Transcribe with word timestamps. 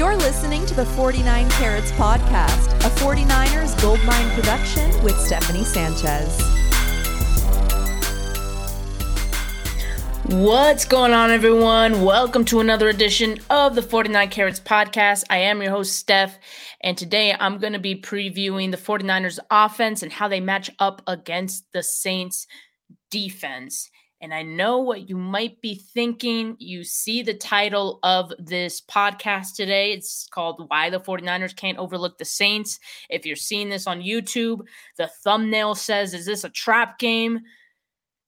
You're 0.00 0.16
listening 0.16 0.64
to 0.64 0.72
the 0.72 0.86
49 0.86 1.50
Carats 1.50 1.92
Podcast, 1.92 2.72
a 2.86 2.90
49ers 3.04 3.78
Goldmine 3.82 4.30
production 4.30 4.90
with 5.04 5.14
Stephanie 5.20 5.62
Sanchez. 5.62 6.40
What's 10.24 10.86
going 10.86 11.12
on, 11.12 11.30
everyone? 11.30 12.00
Welcome 12.00 12.46
to 12.46 12.60
another 12.60 12.88
edition 12.88 13.40
of 13.50 13.74
the 13.74 13.82
49 13.82 14.30
Carats 14.30 14.58
Podcast. 14.58 15.24
I 15.28 15.36
am 15.36 15.60
your 15.60 15.70
host, 15.70 15.96
Steph, 15.96 16.38
and 16.80 16.96
today 16.96 17.36
I'm 17.38 17.58
going 17.58 17.74
to 17.74 17.78
be 17.78 18.00
previewing 18.00 18.70
the 18.70 18.78
49ers 18.78 19.38
offense 19.50 20.02
and 20.02 20.10
how 20.10 20.28
they 20.28 20.40
match 20.40 20.70
up 20.78 21.02
against 21.06 21.66
the 21.74 21.82
Saints 21.82 22.46
defense. 23.10 23.90
And 24.22 24.34
I 24.34 24.42
know 24.42 24.78
what 24.78 25.08
you 25.08 25.16
might 25.16 25.62
be 25.62 25.74
thinking. 25.74 26.56
You 26.58 26.84
see 26.84 27.22
the 27.22 27.34
title 27.34 27.98
of 28.02 28.32
this 28.38 28.82
podcast 28.82 29.54
today. 29.56 29.92
It's 29.92 30.28
called 30.30 30.66
Why 30.68 30.90
the 30.90 31.00
49ers 31.00 31.56
Can't 31.56 31.78
Overlook 31.78 32.18
the 32.18 32.26
Saints. 32.26 32.78
If 33.08 33.24
you're 33.24 33.36
seeing 33.36 33.70
this 33.70 33.86
on 33.86 34.02
YouTube, 34.02 34.60
the 34.98 35.10
thumbnail 35.24 35.74
says, 35.74 36.12
Is 36.12 36.26
this 36.26 36.44
a 36.44 36.50
trap 36.50 36.98
game? 36.98 37.40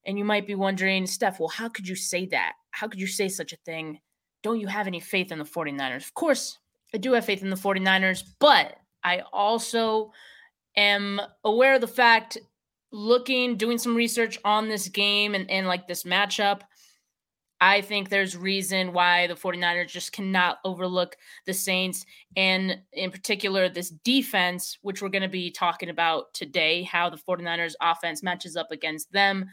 And 0.06 0.18
you 0.18 0.24
might 0.24 0.46
be 0.46 0.54
wondering, 0.54 1.06
Steph, 1.06 1.38
well, 1.38 1.48
how 1.48 1.68
could 1.68 1.86
you 1.86 1.94
say 1.94 2.26
that? 2.26 2.54
How 2.70 2.88
could 2.88 3.00
you 3.00 3.06
say 3.06 3.28
such 3.28 3.52
a 3.52 3.58
thing? 3.66 4.00
Don't 4.42 4.60
you 4.60 4.68
have 4.68 4.86
any 4.86 4.98
faith 4.98 5.30
in 5.30 5.38
the 5.38 5.44
49ers? 5.44 6.06
Of 6.06 6.14
course, 6.14 6.58
I 6.94 6.98
do 6.98 7.12
have 7.12 7.26
faith 7.26 7.42
in 7.42 7.50
the 7.50 7.56
49ers, 7.56 8.24
but 8.40 8.76
I 9.04 9.22
also 9.32 10.12
am 10.76 11.20
aware 11.44 11.74
of 11.74 11.80
the 11.80 11.86
fact 11.86 12.38
looking, 12.92 13.56
doing 13.56 13.78
some 13.78 13.94
research 13.94 14.38
on 14.44 14.68
this 14.68 14.88
game 14.88 15.34
and, 15.34 15.50
and 15.50 15.66
like 15.66 15.88
this 15.88 16.04
matchup, 16.04 16.60
I 17.60 17.80
think 17.80 18.08
there's 18.08 18.36
reason 18.36 18.92
why 18.92 19.28
the 19.28 19.34
49ers 19.34 19.86
just 19.86 20.10
cannot 20.10 20.58
overlook 20.64 21.16
the 21.46 21.54
Saints 21.54 22.04
and 22.36 22.76
in 22.92 23.12
particular 23.12 23.68
this 23.68 23.90
defense, 23.90 24.78
which 24.82 25.00
we're 25.00 25.10
going 25.10 25.22
to 25.22 25.28
be 25.28 25.50
talking 25.52 25.88
about 25.88 26.34
today, 26.34 26.82
how 26.82 27.08
the 27.08 27.16
49ers 27.16 27.74
offense 27.80 28.20
matches 28.20 28.56
up 28.56 28.72
against 28.72 29.12
them. 29.12 29.48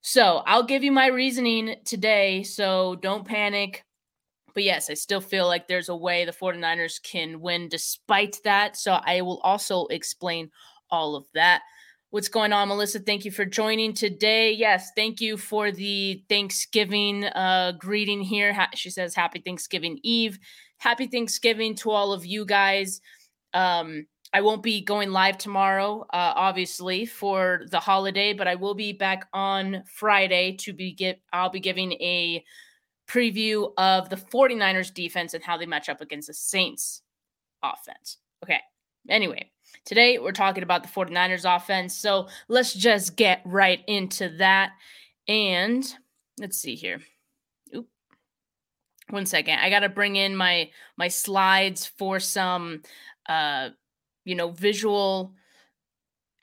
So 0.00 0.42
I'll 0.44 0.64
give 0.64 0.82
you 0.82 0.90
my 0.90 1.06
reasoning 1.06 1.76
today. 1.84 2.42
So 2.42 2.96
don't 2.96 3.24
panic. 3.24 3.84
But 4.52 4.64
yes, 4.64 4.90
I 4.90 4.94
still 4.94 5.20
feel 5.20 5.46
like 5.46 5.68
there's 5.68 5.88
a 5.88 5.94
way 5.94 6.24
the 6.24 6.32
49ers 6.32 7.00
can 7.00 7.40
win 7.40 7.68
despite 7.68 8.40
that. 8.42 8.76
So 8.76 8.94
I 8.94 9.20
will 9.20 9.38
also 9.44 9.86
explain 9.86 10.50
all 10.90 11.14
of 11.14 11.26
that. 11.34 11.62
What's 12.12 12.28
going 12.28 12.52
on, 12.52 12.66
Melissa? 12.66 12.98
Thank 12.98 13.24
you 13.24 13.30
for 13.30 13.44
joining 13.44 13.94
today. 13.94 14.50
Yes, 14.50 14.90
thank 14.96 15.20
you 15.20 15.36
for 15.36 15.70
the 15.70 16.24
Thanksgiving 16.28 17.24
uh, 17.24 17.74
greeting 17.78 18.20
here. 18.20 18.52
Ha- 18.52 18.70
she 18.74 18.90
says, 18.90 19.14
Happy 19.14 19.38
Thanksgiving 19.38 20.00
Eve. 20.02 20.36
Happy 20.78 21.06
Thanksgiving 21.06 21.76
to 21.76 21.92
all 21.92 22.12
of 22.12 22.26
you 22.26 22.44
guys. 22.44 23.00
Um, 23.54 24.08
I 24.32 24.40
won't 24.40 24.64
be 24.64 24.80
going 24.82 25.12
live 25.12 25.38
tomorrow, 25.38 26.00
uh, 26.12 26.32
obviously, 26.34 27.06
for 27.06 27.62
the 27.70 27.78
holiday, 27.78 28.32
but 28.32 28.48
I 28.48 28.56
will 28.56 28.74
be 28.74 28.92
back 28.92 29.28
on 29.32 29.84
Friday 29.86 30.56
to 30.62 30.72
be 30.72 30.92
get. 30.92 31.20
I'll 31.32 31.48
be 31.48 31.60
giving 31.60 31.92
a 31.92 32.44
preview 33.08 33.72
of 33.78 34.08
the 34.08 34.16
49ers 34.16 34.92
defense 34.92 35.34
and 35.34 35.44
how 35.44 35.56
they 35.56 35.66
match 35.66 35.88
up 35.88 36.00
against 36.00 36.26
the 36.26 36.34
Saints 36.34 37.02
offense. 37.62 38.16
Okay. 38.42 38.58
Anyway, 39.08 39.50
Today, 39.84 40.18
we're 40.18 40.32
talking 40.32 40.62
about 40.62 40.82
the 40.82 40.88
49ers 40.88 41.44
offense. 41.44 41.96
So 41.96 42.28
let's 42.48 42.74
just 42.74 43.16
get 43.16 43.42
right 43.44 43.80
into 43.86 44.28
that. 44.38 44.72
And 45.26 45.84
let's 46.38 46.58
see 46.58 46.74
here. 46.74 47.00
Oop. 47.74 47.88
One 49.08 49.26
second. 49.26 49.58
I 49.58 49.70
got 49.70 49.80
to 49.80 49.88
bring 49.88 50.16
in 50.16 50.36
my 50.36 50.70
my 50.96 51.08
slides 51.08 51.86
for 51.86 52.20
some 52.20 52.82
uh 53.28 53.70
you 54.24 54.34
know, 54.34 54.50
visual 54.50 55.34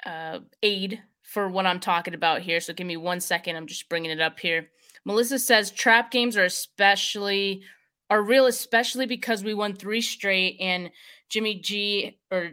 uh 0.05 0.39
aid 0.63 1.01
for 1.21 1.49
what 1.49 1.65
I'm 1.65 1.79
talking 1.79 2.13
about 2.13 2.41
here. 2.41 2.59
So 2.59 2.73
give 2.73 2.87
me 2.87 2.97
one 2.97 3.19
second. 3.19 3.55
I'm 3.55 3.67
just 3.67 3.89
bringing 3.89 4.11
it 4.11 4.21
up 4.21 4.39
here. 4.39 4.69
Melissa 5.05 5.39
says 5.39 5.71
trap 5.71 6.11
games 6.11 6.37
are 6.37 6.45
especially 6.45 7.63
are 8.09 8.21
real 8.21 8.45
especially 8.45 9.05
because 9.05 9.43
we 9.43 9.53
won 9.53 9.73
3 9.73 9.99
straight 10.01 10.57
and 10.61 10.91
Jimmy 11.29 11.59
G 11.59 12.19
or 12.31 12.51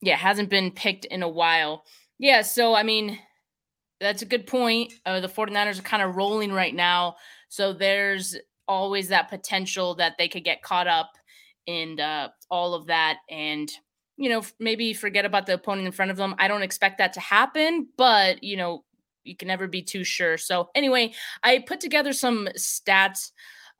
yeah, 0.00 0.16
hasn't 0.16 0.50
been 0.50 0.70
picked 0.70 1.04
in 1.06 1.22
a 1.22 1.28
while. 1.28 1.84
Yeah, 2.18 2.42
so 2.42 2.74
I 2.74 2.82
mean, 2.82 3.18
that's 4.00 4.22
a 4.22 4.26
good 4.26 4.46
point. 4.46 4.92
Uh, 5.04 5.20
the 5.20 5.28
49ers 5.28 5.78
are 5.78 5.82
kind 5.82 6.02
of 6.02 6.16
rolling 6.16 6.52
right 6.52 6.74
now. 6.74 7.16
So 7.48 7.72
there's 7.72 8.36
always 8.68 9.08
that 9.08 9.28
potential 9.28 9.94
that 9.96 10.18
they 10.18 10.28
could 10.28 10.44
get 10.44 10.62
caught 10.62 10.86
up 10.86 11.12
in 11.66 12.00
uh, 12.00 12.28
all 12.50 12.74
of 12.74 12.86
that 12.86 13.18
and, 13.30 13.70
you 14.16 14.28
know, 14.28 14.42
maybe 14.58 14.92
forget 14.92 15.24
about 15.24 15.46
the 15.46 15.54
opponent 15.54 15.86
in 15.86 15.92
front 15.92 16.10
of 16.10 16.16
them. 16.16 16.34
I 16.38 16.48
don't 16.48 16.62
expect 16.62 16.98
that 16.98 17.12
to 17.14 17.20
happen, 17.20 17.88
but, 17.96 18.42
you 18.42 18.56
know, 18.56 18.84
you 19.24 19.36
can 19.36 19.48
never 19.48 19.66
be 19.66 19.82
too 19.82 20.04
sure. 20.04 20.38
So 20.38 20.70
anyway, 20.74 21.12
I 21.42 21.58
put 21.66 21.80
together 21.80 22.12
some 22.12 22.48
stats 22.56 23.32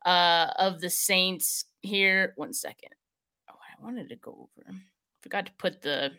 uh, 0.05 0.51
of 0.57 0.81
the 0.81 0.89
Saints 0.89 1.65
here. 1.81 2.33
One 2.35 2.53
second. 2.53 2.89
Oh, 3.49 3.55
I 3.55 3.83
wanted 3.83 4.09
to 4.09 4.15
go 4.15 4.31
over 4.31 4.77
forgot 5.21 5.45
to 5.47 5.51
put 5.53 5.81
the 5.81 6.11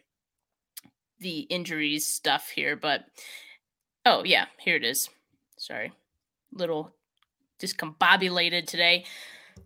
the 1.21 1.41
injuries 1.41 2.07
stuff 2.07 2.49
here, 2.49 2.77
but 2.77 3.05
oh 4.05 4.23
yeah, 4.25 4.47
here 4.59 4.77
it 4.77 4.85
is. 4.85 5.09
Sorry, 5.57 5.93
little 6.53 6.95
discombobulated 7.61 8.67
today. 8.67 9.05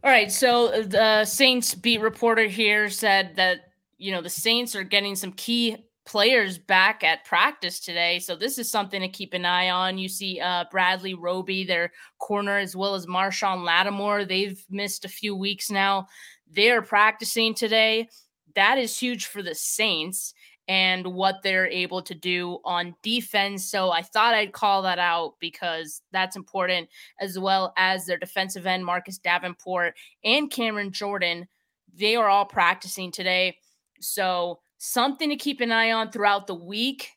All 0.03 0.11
right, 0.11 0.33
so 0.33 0.83
the 0.83 1.25
Saints 1.25 1.75
beat 1.75 2.01
reporter 2.01 2.47
here 2.47 2.89
said 2.89 3.37
that 3.37 3.73
you 3.99 4.13
know 4.13 4.23
the 4.23 4.31
Saints 4.31 4.75
are 4.75 4.85
getting 4.85 5.15
some 5.15 5.33
key 5.33 5.77
players 6.05 6.59
back 6.59 7.05
at 7.05 7.25
practice 7.25 7.79
today, 7.79 8.19
so 8.19 8.35
this 8.35 8.59
is 8.59 8.71
something 8.71 9.01
to 9.01 9.09
keep 9.09 9.35
an 9.35 9.45
eye 9.45 9.71
on. 9.71 9.99
You 9.99 10.09
see 10.09 10.41
uh, 10.41 10.65
Bradley 10.71 11.15
Roby, 11.15 11.65
their 11.65 11.93
corner, 12.19 12.59
as 12.59 12.75
well 12.75 12.95
as 12.95 13.07
Marshon 13.07 13.65
Lattimore. 13.65 14.25
They've 14.25 14.65
missed 14.71 15.05
a 15.05 15.11
few 15.11 15.37
weeks 15.37 15.71
now. 15.71 16.07
They're 16.51 16.83
practicing 16.83 17.55
today 17.55 18.09
that 18.55 18.79
is 18.79 18.99
huge 18.99 19.27
for 19.27 19.43
the 19.43 19.55
Saints 19.55 20.35
and 20.69 21.07
what 21.07 21.43
they're 21.43 21.67
able 21.67 22.03
to 22.03 22.15
do 22.15 22.59
on 22.65 22.95
defense. 23.03 23.69
So 23.69 23.91
I 23.91 24.03
thought 24.03 24.35
I'd 24.35 24.53
call 24.53 24.83
that 24.83 24.99
out 24.99 25.35
because 25.41 26.03
that's 26.13 26.37
important, 26.37 26.89
as 27.21 27.39
well 27.39 27.73
as 27.77 28.07
their 28.07 28.19
defensive 28.19 28.67
end, 28.67 28.85
Marcus 28.85 29.19
Davenport 29.19 29.95
and 30.25 30.51
Cameron 30.51 30.93
Jordan. 30.93 31.49
They 31.95 32.17
are 32.17 32.29
all 32.29 32.47
practicing 32.47 33.11
today. 33.11 33.59
So 34.01 34.61
something 34.79 35.29
to 35.31 35.37
keep 35.37 35.61
an 35.61 35.73
eye 35.73 35.93
on 35.93 36.11
throughout 36.11 36.47
the 36.47 36.55
week 36.55 37.11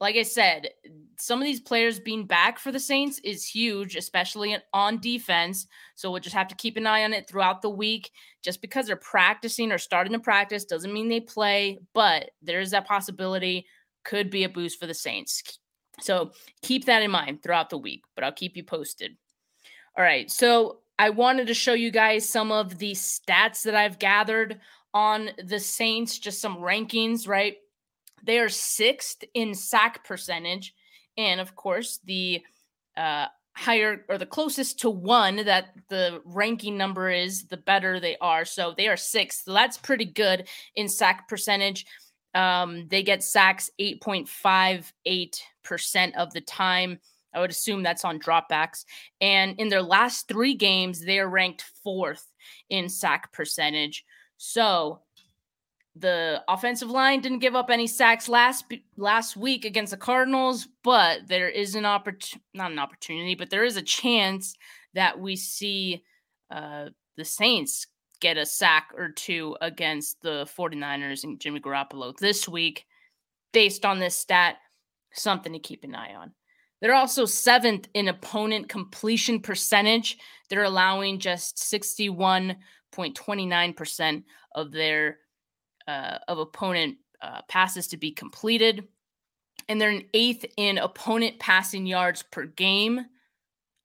like 0.00 0.16
I 0.16 0.22
said, 0.22 0.68
some 1.18 1.40
of 1.40 1.44
these 1.44 1.60
players 1.60 1.98
being 1.98 2.26
back 2.26 2.58
for 2.58 2.70
the 2.70 2.78
Saints 2.78 3.18
is 3.24 3.46
huge, 3.46 3.96
especially 3.96 4.56
on 4.72 4.98
defense. 5.00 5.66
So 5.94 6.10
we'll 6.10 6.20
just 6.20 6.36
have 6.36 6.48
to 6.48 6.54
keep 6.54 6.76
an 6.76 6.86
eye 6.86 7.04
on 7.04 7.14
it 7.14 7.28
throughout 7.28 7.62
the 7.62 7.70
week. 7.70 8.10
Just 8.42 8.60
because 8.60 8.86
they're 8.86 8.96
practicing 8.96 9.72
or 9.72 9.78
starting 9.78 10.12
to 10.12 10.18
practice 10.18 10.64
doesn't 10.64 10.92
mean 10.92 11.08
they 11.08 11.20
play, 11.20 11.78
but 11.94 12.30
there 12.42 12.60
is 12.60 12.72
that 12.72 12.86
possibility. 12.86 13.66
Could 14.04 14.30
be 14.30 14.44
a 14.44 14.48
boost 14.48 14.78
for 14.78 14.86
the 14.86 14.94
Saints. 14.94 15.58
So 16.00 16.32
keep 16.62 16.84
that 16.84 17.02
in 17.02 17.10
mind 17.10 17.42
throughout 17.42 17.70
the 17.70 17.78
week, 17.78 18.02
but 18.14 18.22
I'll 18.22 18.32
keep 18.32 18.56
you 18.56 18.62
posted. 18.62 19.16
All 19.96 20.04
right. 20.04 20.30
So 20.30 20.80
I 20.98 21.10
wanted 21.10 21.46
to 21.46 21.54
show 21.54 21.72
you 21.72 21.90
guys 21.90 22.28
some 22.28 22.52
of 22.52 22.78
the 22.78 22.92
stats 22.92 23.62
that 23.62 23.74
I've 23.74 23.98
gathered 23.98 24.60
on 24.94 25.30
the 25.42 25.58
Saints, 25.58 26.18
just 26.18 26.40
some 26.40 26.58
rankings, 26.58 27.26
right? 27.26 27.56
They 28.22 28.38
are 28.38 28.48
sixth 28.48 29.22
in 29.34 29.54
sack 29.54 30.04
percentage. 30.04 30.74
And 31.16 31.40
of 31.40 31.54
course, 31.54 32.00
the 32.04 32.42
uh, 32.96 33.26
higher 33.56 34.04
or 34.08 34.18
the 34.18 34.26
closest 34.26 34.78
to 34.80 34.90
one 34.90 35.36
that 35.36 35.68
the 35.88 36.20
ranking 36.24 36.76
number 36.76 37.08
is, 37.10 37.46
the 37.46 37.56
better 37.56 37.98
they 37.98 38.18
are. 38.20 38.44
So 38.44 38.74
they 38.76 38.88
are 38.88 38.98
sixth. 38.98 39.44
So 39.44 39.54
that's 39.54 39.78
pretty 39.78 40.04
good 40.04 40.46
in 40.74 40.88
sack 40.88 41.28
percentage. 41.28 41.86
Um, 42.34 42.88
they 42.88 43.02
get 43.02 43.22
sacks 43.22 43.70
8.58% 43.80 46.14
of 46.16 46.34
the 46.34 46.42
time. 46.42 46.98
I 47.34 47.40
would 47.40 47.50
assume 47.50 47.82
that's 47.82 48.04
on 48.04 48.20
dropbacks. 48.20 48.84
And 49.20 49.58
in 49.58 49.68
their 49.68 49.82
last 49.82 50.28
three 50.28 50.54
games, 50.54 51.00
they 51.00 51.18
are 51.18 51.28
ranked 51.28 51.64
fourth 51.82 52.30
in 52.68 52.90
sack 52.90 53.32
percentage. 53.32 54.04
So 54.36 55.00
the 55.98 56.42
offensive 56.46 56.90
line 56.90 57.20
didn't 57.20 57.38
give 57.38 57.54
up 57.54 57.70
any 57.70 57.86
sacks 57.86 58.28
last 58.28 58.66
last 58.96 59.36
week 59.36 59.64
against 59.64 59.92
the 59.92 59.96
Cardinals, 59.96 60.68
but 60.84 61.26
there 61.26 61.48
is 61.48 61.74
an 61.74 61.86
opportunity, 61.86 62.44
not 62.54 62.70
an 62.70 62.78
opportunity, 62.78 63.34
but 63.34 63.50
there 63.50 63.64
is 63.64 63.76
a 63.76 63.82
chance 63.82 64.54
that 64.94 65.18
we 65.18 65.34
see 65.36 66.04
uh, 66.50 66.86
the 67.16 67.24
Saints 67.24 67.86
get 68.20 68.36
a 68.36 68.44
sack 68.44 68.90
or 68.96 69.10
two 69.10 69.56
against 69.60 70.20
the 70.22 70.48
49ers 70.58 71.24
and 71.24 71.40
Jimmy 71.40 71.60
Garoppolo 71.60 72.16
this 72.18 72.48
week 72.48 72.84
based 73.52 73.84
on 73.84 73.98
this 73.98 74.16
stat. 74.16 74.56
Something 75.12 75.52
to 75.54 75.58
keep 75.58 75.84
an 75.84 75.94
eye 75.94 76.14
on. 76.14 76.32
They're 76.82 76.94
also 76.94 77.24
seventh 77.24 77.88
in 77.94 78.08
opponent 78.08 78.68
completion 78.68 79.40
percentage. 79.40 80.18
They're 80.50 80.64
allowing 80.64 81.20
just 81.20 81.56
61.29% 81.56 84.22
of 84.54 84.72
their 84.72 85.16
uh, 85.86 86.18
of 86.28 86.38
opponent 86.38 86.96
uh, 87.22 87.42
passes 87.48 87.88
to 87.88 87.96
be 87.96 88.10
completed. 88.10 88.86
And 89.68 89.80
they're 89.80 89.90
an 89.90 90.04
eighth 90.14 90.44
in 90.56 90.78
opponent 90.78 91.38
passing 91.38 91.86
yards 91.86 92.22
per 92.22 92.46
game, 92.46 93.06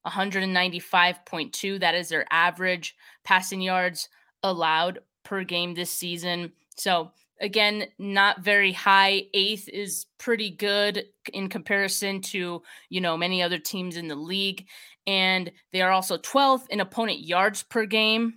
195.2. 0.05 1.79
That 1.79 1.95
is 1.95 2.09
their 2.09 2.25
average 2.31 2.95
passing 3.23 3.61
yards 3.61 4.09
allowed 4.43 4.99
per 5.23 5.43
game 5.43 5.73
this 5.73 5.89
season. 5.89 6.51
So 6.75 7.11
again, 7.39 7.85
not 7.97 8.41
very 8.41 8.71
high. 8.71 9.23
Eighth 9.33 9.67
is 9.69 10.05
pretty 10.17 10.51
good 10.51 11.05
in 11.33 11.49
comparison 11.49 12.21
to, 12.21 12.61
you 12.89 13.01
know, 13.01 13.17
many 13.17 13.41
other 13.41 13.57
teams 13.57 13.97
in 13.97 14.07
the 14.07 14.15
league. 14.15 14.67
And 15.07 15.51
they 15.71 15.81
are 15.81 15.91
also 15.91 16.17
12th 16.17 16.67
in 16.69 16.79
opponent 16.79 17.19
yards 17.19 17.63
per 17.63 17.85
game. 17.85 18.35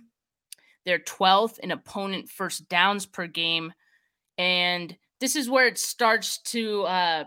They're 0.85 0.99
12th 0.99 1.59
in 1.59 1.71
opponent 1.71 2.29
first 2.29 2.69
downs 2.69 3.05
per 3.05 3.27
game. 3.27 3.73
And 4.37 4.95
this 5.19 5.35
is 5.35 5.49
where 5.49 5.67
it 5.67 5.77
starts 5.77 6.39
to 6.43 6.83
uh, 6.83 7.23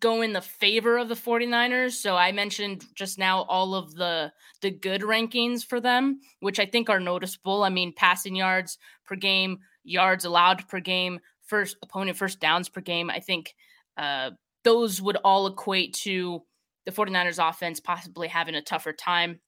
go 0.00 0.22
in 0.22 0.32
the 0.32 0.40
favor 0.40 0.98
of 0.98 1.08
the 1.08 1.14
49ers. 1.14 1.92
So 1.92 2.16
I 2.16 2.32
mentioned 2.32 2.84
just 2.94 3.18
now 3.18 3.42
all 3.42 3.74
of 3.74 3.94
the 3.94 4.32
the 4.60 4.70
good 4.70 5.02
rankings 5.02 5.64
for 5.64 5.80
them, 5.80 6.20
which 6.40 6.60
I 6.60 6.66
think 6.66 6.88
are 6.88 7.00
noticeable. 7.00 7.64
I 7.64 7.68
mean, 7.68 7.92
passing 7.94 8.36
yards 8.36 8.78
per 9.04 9.16
game, 9.16 9.58
yards 9.84 10.24
allowed 10.24 10.66
per 10.68 10.80
game, 10.80 11.20
first 11.42 11.76
opponent 11.82 12.16
first 12.16 12.40
downs 12.40 12.68
per 12.68 12.80
game. 12.80 13.10
I 13.10 13.20
think 13.20 13.54
uh, 13.96 14.30
those 14.64 15.02
would 15.02 15.16
all 15.24 15.46
equate 15.48 15.94
to 15.94 16.42
the 16.86 16.92
49ers 16.92 17.46
offense 17.46 17.80
possibly 17.80 18.28
having 18.28 18.54
a 18.54 18.62
tougher 18.62 18.92
time 18.92 19.40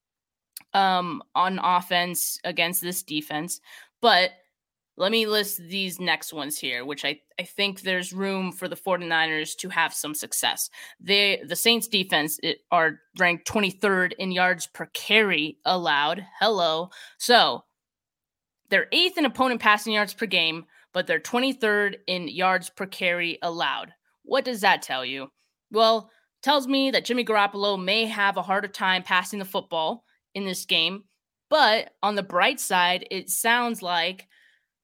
um, 0.73 1.23
on 1.33 1.59
offense 1.59 2.39
against 2.43 2.81
this 2.81 3.03
defense. 3.03 3.61
But 4.01 4.31
let 4.97 5.11
me 5.11 5.25
list 5.27 5.57
these 5.57 5.99
next 5.99 6.31
ones 6.31 6.57
here, 6.57 6.85
which 6.85 7.03
I, 7.03 7.19
I 7.39 7.43
think 7.43 7.81
there's 7.81 8.13
room 8.13 8.51
for 8.51 8.67
the 8.67 8.75
49ers 8.75 9.55
to 9.57 9.69
have 9.69 9.93
some 9.93 10.15
success. 10.15 10.69
They 10.99 11.41
the 11.45 11.55
Saints 11.55 11.87
defense 11.87 12.39
are 12.71 12.99
ranked 13.17 13.47
23rd 13.47 14.13
in 14.19 14.31
yards 14.31 14.67
per 14.67 14.85
carry 14.87 15.57
allowed. 15.65 16.25
Hello. 16.39 16.89
So 17.17 17.65
they're 18.69 18.87
eighth 18.91 19.17
in 19.17 19.25
opponent 19.25 19.61
passing 19.61 19.93
yards 19.93 20.13
per 20.13 20.25
game, 20.27 20.65
but 20.93 21.07
they're 21.07 21.19
23rd 21.19 21.95
in 22.07 22.29
yards 22.29 22.69
per 22.69 22.85
carry 22.85 23.37
allowed. 23.41 23.93
What 24.23 24.45
does 24.45 24.61
that 24.61 24.81
tell 24.81 25.05
you? 25.05 25.27
Well, 25.71 26.09
tells 26.41 26.67
me 26.67 26.91
that 26.91 27.05
Jimmy 27.05 27.25
Garoppolo 27.25 27.81
may 27.81 28.05
have 28.05 28.37
a 28.37 28.41
harder 28.41 28.67
time 28.67 29.03
passing 29.03 29.39
the 29.39 29.45
football 29.45 30.04
in 30.35 30.45
this 30.45 30.65
game. 30.65 31.05
But 31.49 31.93
on 32.03 32.15
the 32.15 32.23
bright 32.23 32.59
side, 32.59 33.07
it 33.09 33.29
sounds 33.29 33.81
like 33.81 34.27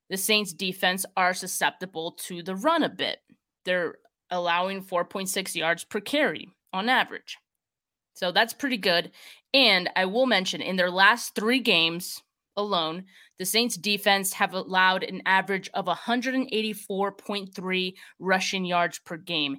the 0.09 0.17
Saints 0.17 0.53
defense 0.53 1.05
are 1.15 1.33
susceptible 1.33 2.13
to 2.23 2.41
the 2.41 2.55
run 2.55 2.83
a 2.83 2.89
bit. 2.89 3.19
They're 3.65 3.95
allowing 4.29 4.83
4.6 4.83 5.55
yards 5.55 5.83
per 5.83 5.99
carry 5.99 6.49
on 6.73 6.89
average. 6.89 7.37
So 8.13 8.31
that's 8.31 8.53
pretty 8.53 8.77
good. 8.77 9.11
And 9.53 9.89
I 9.95 10.05
will 10.05 10.25
mention 10.25 10.61
in 10.61 10.77
their 10.77 10.91
last 10.91 11.35
three 11.35 11.59
games 11.59 12.21
alone, 12.55 13.05
the 13.39 13.45
Saints 13.45 13.75
defense 13.75 14.33
have 14.33 14.53
allowed 14.53 15.03
an 15.03 15.21
average 15.25 15.69
of 15.73 15.85
184.3 15.85 17.93
rushing 18.19 18.65
yards 18.65 18.99
per 18.99 19.17
game. 19.17 19.57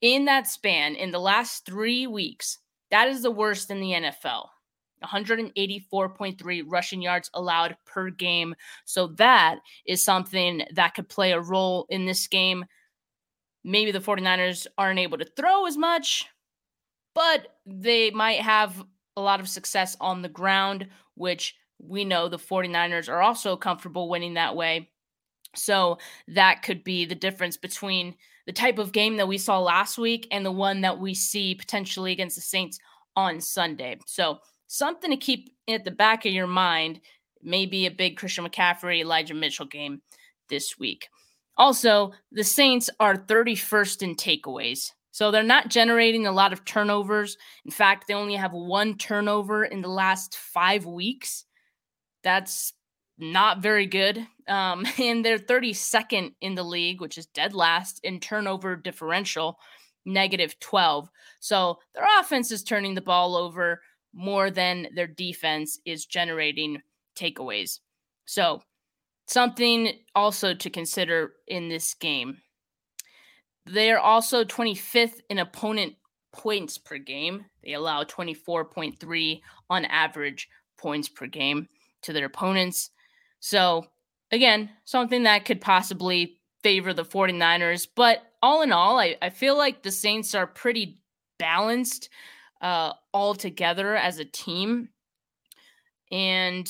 In 0.00 0.26
that 0.26 0.46
span, 0.46 0.94
in 0.96 1.10
the 1.10 1.18
last 1.18 1.64
three 1.64 2.06
weeks, 2.06 2.58
that 2.90 3.08
is 3.08 3.22
the 3.22 3.30
worst 3.30 3.70
in 3.70 3.80
the 3.80 3.92
NFL. 3.92 4.48
184.3 5.04 6.62
rushing 6.66 7.02
yards 7.02 7.30
allowed 7.34 7.76
per 7.84 8.10
game. 8.10 8.54
So 8.84 9.08
that 9.18 9.60
is 9.86 10.04
something 10.04 10.62
that 10.72 10.94
could 10.94 11.08
play 11.08 11.32
a 11.32 11.40
role 11.40 11.86
in 11.88 12.06
this 12.06 12.26
game. 12.26 12.64
Maybe 13.64 13.92
the 13.92 14.00
49ers 14.00 14.66
aren't 14.76 14.98
able 14.98 15.18
to 15.18 15.24
throw 15.24 15.66
as 15.66 15.76
much, 15.76 16.26
but 17.14 17.48
they 17.64 18.10
might 18.10 18.40
have 18.40 18.84
a 19.16 19.20
lot 19.20 19.40
of 19.40 19.48
success 19.48 19.96
on 20.00 20.22
the 20.22 20.28
ground, 20.28 20.88
which 21.14 21.54
we 21.78 22.04
know 22.04 22.28
the 22.28 22.38
49ers 22.38 23.08
are 23.08 23.22
also 23.22 23.56
comfortable 23.56 24.08
winning 24.08 24.34
that 24.34 24.56
way. 24.56 24.90
So 25.56 25.98
that 26.28 26.62
could 26.62 26.84
be 26.84 27.04
the 27.04 27.14
difference 27.14 27.56
between 27.56 28.16
the 28.46 28.52
type 28.52 28.78
of 28.78 28.92
game 28.92 29.16
that 29.16 29.28
we 29.28 29.38
saw 29.38 29.60
last 29.60 29.98
week 29.98 30.26
and 30.30 30.44
the 30.44 30.52
one 30.52 30.82
that 30.82 30.98
we 30.98 31.14
see 31.14 31.54
potentially 31.54 32.12
against 32.12 32.36
the 32.36 32.42
Saints 32.42 32.78
on 33.16 33.40
Sunday. 33.40 33.98
So 34.06 34.38
something 34.74 35.10
to 35.10 35.16
keep 35.16 35.54
at 35.68 35.84
the 35.84 35.90
back 35.90 36.26
of 36.26 36.32
your 36.32 36.46
mind. 36.46 37.00
Maybe 37.42 37.86
a 37.86 37.90
big 37.90 38.16
Christian 38.16 38.46
McCaffrey, 38.46 39.00
Elijah 39.00 39.34
Mitchell 39.34 39.66
game 39.66 40.02
this 40.48 40.78
week. 40.78 41.08
Also, 41.56 42.12
the 42.32 42.42
Saints 42.44 42.90
are 42.98 43.14
31st 43.14 44.02
in 44.02 44.16
takeaways. 44.16 44.90
So 45.12 45.30
they're 45.30 45.44
not 45.44 45.68
generating 45.68 46.26
a 46.26 46.32
lot 46.32 46.52
of 46.52 46.64
turnovers. 46.64 47.36
In 47.64 47.70
fact, 47.70 48.08
they 48.08 48.14
only 48.14 48.34
have 48.34 48.52
one 48.52 48.96
turnover 48.98 49.64
in 49.64 49.80
the 49.80 49.88
last 49.88 50.36
five 50.36 50.86
weeks. 50.86 51.44
That's 52.24 52.72
not 53.16 53.62
very 53.62 53.86
good. 53.86 54.26
Um, 54.48 54.84
and 54.98 55.24
they're 55.24 55.38
32nd 55.38 56.34
in 56.40 56.56
the 56.56 56.64
league, 56.64 57.00
which 57.00 57.16
is 57.16 57.26
dead 57.26 57.54
last 57.54 58.00
in 58.02 58.18
turnover 58.18 58.74
differential, 58.74 59.58
negative 60.04 60.58
12. 60.58 61.08
So 61.38 61.78
their 61.94 62.06
offense 62.18 62.50
is 62.50 62.64
turning 62.64 62.94
the 62.94 63.00
ball 63.00 63.36
over 63.36 63.80
more 64.14 64.50
than 64.50 64.88
their 64.94 65.06
defense 65.06 65.78
is 65.84 66.06
generating 66.06 66.80
takeaways. 67.18 67.80
So, 68.26 68.62
something 69.26 69.92
also 70.14 70.54
to 70.54 70.70
consider 70.70 71.32
in 71.46 71.68
this 71.68 71.94
game. 71.94 72.38
They're 73.66 73.98
also 73.98 74.44
25th 74.44 75.20
in 75.30 75.38
opponent 75.38 75.94
points 76.32 76.78
per 76.78 76.98
game. 76.98 77.46
They 77.62 77.72
allow 77.74 78.04
24.3 78.04 79.40
on 79.70 79.84
average 79.86 80.48
points 80.76 81.08
per 81.08 81.26
game 81.26 81.68
to 82.02 82.12
their 82.12 82.26
opponents. 82.26 82.90
So, 83.40 83.86
again, 84.30 84.70
something 84.84 85.22
that 85.22 85.44
could 85.44 85.60
possibly 85.60 86.38
favor 86.62 86.92
the 86.92 87.04
49ers. 87.04 87.86
But 87.94 88.22
all 88.42 88.62
in 88.62 88.72
all, 88.72 88.98
I, 88.98 89.16
I 89.22 89.30
feel 89.30 89.56
like 89.56 89.82
the 89.82 89.90
Saints 89.90 90.34
are 90.34 90.46
pretty 90.46 91.00
balanced 91.38 92.08
uh, 92.60 92.92
all 93.12 93.34
together 93.34 93.96
as 93.96 94.18
a 94.18 94.24
team. 94.24 94.88
And 96.10 96.68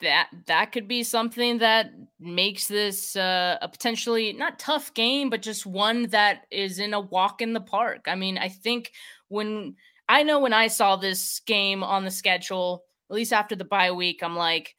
that 0.00 0.28
that 0.46 0.72
could 0.72 0.88
be 0.88 1.02
something 1.02 1.58
that 1.58 1.92
makes 2.18 2.68
this 2.68 3.16
uh, 3.16 3.58
a 3.60 3.68
potentially 3.68 4.32
not 4.32 4.58
tough 4.58 4.94
game, 4.94 5.28
but 5.28 5.42
just 5.42 5.66
one 5.66 6.08
that 6.08 6.46
is 6.50 6.78
in 6.78 6.94
a 6.94 7.00
walk 7.00 7.42
in 7.42 7.52
the 7.52 7.60
park. 7.60 8.06
I 8.06 8.14
mean, 8.14 8.38
I 8.38 8.48
think 8.48 8.92
when 9.28 9.76
I 10.08 10.22
know 10.22 10.40
when 10.40 10.52
I 10.52 10.68
saw 10.68 10.96
this 10.96 11.40
game 11.40 11.82
on 11.82 12.04
the 12.04 12.10
schedule, 12.10 12.84
at 13.10 13.16
least 13.16 13.32
after 13.32 13.56
the 13.56 13.64
bye 13.64 13.92
week, 13.92 14.22
I'm 14.22 14.36
like, 14.36 14.76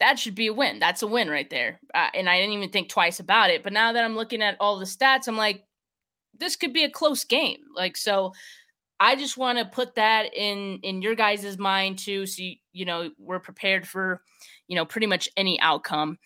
that 0.00 0.18
should 0.18 0.34
be 0.34 0.46
a 0.46 0.52
win. 0.52 0.78
That's 0.78 1.02
a 1.02 1.06
win 1.06 1.28
right 1.28 1.48
there. 1.50 1.80
Uh, 1.94 2.08
and 2.14 2.28
I 2.28 2.38
didn't 2.38 2.54
even 2.54 2.70
think 2.70 2.88
twice 2.88 3.20
about 3.20 3.50
it. 3.50 3.62
But 3.62 3.72
now 3.72 3.92
that 3.92 4.04
I'm 4.04 4.16
looking 4.16 4.42
at 4.42 4.56
all 4.60 4.78
the 4.78 4.84
stats, 4.84 5.26
I'm 5.26 5.36
like, 5.36 5.64
this 6.38 6.56
could 6.56 6.72
be 6.72 6.84
a 6.84 6.90
close 6.90 7.24
game. 7.24 7.58
Like, 7.74 7.96
so 7.96 8.32
I 9.00 9.14
just 9.16 9.36
want 9.36 9.58
to 9.58 9.64
put 9.64 9.94
that 9.94 10.34
in 10.34 10.80
in 10.82 11.02
your 11.02 11.14
guys' 11.14 11.58
mind 11.58 11.98
too, 11.98 12.26
so 12.26 12.42
you, 12.42 12.56
you 12.72 12.84
know 12.84 13.10
we're 13.18 13.38
prepared 13.38 13.86
for 13.86 14.22
you 14.66 14.76
know 14.76 14.84
pretty 14.84 15.06
much 15.06 15.28
any 15.36 15.60
outcome. 15.60 16.18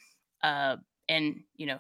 Uh, 0.43 0.77
and 1.09 1.43
you 1.57 1.67
know, 1.67 1.79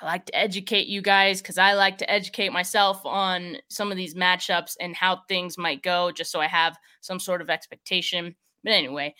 I 0.00 0.06
like 0.06 0.26
to 0.26 0.36
educate 0.36 0.88
you 0.88 1.02
guys 1.02 1.40
because 1.40 1.58
I 1.58 1.74
like 1.74 1.98
to 1.98 2.10
educate 2.10 2.52
myself 2.52 3.04
on 3.04 3.58
some 3.68 3.90
of 3.90 3.96
these 3.96 4.14
matchups 4.14 4.74
and 4.80 4.96
how 4.96 5.20
things 5.28 5.56
might 5.56 5.82
go, 5.82 6.10
just 6.10 6.32
so 6.32 6.40
I 6.40 6.48
have 6.48 6.76
some 7.00 7.20
sort 7.20 7.40
of 7.40 7.50
expectation. 7.50 8.34
But 8.64 8.72
anyway, 8.72 9.14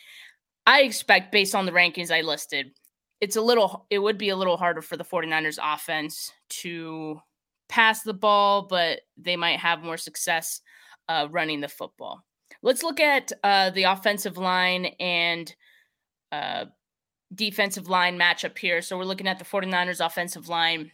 I 0.67 0.83
expect 0.83 1.33
based 1.33 1.55
on 1.55 1.67
the 1.67 1.73
rankings 1.73 2.11
I 2.11 2.23
listed, 2.23 2.73
it's 3.21 3.37
a 3.37 3.43
little 3.43 3.87
it 3.91 4.01
would 4.01 4.19
be 4.19 4.31
a 4.31 4.37
little 4.37 4.57
harder 4.57 4.83
for 4.83 4.97
the 4.97 5.05
49ers 5.05 5.59
offense 5.63 6.33
to 6.49 7.21
pass 7.69 8.03
the 8.03 8.15
ball, 8.15 8.67
but 8.69 9.01
they 9.17 9.37
might 9.37 9.61
have 9.61 9.83
more 9.83 9.97
success 9.97 10.61
uh, 11.09 11.29
running 11.31 11.61
the 11.61 11.69
football. 11.69 12.25
Let's 12.63 12.83
look 12.83 13.01
at 13.01 13.33
uh, 13.43 13.71
the 13.71 13.85
offensive 13.85 14.39
line 14.39 14.87
and 14.99 15.55
uh, 16.33 16.67
defensive 17.35 17.89
line 17.89 18.19
matchup 18.19 18.57
here. 18.57 18.81
So 18.83 18.97
we're 18.97 19.05
looking 19.05 19.29
at 19.29 19.39
the 19.39 19.45
49ers 19.45 20.05
offensive 20.05 20.49
line 20.49 20.91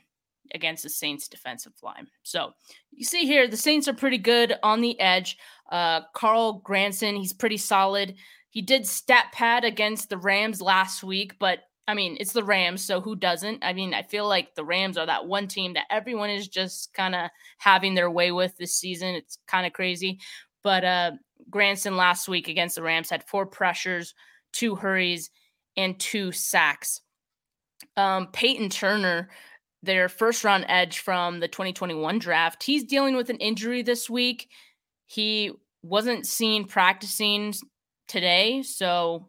against 0.54 0.82
the 0.82 0.90
Saints 0.90 1.28
defensive 1.28 1.74
line. 1.82 2.08
So 2.22 2.52
you 2.90 3.04
see 3.04 3.24
here, 3.24 3.46
the 3.46 3.56
Saints 3.56 3.88
are 3.88 3.94
pretty 3.94 4.18
good 4.18 4.54
on 4.62 4.80
the 4.80 4.98
edge. 5.00 5.36
Uh, 5.70 6.02
Carl 6.14 6.62
Granderson, 6.66 7.16
he's 7.16 7.32
pretty 7.32 7.56
solid. 7.56 8.16
He 8.48 8.62
did 8.62 8.86
stat 8.86 9.26
pad 9.32 9.64
against 9.64 10.08
the 10.08 10.18
Rams 10.18 10.60
last 10.60 11.04
week, 11.04 11.34
but 11.38 11.60
I 11.88 11.94
mean, 11.94 12.16
it's 12.20 12.32
the 12.32 12.44
Rams, 12.44 12.84
so 12.84 13.00
who 13.00 13.16
doesn't? 13.16 13.64
I 13.64 13.72
mean, 13.72 13.94
I 13.94 14.02
feel 14.02 14.28
like 14.28 14.54
the 14.54 14.64
Rams 14.64 14.96
are 14.96 15.06
that 15.06 15.26
one 15.26 15.48
team 15.48 15.74
that 15.74 15.86
everyone 15.90 16.30
is 16.30 16.46
just 16.46 16.94
kind 16.94 17.14
of 17.14 17.30
having 17.58 17.94
their 17.94 18.10
way 18.10 18.30
with 18.30 18.56
this 18.56 18.76
season. 18.76 19.14
It's 19.16 19.38
kind 19.48 19.66
of 19.66 19.72
crazy. 19.72 20.20
But 20.62 20.84
uh 20.84 21.12
Granderson 21.50 21.96
last 21.96 22.28
week 22.28 22.48
against 22.48 22.76
the 22.76 22.82
Rams 22.82 23.10
had 23.10 23.26
four 23.26 23.46
pressures, 23.46 24.14
two 24.52 24.76
hurries, 24.76 25.30
and 25.76 25.98
two 25.98 26.32
sacks. 26.32 27.00
Um, 27.96 28.28
Peyton 28.32 28.68
Turner, 28.68 29.30
their 29.82 30.08
first 30.08 30.44
round 30.44 30.66
edge 30.68 30.98
from 30.98 31.40
the 31.40 31.48
2021 31.48 32.18
draft, 32.18 32.62
he's 32.62 32.84
dealing 32.84 33.16
with 33.16 33.30
an 33.30 33.38
injury 33.38 33.82
this 33.82 34.10
week. 34.10 34.48
He 35.06 35.52
wasn't 35.82 36.26
seen 36.26 36.66
practicing 36.66 37.54
today, 38.06 38.62
so 38.62 39.28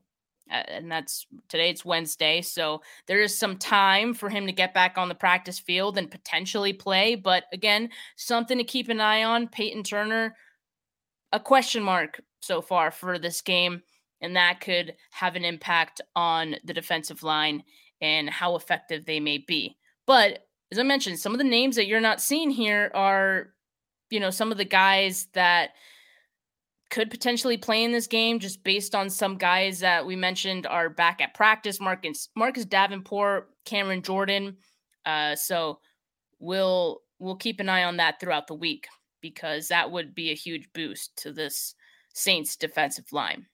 and 0.52 0.92
that's 0.92 1.26
today 1.50 1.70
it's 1.70 1.86
Wednesday, 1.86 2.42
so 2.42 2.82
there 3.08 3.22
is 3.22 3.38
some 3.38 3.58
time 3.58 4.14
for 4.14 4.30
him 4.30 4.46
to 4.46 4.52
get 4.52 4.74
back 4.74 4.98
on 4.98 5.10
the 5.10 5.16
practice 5.16 5.60
field 5.60 5.98
and 5.98 6.12
potentially 6.12 6.74
play. 6.74 7.16
But 7.16 7.46
again, 7.54 7.90
something 8.16 8.58
to 8.58 8.64
keep 8.64 8.90
an 8.90 9.02
eye 9.02 9.24
on. 9.24 9.48
Peyton 9.48 9.84
Turner, 9.84 10.36
a 11.32 11.40
question 11.40 11.84
mark 11.84 12.22
so 12.42 12.62
far 12.62 12.92
for 12.92 13.18
this 13.18 13.42
game, 13.42 13.82
and 14.22 14.36
that 14.36 14.62
could 14.62 14.96
have 15.12 15.36
an 15.36 15.46
impact 15.46 16.02
on 16.16 16.56
the 16.64 16.74
defensive 16.74 17.24
line 17.24 17.64
and 18.02 18.30
how 18.30 18.56
effective 18.56 19.06
they 19.06 19.20
may 19.20 19.38
be. 19.38 19.78
But 20.06 20.46
as 20.72 20.80
I 20.80 20.84
mentioned, 20.84 21.20
some 21.20 21.34
of 21.34 21.38
the 21.38 21.44
names 21.44 21.76
that 21.76 21.88
you're 21.88 22.00
not 22.00 22.22
seeing 22.22 22.50
here 22.50 22.92
are, 22.94 23.48
you 24.10 24.20
know, 24.20 24.30
some 24.30 24.52
of 24.52 24.58
the 24.58 24.66
guys 24.66 25.28
that 25.34 25.72
could 26.92 27.10
potentially 27.10 27.58
play 27.58 27.84
in 27.84 27.92
this 27.92 28.06
game 28.06 28.38
just 28.38 28.64
based 28.64 28.94
on 28.94 29.10
some 29.10 29.38
guys 29.38 29.80
that 29.80 30.06
we 30.06 30.16
mentioned 30.16 30.68
are 30.68 30.90
back 30.90 31.22
at 31.22 31.34
practice. 31.34 31.80
Marcus 31.80 32.30
Marcus 32.36 32.66
Davenport, 32.66 33.50
Cameron 33.66 34.04
Jordan. 34.04 34.58
Uh, 35.06 35.36
so 35.36 35.80
we'll 36.40 37.02
we'll 37.18 37.38
keep 37.38 37.60
an 37.60 37.70
eye 37.70 37.86
on 37.86 37.98
that 37.98 38.20
throughout 38.20 38.48
the 38.48 38.54
week 38.54 38.88
because 39.22 39.70
that 39.70 39.90
would 39.90 40.14
be 40.14 40.30
a 40.32 40.36
huge 40.36 40.68
boost 40.74 41.16
to 41.16 41.32
this 41.32 41.74
Saints 42.14 42.56
defensive 42.58 43.12
line. 43.12 43.48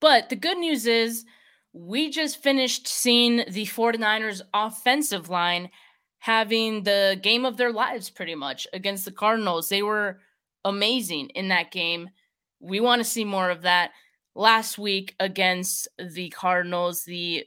But 0.00 0.28
the 0.28 0.36
good 0.36 0.58
news 0.58 0.86
is 0.86 1.24
we 1.72 2.10
just 2.10 2.42
finished 2.42 2.88
seeing 2.88 3.44
the 3.48 3.66
49ers 3.66 4.42
offensive 4.52 5.28
line 5.30 5.70
having 6.18 6.82
the 6.82 7.18
game 7.22 7.44
of 7.44 7.56
their 7.56 7.72
lives 7.72 8.10
pretty 8.10 8.34
much 8.34 8.66
against 8.72 9.04
the 9.04 9.12
Cardinals. 9.12 9.68
They 9.68 9.82
were 9.82 10.18
amazing 10.64 11.28
in 11.30 11.48
that 11.48 11.70
game. 11.70 12.10
We 12.60 12.80
want 12.80 13.00
to 13.00 13.04
see 13.04 13.24
more 13.24 13.50
of 13.50 13.62
that. 13.62 13.90
Last 14.36 14.78
week 14.78 15.16
against 15.18 15.88
the 15.98 16.28
Cardinals, 16.30 17.04
the 17.04 17.44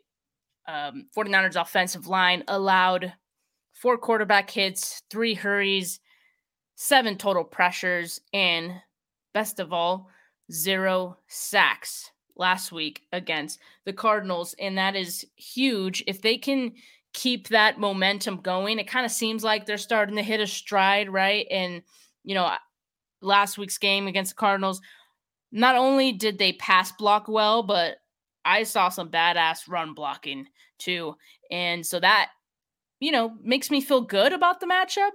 um, 0.67 1.07
49ers 1.15 1.59
offensive 1.59 2.07
line 2.07 2.43
allowed 2.47 3.13
four 3.71 3.97
quarterback 3.97 4.49
hits, 4.49 5.01
three 5.09 5.33
hurries, 5.33 5.99
seven 6.75 7.17
total 7.17 7.43
pressures, 7.43 8.19
and 8.33 8.73
best 9.33 9.59
of 9.59 9.71
all, 9.71 10.09
zero 10.51 11.17
sacks 11.27 12.11
last 12.35 12.71
week 12.71 13.03
against 13.11 13.59
the 13.85 13.93
Cardinals. 13.93 14.55
And 14.59 14.77
that 14.77 14.95
is 14.95 15.25
huge. 15.35 16.03
If 16.07 16.21
they 16.21 16.37
can 16.37 16.73
keep 17.13 17.49
that 17.49 17.79
momentum 17.79 18.37
going, 18.37 18.79
it 18.79 18.87
kind 18.87 19.05
of 19.05 19.11
seems 19.11 19.43
like 19.43 19.65
they're 19.65 19.77
starting 19.77 20.15
to 20.15 20.23
hit 20.23 20.39
a 20.39 20.47
stride, 20.47 21.09
right? 21.09 21.45
And, 21.49 21.81
you 22.23 22.35
know, 22.35 22.51
last 23.21 23.57
week's 23.57 23.77
game 23.77 24.07
against 24.07 24.31
the 24.31 24.39
Cardinals, 24.39 24.81
not 25.53 25.75
only 25.75 26.11
did 26.11 26.39
they 26.39 26.53
pass 26.53 26.91
block 26.91 27.27
well, 27.27 27.61
but 27.61 27.97
I 28.43 28.63
saw 28.63 28.89
some 28.89 29.09
badass 29.09 29.69
run 29.69 29.93
blocking 29.93 30.47
too. 30.79 31.15
And 31.51 31.85
so 31.85 31.99
that, 31.99 32.31
you 32.99 33.11
know, 33.11 33.35
makes 33.41 33.69
me 33.69 33.79
feel 33.79 34.01
good 34.01 34.33
about 34.33 34.59
the 34.59 34.65
matchup. 34.65 35.11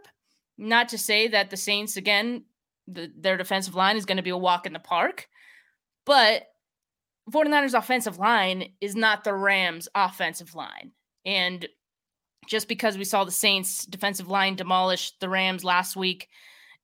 Not 0.57 0.89
to 0.91 0.99
say 0.99 1.27
that 1.29 1.51
the 1.51 1.57
Saints, 1.57 1.97
again, 1.97 2.45
the, 2.87 3.13
their 3.19 3.37
defensive 3.37 3.75
line 3.75 3.97
is 3.97 4.07
going 4.07 4.17
to 4.17 4.23
be 4.23 4.31
a 4.31 4.37
walk 4.37 4.65
in 4.65 4.73
the 4.73 4.79
park, 4.79 5.29
but 6.07 6.45
49ers 7.31 7.77
offensive 7.77 8.19
line 8.19 8.73
is 8.81 8.95
not 8.95 9.25
the 9.25 9.35
Rams 9.35 9.89
offensive 9.95 10.55
line. 10.55 10.93
And 11.27 11.69
just 12.47 12.69
because 12.69 12.97
we 12.97 13.05
saw 13.05 13.25
the 13.25 13.31
Saints 13.31 13.85
defensive 13.87 14.29
line 14.29 14.55
demolish 14.55 15.19
the 15.19 15.29
Rams 15.29 15.65
last 15.65 15.97
week 15.97 16.29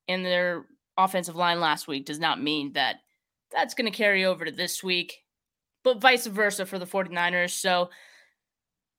and 0.07 0.25
their 0.25 0.65
offensive 0.97 1.35
line 1.35 1.59
last 1.59 1.87
week 1.87 2.05
does 2.05 2.19
not 2.19 2.41
mean 2.41 2.73
that 2.73 2.97
that's 3.51 3.73
going 3.73 3.91
to 3.91 3.97
carry 3.97 4.25
over 4.25 4.45
to 4.45 4.51
this 4.51 4.83
week, 4.83 5.23
but 5.83 6.01
vice 6.01 6.25
versa 6.25 6.65
for 6.65 6.79
the 6.79 6.85
49ers. 6.85 7.51
So, 7.51 7.89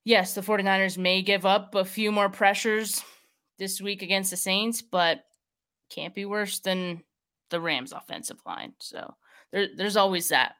yes, 0.04 0.34
the 0.34 0.40
49ers 0.40 0.98
may 0.98 1.22
give 1.22 1.44
up 1.44 1.74
a 1.74 1.84
few 1.84 2.12
more 2.12 2.28
pressures 2.28 3.02
this 3.58 3.80
week 3.80 4.02
against 4.02 4.30
the 4.30 4.36
Saints, 4.36 4.82
but 4.82 5.24
can't 5.90 6.14
be 6.14 6.24
worse 6.24 6.60
than 6.60 7.02
the 7.50 7.60
Rams 7.60 7.92
offensive 7.92 8.40
line. 8.46 8.74
So, 8.78 9.14
there, 9.52 9.68
there's 9.76 9.96
always 9.96 10.28
that. 10.28 10.54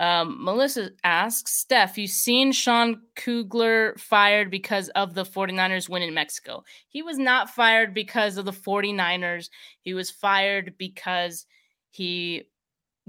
Um, 0.00 0.42
Melissa 0.42 0.92
asks, 1.04 1.52
Steph, 1.52 1.98
you 1.98 2.06
seen 2.06 2.52
Sean 2.52 3.02
Kugler 3.16 3.94
fired 3.98 4.50
because 4.50 4.88
of 4.90 5.12
the 5.12 5.24
49ers 5.24 5.90
win 5.90 6.00
in 6.00 6.14
Mexico? 6.14 6.64
He 6.88 7.02
was 7.02 7.18
not 7.18 7.50
fired 7.50 7.92
because 7.92 8.38
of 8.38 8.46
the 8.46 8.50
49ers. 8.50 9.50
He 9.82 9.92
was 9.92 10.10
fired 10.10 10.72
because 10.78 11.44
he 11.90 12.44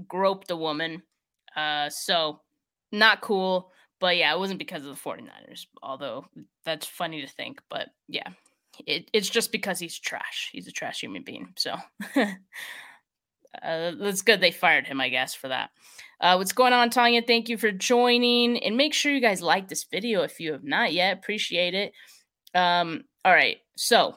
groped 0.08 0.50
a 0.50 0.56
woman. 0.56 1.02
Uh, 1.56 1.88
so 1.90 2.40
not 2.90 3.20
cool. 3.20 3.70
But 4.00 4.16
yeah, 4.16 4.34
it 4.34 4.38
wasn't 4.38 4.58
because 4.58 4.84
of 4.84 4.96
the 4.96 5.10
49ers, 5.10 5.66
although 5.80 6.26
that's 6.64 6.86
funny 6.86 7.20
to 7.20 7.28
think. 7.28 7.60
But 7.70 7.88
yeah, 8.08 8.30
it, 8.84 9.08
it's 9.12 9.30
just 9.30 9.52
because 9.52 9.78
he's 9.78 9.98
trash. 9.98 10.50
He's 10.52 10.66
a 10.66 10.72
trash 10.72 11.00
human 11.00 11.22
being. 11.22 11.52
So 11.56 11.76
uh, 12.16 12.32
that's 13.62 14.22
good 14.22 14.40
they 14.40 14.50
fired 14.50 14.88
him, 14.88 15.00
I 15.00 15.08
guess, 15.08 15.34
for 15.34 15.48
that. 15.48 15.70
Uh, 16.20 16.34
what's 16.36 16.52
going 16.52 16.72
on, 16.72 16.90
Tanya? 16.90 17.22
Thank 17.22 17.48
you 17.48 17.56
for 17.56 17.70
joining. 17.70 18.62
And 18.64 18.76
make 18.76 18.92
sure 18.94 19.12
you 19.12 19.20
guys 19.20 19.40
like 19.42 19.68
this 19.68 19.84
video 19.84 20.22
if 20.22 20.40
you 20.40 20.52
have 20.52 20.64
not 20.64 20.92
yet. 20.92 21.18
Appreciate 21.18 21.74
it. 21.74 21.92
Um, 22.54 23.04
all 23.24 23.32
right. 23.32 23.58
So, 23.76 24.16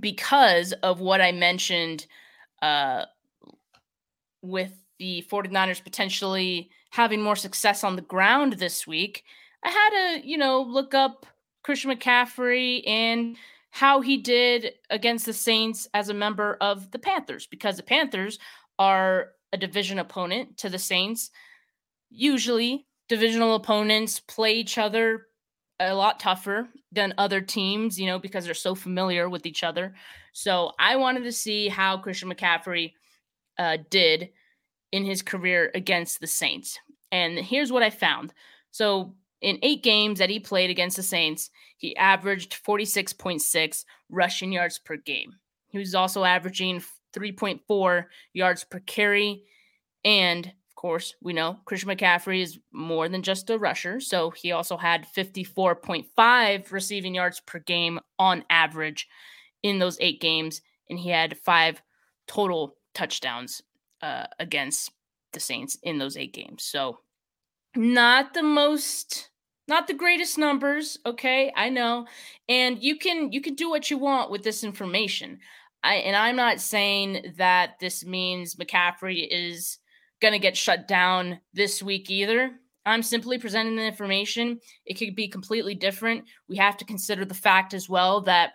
because 0.00 0.72
of 0.82 1.00
what 1.00 1.20
I 1.20 1.32
mentioned 1.32 2.06
uh, 2.62 3.04
with 4.42 4.72
the 4.98 5.24
49ers 5.30 5.82
potentially 5.82 6.70
having 6.90 7.20
more 7.20 7.36
success 7.36 7.82
on 7.82 7.96
the 7.96 8.02
ground 8.02 8.54
this 8.54 8.86
week, 8.86 9.24
I 9.64 9.70
had 9.70 9.90
to, 9.90 10.28
you 10.28 10.38
know, 10.38 10.62
look 10.62 10.94
up 10.94 11.26
Christian 11.62 11.90
McCaffrey 11.90 12.86
and 12.86 13.36
how 13.70 14.00
he 14.00 14.16
did 14.16 14.72
against 14.90 15.26
the 15.26 15.32
Saints 15.32 15.88
as 15.94 16.08
a 16.08 16.14
member 16.14 16.56
of 16.60 16.90
the 16.92 16.98
Panthers 16.98 17.46
because 17.46 17.76
the 17.76 17.82
Panthers 17.82 18.38
are 18.78 19.30
a 19.52 19.56
division 19.56 19.98
opponent 19.98 20.56
to 20.58 20.68
the 20.68 20.78
Saints. 20.78 21.30
Usually, 22.10 22.86
divisional 23.08 23.54
opponents 23.54 24.20
play 24.20 24.54
each 24.54 24.78
other 24.78 25.26
a 25.80 25.94
lot 25.94 26.20
tougher 26.20 26.68
than 26.92 27.14
other 27.18 27.40
teams, 27.40 27.98
you 27.98 28.06
know, 28.06 28.18
because 28.18 28.44
they're 28.44 28.54
so 28.54 28.74
familiar 28.74 29.28
with 29.28 29.46
each 29.46 29.64
other. 29.64 29.94
So 30.32 30.72
I 30.78 30.96
wanted 30.96 31.24
to 31.24 31.32
see 31.32 31.68
how 31.68 31.98
Christian 31.98 32.32
McCaffrey 32.32 32.92
uh, 33.58 33.78
did 33.90 34.30
in 34.92 35.04
his 35.04 35.22
career 35.22 35.70
against 35.74 36.20
the 36.20 36.26
Saints. 36.26 36.78
And 37.10 37.38
here's 37.38 37.72
what 37.72 37.82
I 37.82 37.90
found. 37.90 38.32
So 38.70 39.14
in 39.40 39.58
eight 39.62 39.82
games 39.82 40.18
that 40.18 40.30
he 40.30 40.40
played 40.40 40.70
against 40.70 40.96
the 40.96 41.02
Saints, 41.02 41.50
he 41.76 41.96
averaged 41.96 42.56
46.6 42.64 43.84
rushing 44.08 44.52
yards 44.52 44.78
per 44.78 44.96
game. 44.96 45.34
He 45.68 45.78
was 45.78 45.94
also 45.94 46.24
averaging 46.24 46.82
3.4 47.14 48.06
yards 48.32 48.64
per 48.64 48.80
carry. 48.80 49.44
And 50.04 50.46
of 50.46 50.74
course, 50.76 51.14
we 51.20 51.32
know 51.32 51.58
Christian 51.64 51.90
McCaffrey 51.90 52.42
is 52.42 52.58
more 52.72 53.08
than 53.08 53.22
just 53.22 53.50
a 53.50 53.58
rusher. 53.58 54.00
So 54.00 54.30
he 54.30 54.52
also 54.52 54.76
had 54.76 55.06
54.5 55.14 56.72
receiving 56.72 57.14
yards 57.14 57.40
per 57.40 57.58
game 57.58 58.00
on 58.18 58.44
average 58.50 59.08
in 59.62 59.78
those 59.78 59.98
eight 60.00 60.20
games. 60.20 60.62
And 60.88 60.98
he 60.98 61.10
had 61.10 61.38
five 61.38 61.82
total 62.26 62.76
touchdowns 62.94 63.62
uh, 64.04 64.26
against 64.38 64.90
the 65.32 65.40
Saints 65.40 65.78
in 65.82 65.98
those 65.98 66.16
eight 66.16 66.32
games. 66.32 66.64
So 66.64 66.98
not 67.74 68.34
the 68.34 68.42
most 68.42 69.30
not 69.66 69.86
the 69.86 69.94
greatest 69.94 70.38
numbers 70.38 70.96
okay 71.04 71.52
i 71.56 71.68
know 71.68 72.06
and 72.48 72.80
you 72.80 72.96
can 72.96 73.32
you 73.32 73.40
can 73.40 73.54
do 73.54 73.68
what 73.68 73.90
you 73.90 73.98
want 73.98 74.30
with 74.30 74.44
this 74.44 74.62
information 74.62 75.40
I, 75.84 75.96
and 75.96 76.16
I'm 76.16 76.34
not 76.34 76.60
saying 76.60 77.34
that 77.36 77.78
this 77.78 78.06
means 78.06 78.54
McCaffrey 78.54 79.28
is 79.30 79.78
going 80.22 80.32
to 80.32 80.38
get 80.38 80.56
shut 80.56 80.88
down 80.88 81.40
this 81.52 81.82
week 81.82 82.10
either. 82.10 82.52
I'm 82.86 83.02
simply 83.02 83.36
presenting 83.36 83.76
the 83.76 83.84
information. 83.84 84.60
It 84.86 84.94
could 84.94 85.14
be 85.14 85.28
completely 85.28 85.74
different. 85.74 86.24
We 86.48 86.56
have 86.56 86.78
to 86.78 86.86
consider 86.86 87.26
the 87.26 87.34
fact 87.34 87.74
as 87.74 87.86
well 87.86 88.22
that, 88.22 88.52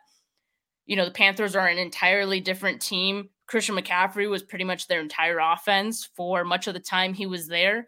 you 0.89 0.96
know, 0.96 1.05
the 1.05 1.12
Panthers 1.12 1.55
are 1.55 1.67
an 1.67 1.77
entirely 1.77 2.39
different 2.39 2.81
team. 2.81 3.29
Christian 3.46 3.75
McCaffrey 3.75 4.27
was 4.27 4.41
pretty 4.41 4.65
much 4.65 4.88
their 4.88 5.00
entire 5.00 5.38
offense 5.38 6.10
for 6.15 6.43
much 6.43 6.65
of 6.65 6.74
the 6.74 6.79
time 6.79 7.13
he 7.13 7.27
was 7.27 7.48
there. 7.48 7.86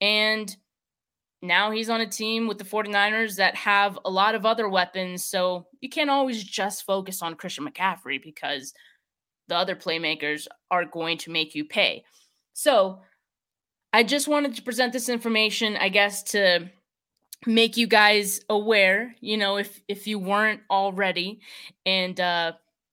And 0.00 0.56
now 1.42 1.70
he's 1.70 1.90
on 1.90 2.00
a 2.00 2.06
team 2.06 2.48
with 2.48 2.56
the 2.56 2.64
49ers 2.64 3.36
that 3.36 3.54
have 3.54 3.98
a 4.02 4.10
lot 4.10 4.34
of 4.34 4.46
other 4.46 4.66
weapons. 4.66 5.26
So 5.26 5.66
you 5.82 5.90
can't 5.90 6.08
always 6.08 6.42
just 6.42 6.86
focus 6.86 7.20
on 7.20 7.34
Christian 7.34 7.68
McCaffrey 7.68 8.20
because 8.22 8.72
the 9.48 9.56
other 9.56 9.76
playmakers 9.76 10.46
are 10.70 10.86
going 10.86 11.18
to 11.18 11.30
make 11.30 11.54
you 11.54 11.66
pay. 11.66 12.02
So 12.54 13.00
I 13.92 14.04
just 14.04 14.26
wanted 14.26 14.54
to 14.54 14.62
present 14.62 14.94
this 14.94 15.10
information, 15.10 15.76
I 15.76 15.90
guess, 15.90 16.22
to 16.32 16.70
make 17.46 17.76
you 17.76 17.86
guys 17.86 18.40
aware, 18.48 19.14
you 19.20 19.36
know, 19.36 19.56
if 19.56 19.80
if 19.88 20.06
you 20.06 20.18
weren't 20.18 20.60
already, 20.70 21.40
and 21.86 22.18
uh, 22.18 22.52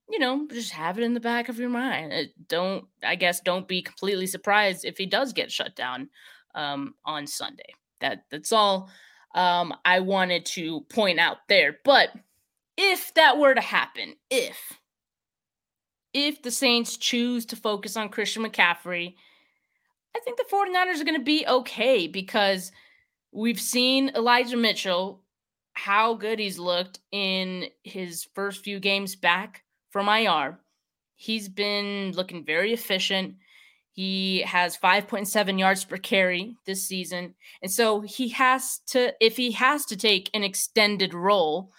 you 0.10 0.20
know, 0.20 0.48
just 0.52 0.72
have 0.72 0.98
it 0.98 1.04
in 1.04 1.14
the 1.14 1.20
back 1.20 1.50
of 1.50 1.60
your 1.60 1.70
mind. 1.70 2.30
Don't, 2.48 2.86
I 3.04 3.16
guess, 3.16 3.40
don't 3.40 3.68
be 3.68 3.82
completely 3.82 4.28
surprised 4.28 4.86
if 4.86 4.98
he 4.98 5.06
does 5.06 5.34
get 5.34 5.52
shut 5.52 5.76
down 5.76 6.10
um, 6.54 6.96
on 7.06 7.28
Sunday. 7.28 7.74
That 8.02 8.26
that's 8.30 8.52
all 8.52 8.90
um, 9.34 9.74
I 9.84 10.00
wanted 10.00 10.46
to 10.48 10.82
point 10.90 11.20
out 11.20 11.38
there. 11.50 11.78
But 11.84 12.10
if 12.78 13.14
that 13.16 13.38
were 13.38 13.56
to 13.56 13.62
happen, 13.62 14.16
if 14.30 14.80
if 16.14 16.42
the 16.42 16.52
Saints 16.52 16.98
choose 16.98 17.46
to 17.48 17.56
focus 17.56 17.98
on 17.98 18.10
Christian 18.10 18.44
McCaffrey, 18.44 19.16
I 20.16 20.20
think 20.24 20.38
the 20.38 20.46
49ers 20.52 21.02
are 21.02 21.06
going 21.06 21.20
to 21.20 21.24
be 21.24 21.46
okay 21.46 22.08
because 22.08 22.72
we've 23.36 23.60
seen 23.60 24.10
Elijah 24.16 24.58
Mitchell, 24.58 25.22
how 25.74 26.14
good 26.14 26.40
he's 26.40 26.58
looked 26.58 27.00
in 27.12 27.66
his 27.84 28.28
first 28.34 28.64
few 28.64 28.80
games 28.80 29.16
back 29.16 29.64
from 29.92 30.08
IR. 30.08 30.60
He's 31.16 31.50
been 31.50 32.14
looking 32.14 32.46
very 32.46 32.74
efficient. 32.74 33.36
He 33.92 34.42
has 34.42 34.78
5.7 34.78 35.60
yards 35.60 35.86
per 35.86 35.98
carry 35.98 36.56
this 36.66 36.88
season. 36.88 37.36
And 37.62 37.72
so 37.72 38.02
he 38.02 38.30
has 38.30 38.80
to, 38.88 39.14
if 39.20 39.38
he 39.38 39.52
has 39.52 39.86
to 39.86 39.98
take 39.98 40.30
an 40.34 40.44
extended 40.44 41.14
role 41.14 41.72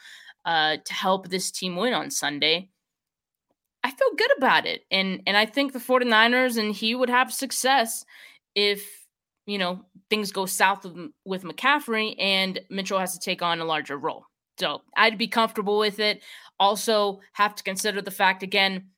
uh, 0.44 0.76
to 0.84 0.94
help 0.94 1.28
this 1.28 1.50
team 1.50 1.76
win 1.76 1.92
on 1.92 2.10
Sunday, 2.10 2.70
I 3.82 3.90
feel 3.90 4.14
good 4.16 4.36
about 4.36 4.66
it. 4.66 4.82
And 4.90 5.22
and 5.28 5.36
I 5.36 5.46
think 5.46 5.72
the 5.72 5.78
49ers 5.78 6.58
and 6.58 6.75
he 6.75 6.94
would 6.94 7.08
have 7.08 7.32
success 7.32 8.04
if, 8.54 9.05
you 9.46 9.58
know, 9.58 9.84
things 10.10 10.32
go 10.32 10.44
south 10.44 10.84
with, 10.84 11.10
with 11.24 11.44
McCaffrey 11.44 12.14
and 12.18 12.60
Mitchell 12.68 12.98
has 12.98 13.14
to 13.14 13.20
take 13.20 13.42
on 13.42 13.60
a 13.60 13.64
larger 13.64 13.96
role. 13.96 14.26
So 14.58 14.82
I'd 14.96 15.18
be 15.18 15.28
comfortable 15.28 15.78
with 15.78 16.00
it. 16.00 16.22
Also, 16.58 17.20
have 17.34 17.54
to 17.54 17.62
consider 17.62 18.02
the 18.02 18.10
fact 18.10 18.42
again, 18.42 18.88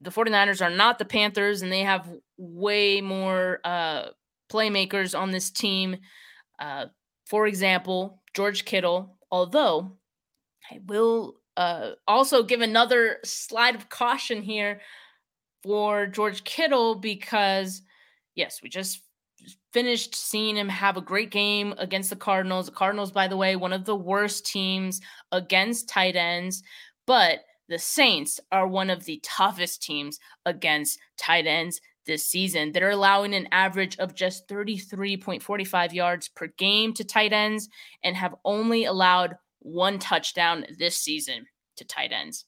the 0.00 0.10
49ers 0.10 0.64
are 0.64 0.74
not 0.74 0.98
the 0.98 1.04
Panthers 1.04 1.62
and 1.62 1.72
they 1.72 1.80
have 1.80 2.08
way 2.36 3.00
more 3.00 3.60
uh, 3.64 4.08
playmakers 4.50 5.18
on 5.18 5.30
this 5.30 5.50
team. 5.50 5.96
Uh, 6.58 6.86
for 7.26 7.46
example, 7.46 8.22
George 8.34 8.64
Kittle, 8.64 9.16
although 9.30 9.96
I 10.70 10.80
will 10.86 11.36
uh, 11.56 11.92
also 12.06 12.42
give 12.42 12.60
another 12.60 13.18
slide 13.24 13.74
of 13.74 13.88
caution 13.88 14.42
here 14.42 14.80
for 15.62 16.06
George 16.06 16.44
Kittle 16.44 16.96
because, 16.96 17.82
yes, 18.34 18.60
we 18.62 18.68
just 18.68 19.00
finished 19.72 20.14
seeing 20.14 20.56
him 20.56 20.68
have 20.68 20.96
a 20.96 21.02
great 21.02 21.30
game 21.30 21.74
against 21.78 22.10
the 22.10 22.16
Cardinals. 22.16 22.66
The 22.66 22.72
Cardinals, 22.72 23.10
by 23.10 23.28
the 23.28 23.36
way, 23.36 23.56
one 23.56 23.72
of 23.72 23.84
the 23.84 23.96
worst 23.96 24.46
teams 24.46 25.00
against 25.32 25.88
tight 25.88 26.16
ends, 26.16 26.62
but 27.06 27.40
the 27.68 27.78
Saints 27.78 28.40
are 28.52 28.66
one 28.66 28.90
of 28.90 29.04
the 29.04 29.20
toughest 29.22 29.82
teams 29.82 30.18
against 30.44 30.98
tight 31.16 31.46
ends 31.46 31.80
this 32.06 32.28
season 32.28 32.72
They're 32.72 32.90
allowing 32.90 33.34
an 33.34 33.48
average 33.50 33.98
of 33.98 34.14
just 34.14 34.48
33.45 34.48 35.92
yards 35.92 36.28
per 36.28 36.48
game 36.58 36.92
to 36.94 37.04
tight 37.04 37.32
ends 37.32 37.68
and 38.02 38.16
have 38.16 38.34
only 38.44 38.84
allowed 38.84 39.36
one 39.60 39.98
touchdown 39.98 40.66
this 40.78 40.96
season 40.96 41.46
to 41.76 41.84
tight 41.84 42.12
ends. 42.12 42.44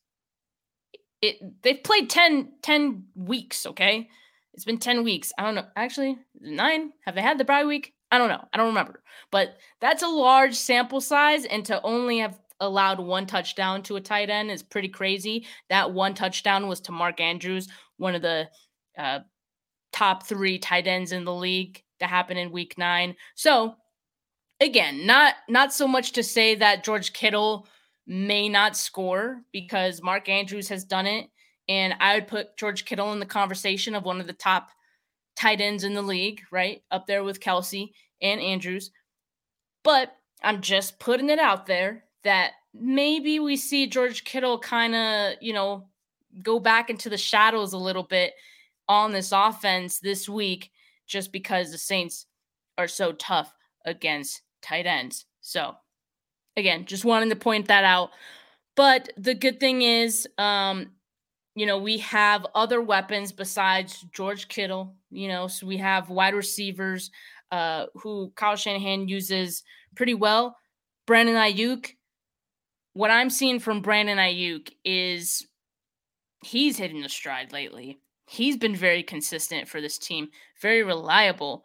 It 1.23 1.37
they've 1.63 1.83
played 1.83 2.11
10, 2.11 2.53
10 2.63 3.05
weeks, 3.15 3.67
okay? 3.67 4.09
It's 4.57 4.65
been 4.65 4.79
10 4.79 5.05
weeks. 5.05 5.33
I 5.39 5.43
don't 5.43 5.55
know. 5.55 5.67
Actually, 5.77 6.19
nine. 6.41 6.93
Have 7.05 7.15
they 7.15 7.23
had 7.23 7.39
the 7.39 7.45
bye 7.45 7.65
week? 7.65 7.93
I 8.11 8.19
don't 8.19 8.29
know. 8.29 8.43
I 8.53 8.57
don't 8.57 8.69
remember. 8.69 9.03
But 9.31 9.57
that's 9.81 10.03
a 10.03 10.09
large 10.09 10.55
sample 10.55 11.01
size, 11.01 11.45
and 11.45 11.65
to 11.67 11.81
only 11.83 12.19
have 12.19 12.41
allowed 12.61 12.99
one 12.99 13.27
touchdown 13.27 13.83
to 13.83 13.97
a 13.97 14.01
tight 14.01 14.31
end 14.31 14.51
is 14.51 14.63
pretty 14.63 14.89
crazy. 14.89 15.47
That 15.69 15.93
one 15.93 16.15
touchdown 16.15 16.69
was 16.69 16.81
to 16.83 16.93
Mark 16.93 17.21
Andrews, 17.21 17.69
one 17.99 18.15
of 18.15 18.23
the 18.23 18.49
uh, 18.97 19.21
top 19.93 20.27
three 20.27 20.59
tight 20.59 20.87
ends 20.87 21.13
in 21.13 21.25
the 21.25 21.35
league 21.35 21.83
that 22.01 22.09
happened 22.09 22.39
in 22.39 22.51
week 22.51 22.79
nine. 22.79 23.15
So 23.35 23.75
again, 24.61 25.07
not 25.07 25.35
not 25.49 25.73
so 25.73 25.87
much 25.87 26.13
to 26.13 26.23
say 26.23 26.55
that 26.55 26.85
George 26.85 27.13
Kittle 27.13 27.67
may 28.07 28.49
not 28.49 28.77
score 28.77 29.43
because 29.53 30.03
Mark 30.03 30.29
Andrews 30.29 30.69
has 30.69 30.85
done 30.85 31.07
it. 31.07 31.29
And 31.69 31.95
I 32.01 32.15
would 32.15 32.29
put 32.29 32.57
George 32.57 32.85
Kittle 32.85 33.13
in 33.13 33.21
the 33.21 33.27
conversation 33.27 33.95
of 33.95 34.05
one 34.05 34.21
of 34.21 34.27
the 34.27 34.33
top 34.33 34.69
tight 35.37 35.61
ends 35.61 35.85
in 35.85 35.95
the 35.95 36.03
league, 36.03 36.43
right? 36.51 36.83
Up 36.91 37.07
there 37.07 37.25
with 37.25 37.41
Kelce 37.41 37.93
and 38.23 38.41
Andrews. 38.41 38.91
But 39.83 40.17
I'm 40.43 40.61
just 40.61 40.99
putting 40.99 41.31
it 41.31 41.39
out 41.39 41.67
there 41.67 42.05
that 42.25 42.53
maybe 42.75 43.39
we 43.39 43.57
see 43.57 43.87
George 43.87 44.25
Kittle 44.25 44.59
kind 44.59 44.95
of, 44.95 45.35
you 45.41 45.53
know, 45.53 45.89
go 46.43 46.59
back 46.59 46.91
into 46.91 47.09
the 47.09 47.17
shadows 47.17 47.73
a 47.73 47.79
little 47.79 48.03
bit 48.03 48.35
on 48.89 49.13
this 49.13 49.33
offense 49.33 49.99
this 49.99 50.29
week 50.29 50.71
just 51.07 51.33
because 51.33 51.71
the 51.71 51.79
Saints 51.79 52.27
are 52.79 52.89
so 52.89 53.13
tough 53.13 53.53
against 53.85 54.43
tight 54.63 54.87
ends. 54.87 55.25
So, 55.41 55.75
again, 56.57 56.85
just 56.85 57.05
wanted 57.05 57.31
to 57.31 57.37
point 57.37 57.69
that 57.69 57.85
out. 57.85 58.11
But 58.75 59.11
the 59.17 59.35
good 59.35 59.59
thing 59.61 59.83
is, 59.83 60.29
um, 60.37 60.91
you 61.57 61.65
know, 61.65 61.79
we 61.79 61.97
have 61.99 62.47
other 62.55 62.83
weapons 62.83 63.33
besides 63.33 64.05
George 64.13 64.47
Kittle. 64.49 64.95
You 65.11 65.29
know, 65.29 65.49
so 65.49 65.67
we 65.67 65.79
have 65.79 66.11
wide 66.11 66.35
receivers 66.35 67.11
uh, 67.51 67.87
who 67.95 68.31
Kyle 68.37 68.57
Shanahan 68.57 69.09
uses 69.09 69.65
pretty 69.97 70.13
well. 70.15 70.57
Brandon 71.07 71.35
Aiyuk. 71.35 71.93
what 72.93 73.11
I'm 73.11 73.31
seeing 73.31 73.59
from 73.59 73.81
Brandon 73.81 74.19
Aiyuk 74.19 74.71
is 74.85 75.47
he's 76.45 76.77
hitting 76.77 77.01
the 77.01 77.09
stride 77.09 77.53
lately. 77.53 78.01
He's 78.27 78.59
been 78.59 78.77
very 78.77 79.03
consistent 79.03 79.67
for 79.67 79.81
this 79.81 79.97
team, 79.97 80.29
very 80.61 80.83
reliable. 80.83 81.65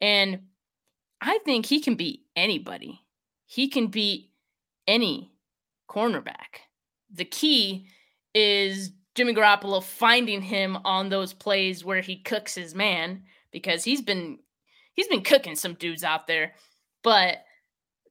And 0.00 0.42
I 1.20 1.38
think 1.44 1.66
he 1.66 1.80
can 1.80 1.96
beat 1.96 2.20
anybody. 2.36 3.00
He 3.46 3.68
can 3.68 3.88
beat 3.88 4.30
any 4.86 5.32
cornerback. 5.90 6.68
The 7.12 7.24
key 7.24 7.88
is 8.34 8.92
Jimmy 9.14 9.34
Garoppolo 9.34 9.82
finding 9.82 10.42
him 10.42 10.78
on 10.84 11.08
those 11.08 11.32
plays 11.32 11.84
where 11.84 12.00
he 12.00 12.16
cooks 12.16 12.54
his 12.54 12.74
man 12.74 13.24
because 13.52 13.84
he's 13.84 14.00
been 14.00 14.38
he's 14.94 15.08
been 15.08 15.22
cooking 15.22 15.56
some 15.56 15.74
dudes 15.74 16.04
out 16.04 16.26
there. 16.26 16.54
But 17.02 17.38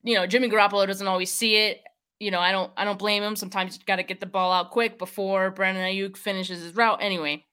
you 0.03 0.15
know, 0.15 0.27
Jimmy 0.27 0.49
Garoppolo 0.49 0.87
doesn't 0.87 1.07
always 1.07 1.31
see 1.31 1.55
it 1.57 1.81
you 2.21 2.29
know, 2.29 2.39
I 2.39 2.51
don't 2.51 2.71
I 2.77 2.85
don't 2.85 2.99
blame 2.99 3.23
him. 3.23 3.35
Sometimes 3.35 3.75
you 3.75 3.81
got 3.83 3.95
to 3.95 4.03
get 4.03 4.19
the 4.19 4.27
ball 4.27 4.51
out 4.53 4.69
quick 4.69 4.99
before 4.99 5.49
Brandon 5.49 5.83
Aiyuk 5.83 6.15
finishes 6.15 6.61
his 6.61 6.75
route. 6.75 6.99
Anyway, 7.01 7.47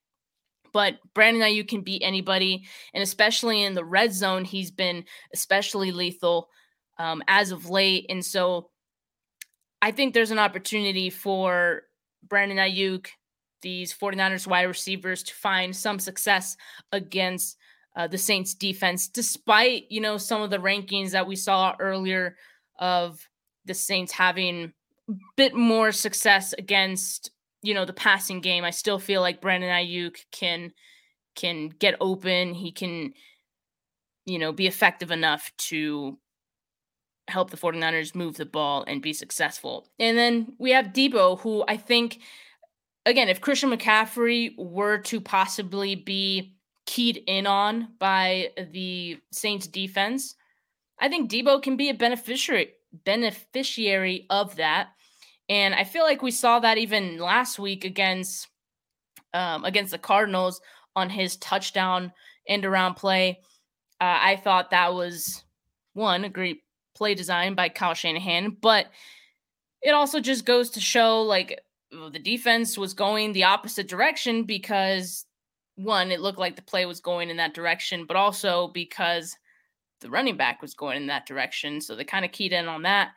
but 0.75 0.99
Brandon 1.15 1.43
Aiyuk 1.43 1.69
can 1.69 1.81
beat 1.81 2.03
anybody, 2.05 2.67
and 2.93 3.03
especially 3.03 3.63
in 3.63 3.73
the 3.73 3.85
red 3.85 4.13
zone, 4.13 4.45
he's 4.45 4.71
been 4.71 5.05
especially 5.33 5.91
lethal 5.91 6.51
um, 6.99 7.23
as 7.27 7.51
of 7.51 7.71
late. 7.71 8.05
And 8.11 8.23
so, 8.23 8.69
I 9.81 9.91
think 9.91 10.13
there's 10.13 10.33
an 10.33 10.39
opportunity 10.39 11.09
for 11.09 11.85
Brandon 12.29 12.59
Aiyuk, 12.59 13.07
these 13.63 13.93
49ers 13.93 14.47
wide 14.47 14.63
receivers, 14.63 15.23
to 15.25 15.35
find 15.35 15.75
some 15.75 15.99
success 15.99 16.57
against 16.93 17.57
uh, 17.97 18.07
the 18.07 18.19
Saints 18.19 18.55
defense, 18.55 19.09
despite 19.09 19.85
you 19.91 20.01
know 20.01 20.19
some 20.19 20.43
of 20.43 20.51
the 20.51 20.59
rankings 20.59 21.11
that 21.11 21.27
we 21.27 21.37
saw 21.37 21.75
earlier 21.81 22.37
of 22.79 23.29
the 23.65 23.75
Saints 23.75 24.13
having 24.13 24.73
a 25.11 25.15
bit 25.37 25.55
more 25.55 25.93
success 25.93 26.53
against 26.53 27.31
you 27.63 27.75
know 27.75 27.85
the 27.85 27.93
passing 27.93 28.41
game. 28.41 28.65
I 28.65 28.71
still 28.71 28.99
feel 28.99 29.21
like 29.21 29.41
Brandon 29.41 29.71
Aiyuk 29.71 30.17
can 30.31 30.73
can 31.35 31.69
get 31.69 31.97
open. 32.01 32.55
He 32.55 32.73
can 32.73 33.13
you 34.27 34.39
know 34.39 34.53
be 34.53 34.67
effective 34.67 35.11
enough 35.11 35.51
to 35.59 36.19
help 37.29 37.51
the 37.51 37.57
49ers 37.57 38.15
move 38.15 38.37
the 38.37 38.47
ball 38.47 38.85
and 38.87 39.03
be 39.03 39.13
successful. 39.13 39.87
And 39.99 40.17
then 40.17 40.55
we 40.59 40.71
have 40.73 40.87
Deebo, 40.87 41.41
who 41.41 41.65
I 41.69 41.77
think 41.77 42.21
again 43.09 43.29
if 43.29 43.41
Christian 43.41 43.71
McCaffrey 43.71 44.55
were 44.57 44.99
to 44.99 45.21
possibly 45.21 45.95
be 45.95 46.55
keyed 46.87 47.23
in 47.27 47.47
on 47.47 47.89
by 47.99 48.51
the 48.73 49.19
Saints 49.33 49.67
defense, 49.67 50.35
I 50.99 51.09
think 51.09 51.31
Deebo 51.31 51.63
can 51.63 51.77
be 51.77 51.89
a 51.89 51.95
beneficiary 51.95 52.73
beneficiary 53.05 54.27
of 54.31 54.57
that. 54.57 54.89
And 55.49 55.75
I 55.75 55.85
feel 55.85 56.03
like 56.03 56.23
we 56.23 56.31
saw 56.31 56.61
that 56.61 56.79
even 56.79 57.19
last 57.19 57.59
week 57.59 57.85
against 57.85 58.49
um, 59.35 59.65
against 59.65 59.91
the 59.91 59.99
Cardinals 59.99 60.61
on 60.97 61.11
his 61.11 61.37
touchdown 61.37 62.13
end 62.47 62.65
around 62.65 62.95
play. 62.95 63.41
Uh, 64.01 64.19
I 64.21 64.37
thought 64.37 64.71
that 64.71 64.95
was 64.95 65.45
one, 65.93 66.25
a 66.25 66.29
great 66.29 66.63
play 66.95 67.15
design 67.15 67.55
by 67.55 67.69
Kyle 67.69 67.95
Shanahan, 67.95 68.57
but 68.61 68.87
it 69.83 69.91
also 69.91 70.21
just 70.21 70.45
goes 70.45 70.71
to 70.71 70.81
show 70.81 71.23
like 71.23 71.61
the 71.91 72.19
defense 72.19 72.77
was 72.77 72.95
going 72.95 73.33
the 73.33 73.45
opposite 73.45 73.89
direction 73.89 74.45
because 74.45 75.25
one, 75.77 76.11
it 76.11 76.21
looked 76.21 76.39
like 76.39 76.57
the 76.57 76.63
play 76.63 76.87
was 76.87 77.01
going 77.01 77.31
in 77.31 77.37
that 77.37 77.55
direction, 77.55 78.05
but 78.05 78.17
also 78.17 78.69
because 78.69 79.37
the 80.01 80.11
running 80.11 80.37
back 80.37 80.61
was 80.61 80.75
going 80.75 80.97
in 80.97 81.07
that 81.07 81.27
direction. 81.27 81.81
So 81.81 81.95
they 81.95 82.05
kind 82.05 82.25
of 82.25 82.33
keyed 82.33 82.53
in 82.53 82.69
on 82.69 82.83
that. 82.83 83.13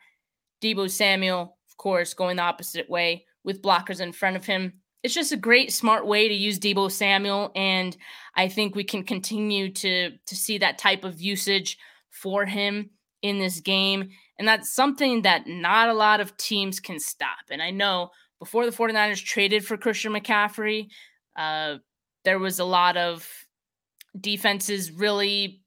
Deebo 0.62 0.90
Samuel, 0.90 1.56
of 1.68 1.76
course, 1.76 2.14
going 2.14 2.36
the 2.36 2.42
opposite 2.42 2.88
way 2.88 3.26
with 3.44 3.62
blockers 3.62 4.00
in 4.00 4.12
front 4.12 4.36
of 4.36 4.44
him. 4.44 4.74
It's 5.02 5.14
just 5.14 5.32
a 5.32 5.36
great, 5.36 5.72
smart 5.72 6.06
way 6.06 6.28
to 6.28 6.34
use 6.34 6.60
Deebo 6.60 6.90
Samuel, 6.90 7.50
and 7.56 7.96
I 8.36 8.46
think 8.46 8.76
we 8.76 8.84
can 8.84 9.02
continue 9.02 9.72
to 9.72 10.10
to 10.10 10.36
see 10.36 10.58
that 10.58 10.78
type 10.78 11.02
of 11.02 11.20
usage 11.20 11.76
for 12.10 12.46
him 12.46 12.90
in 13.22 13.40
this 13.40 13.58
game. 13.58 14.10
And 14.38 14.46
that's 14.46 14.72
something 14.72 15.22
that 15.22 15.48
not 15.48 15.88
a 15.88 15.94
lot 15.94 16.20
of 16.20 16.36
teams 16.36 16.78
can 16.78 17.00
stop. 17.00 17.50
And 17.50 17.60
I 17.60 17.70
know 17.70 18.10
before 18.42 18.66
the 18.66 18.76
49ers 18.76 19.24
traded 19.24 19.64
for 19.64 19.76
Christian 19.76 20.12
McCaffrey, 20.12 20.88
uh, 21.36 21.76
there 22.24 22.40
was 22.40 22.58
a 22.58 22.64
lot 22.64 22.96
of 22.96 23.24
defenses 24.20 24.90
really 24.90 25.62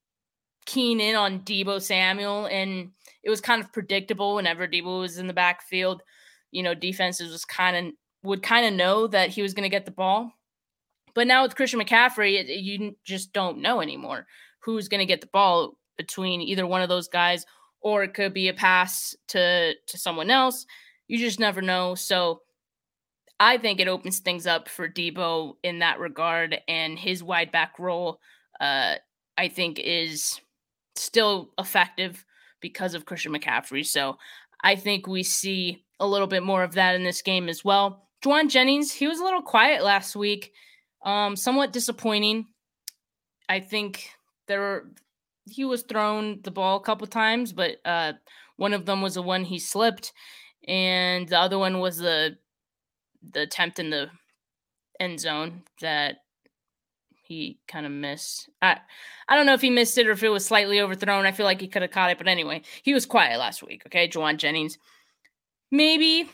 keen 0.66 1.00
in 1.00 1.16
on 1.16 1.40
Deebo 1.40 1.82
Samuel, 1.82 2.48
and 2.48 2.92
it 3.24 3.30
was 3.30 3.40
kind 3.40 3.64
of 3.64 3.72
predictable 3.72 4.36
whenever 4.36 4.68
Deebo 4.68 5.00
was 5.00 5.18
in 5.18 5.28
the 5.28 5.34
backfield. 5.34 6.02
You 6.52 6.64
know, 6.64 6.74
defenses 6.74 7.32
was 7.32 7.46
kind 7.46 7.78
of 7.78 7.94
would 8.24 8.44
kind 8.44 8.66
of 8.66 8.74
know 8.74 9.08
that 9.08 9.30
he 9.30 9.42
was 9.42 9.54
going 9.54 9.64
to 9.64 9.74
get 9.74 9.86
the 9.86 9.92
ball. 9.92 10.34
But 11.14 11.28
now 11.28 11.44
with 11.44 11.56
Christian 11.56 11.80
McCaffrey, 11.80 12.42
it, 12.42 12.48
you 12.50 12.98
just 13.06 13.32
don't 13.32 13.62
know 13.62 13.80
anymore 13.80 14.28
who's 14.60 14.90
going 14.90 15.00
to 15.00 15.06
get 15.06 15.22
the 15.22 15.28
ball 15.28 15.78
between 15.96 16.42
either 16.42 16.68
one 16.68 16.82
of 16.82 16.90
those 16.90 17.08
guys, 17.08 17.46
or 17.80 18.04
it 18.04 18.14
could 18.14 18.34
be 18.34 18.50
a 18.50 18.54
pass 18.54 19.16
to 19.30 19.76
to 19.88 19.98
someone 19.98 20.30
else. 20.30 20.66
You 21.08 21.20
just 21.20 21.40
never 21.40 21.62
know. 21.62 21.96
So 21.96 22.42
I 23.40 23.58
think 23.58 23.80
it 23.80 23.88
opens 23.88 24.20
things 24.20 24.48
up 24.48 24.70
for 24.70 24.88
Deebo 24.88 25.56
in 25.64 25.80
that 25.80 26.00
regard, 26.00 26.58
and 26.68 26.98
his 26.98 27.24
wide 27.24 27.52
back 27.52 27.78
role, 27.80 28.20
uh, 28.62 28.96
I 29.38 29.48
think, 29.50 29.80
is 29.80 30.40
still 30.96 31.52
effective 31.60 32.24
because 32.62 32.94
of 32.94 33.06
Christian 33.06 33.34
McCaffrey. 33.34 33.86
So 33.86 34.18
I 34.64 34.76
think 34.76 35.06
we 35.06 35.24
see 35.24 35.84
a 36.00 36.08
little 36.08 36.28
bit 36.28 36.44
more 36.44 36.64
of 36.64 36.74
that 36.74 36.96
in 36.96 37.04
this 37.04 37.22
game 37.22 37.50
as 37.50 37.64
well. 37.64 38.08
Jauan 38.24 38.50
Jennings, 38.50 38.92
he 38.92 39.08
was 39.08 39.20
a 39.20 39.24
little 39.24 39.42
quiet 39.42 39.84
last 39.84 40.16
week, 40.16 40.52
um, 41.04 41.36
somewhat 41.36 41.74
disappointing. 41.74 42.48
I 43.48 43.60
think 43.60 44.10
there 44.48 44.60
were, 44.60 44.92
he 45.46 45.66
was 45.66 45.84
thrown 45.84 46.40
the 46.44 46.52
ball 46.52 46.78
a 46.78 46.84
couple 46.84 47.06
times, 47.08 47.54
but 47.54 47.78
uh, 47.86 48.14
one 48.56 48.74
of 48.74 48.86
them 48.86 49.02
was 49.02 49.16
the 49.16 49.22
one 49.22 49.44
he 49.44 49.60
slipped, 49.60 50.14
and 50.68 51.28
the 51.28 51.38
other 51.38 51.60
one 51.60 51.80
was 51.80 51.98
the 51.98 52.38
the 53.32 53.42
attempt 53.42 53.80
in 53.80 53.90
the 53.90 54.10
end 55.00 55.20
zone 55.20 55.64
that 55.82 56.18
he 57.26 57.60
kind 57.68 57.86
of 57.86 57.92
missed. 57.92 58.50
I 58.62 58.78
I 59.28 59.36
don't 59.36 59.46
know 59.46 59.54
if 59.54 59.62
he 59.62 59.70
missed 59.70 59.98
it 59.98 60.08
or 60.08 60.12
if 60.12 60.24
it 60.24 60.30
was 60.30 60.46
slightly 60.46 60.80
overthrown. 60.80 61.26
I 61.26 61.32
feel 61.32 61.46
like 61.46 61.62
he 61.62 61.68
could 61.68 61.82
have 61.82 61.92
caught 61.92 62.12
it, 62.12 62.18
but 62.18 62.28
anyway, 62.28 62.62
he 62.84 62.94
was 62.94 63.06
quiet 63.06 63.40
last 63.40 63.64
week. 63.64 63.84
Okay, 63.88 64.08
Jauan 64.08 64.38
Jennings. 64.38 64.78
Maybe, 65.72 66.30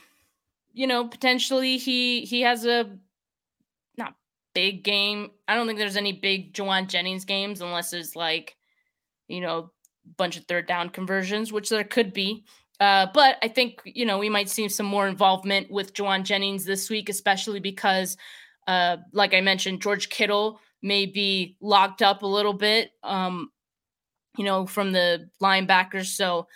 you 0.74 0.88
know, 0.88 1.08
potentially 1.08 1.78
he 1.78 2.22
he 2.22 2.42
has 2.42 2.66
a 2.66 2.98
not 3.98 4.16
big 4.54 4.84
game. 4.84 5.32
I 5.48 5.56
don't 5.56 5.68
think 5.68 5.80
there's 5.80 5.98
any 5.98 6.14
big 6.14 6.54
Jauan 6.54 6.88
Jennings 6.88 7.26
games 7.26 7.62
unless 7.62 7.94
it's 7.94 8.16
like, 8.16 8.58
you 9.28 9.40
know, 9.40 9.72
bunch 10.18 10.38
of 10.38 10.46
third 10.46 10.68
down 10.68 10.90
conversions, 10.90 11.54
which 11.54 11.70
there 11.70 11.84
could 11.84 12.14
be. 12.14 12.44
Uh, 12.82 13.06
but 13.14 13.38
I 13.44 13.48
think 13.48 13.80
you 13.86 14.06
know 14.06 14.18
we 14.18 14.28
might 14.28 14.50
see 14.50 14.68
some 14.68 14.88
more 14.88 15.08
involvement 15.08 15.70
with 15.70 15.94
Jauan 15.94 16.24
Jennings 16.24 16.66
this 16.66 16.90
week, 16.90 17.10
especially 17.10 17.60
because, 17.60 18.18
uh, 18.68 18.98
like 19.14 19.36
I 19.36 19.42
mentioned, 19.42 19.84
George 19.84 20.10
Kittle 20.10 20.60
may 20.82 21.06
be 21.06 21.56
locked 21.62 22.02
up 22.02 22.24
a 22.24 22.28
little 22.28 22.54
bit, 22.54 22.90
um, 23.04 23.52
you 24.36 24.44
know, 24.44 24.66
from 24.66 24.92
the 24.92 25.30
linebackers. 25.40 26.08
So, 26.08 26.48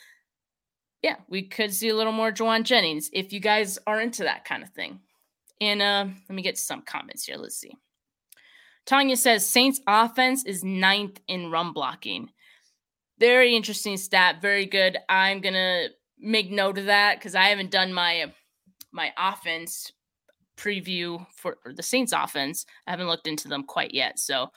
yeah, 1.04 1.18
we 1.30 1.44
could 1.44 1.72
see 1.72 1.90
a 1.90 1.96
little 1.96 2.12
more 2.12 2.32
Jauan 2.32 2.64
Jennings 2.64 3.08
if 3.14 3.32
you 3.32 3.40
guys 3.40 3.78
are 3.86 4.02
into 4.02 4.24
that 4.24 4.46
kind 4.46 4.64
of 4.64 4.70
thing. 4.70 5.00
And 5.62 5.80
uh, 5.80 6.08
let 6.28 6.36
me 6.36 6.42
get 6.42 6.58
some 6.58 6.82
comments 6.82 7.26
here. 7.26 7.38
Let's 7.38 7.58
see. 7.58 7.78
Tanya 8.88 9.16
says 9.16 9.48
Saints 9.48 9.80
offense 9.86 10.44
is 10.44 10.64
ninth 10.64 11.20
in 11.28 11.52
run 11.52 11.72
blocking. 11.72 12.32
Very 13.20 13.56
interesting 13.56 13.98
stat. 13.98 14.42
Very 14.42 14.66
good. 14.66 14.98
I'm 15.08 15.40
gonna 15.40 15.90
make 16.20 16.52
note 16.52 16.78
of 16.78 16.86
that 16.86 17.18
because 17.18 17.36
I 17.36 17.46
haven't 17.46 17.72
done 17.72 17.94
my 17.94 18.32
my 18.92 19.12
offense 19.18 19.92
preview 20.58 21.26
for 21.36 21.58
the 21.66 21.84
Saints 21.84 22.14
offense. 22.14 22.66
I 22.88 22.92
haven't 22.92 23.08
looked 23.08 23.28
into 23.28 23.48
them 23.48 23.64
quite 23.64 23.94
yet. 23.94 24.20
So 24.20 24.52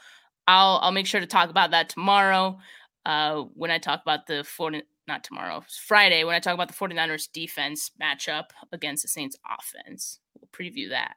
I'll 0.47 0.79
I'll 0.83 0.93
make 0.93 1.07
sure 1.07 1.21
to 1.21 1.27
talk 1.27 1.51
about 1.51 1.73
that 1.73 1.89
tomorrow 1.89 2.59
uh, 3.05 3.43
when 3.55 3.71
I 3.71 3.79
talk 3.79 4.01
about 4.03 4.27
the 4.27 4.45
40 4.45 4.83
not 5.07 5.25
tomorrow, 5.25 5.65
Friday 5.87 6.25
when 6.25 6.35
I 6.35 6.41
talk 6.41 6.55
about 6.55 6.69
the 6.69 6.75
49ers 6.75 7.33
defense 7.33 7.91
matchup 8.01 8.45
against 8.73 9.03
the 9.03 9.09
Saints 9.09 9.37
offense. 9.47 10.21
We'll 10.35 10.49
preview 10.53 10.91
that. 10.91 11.15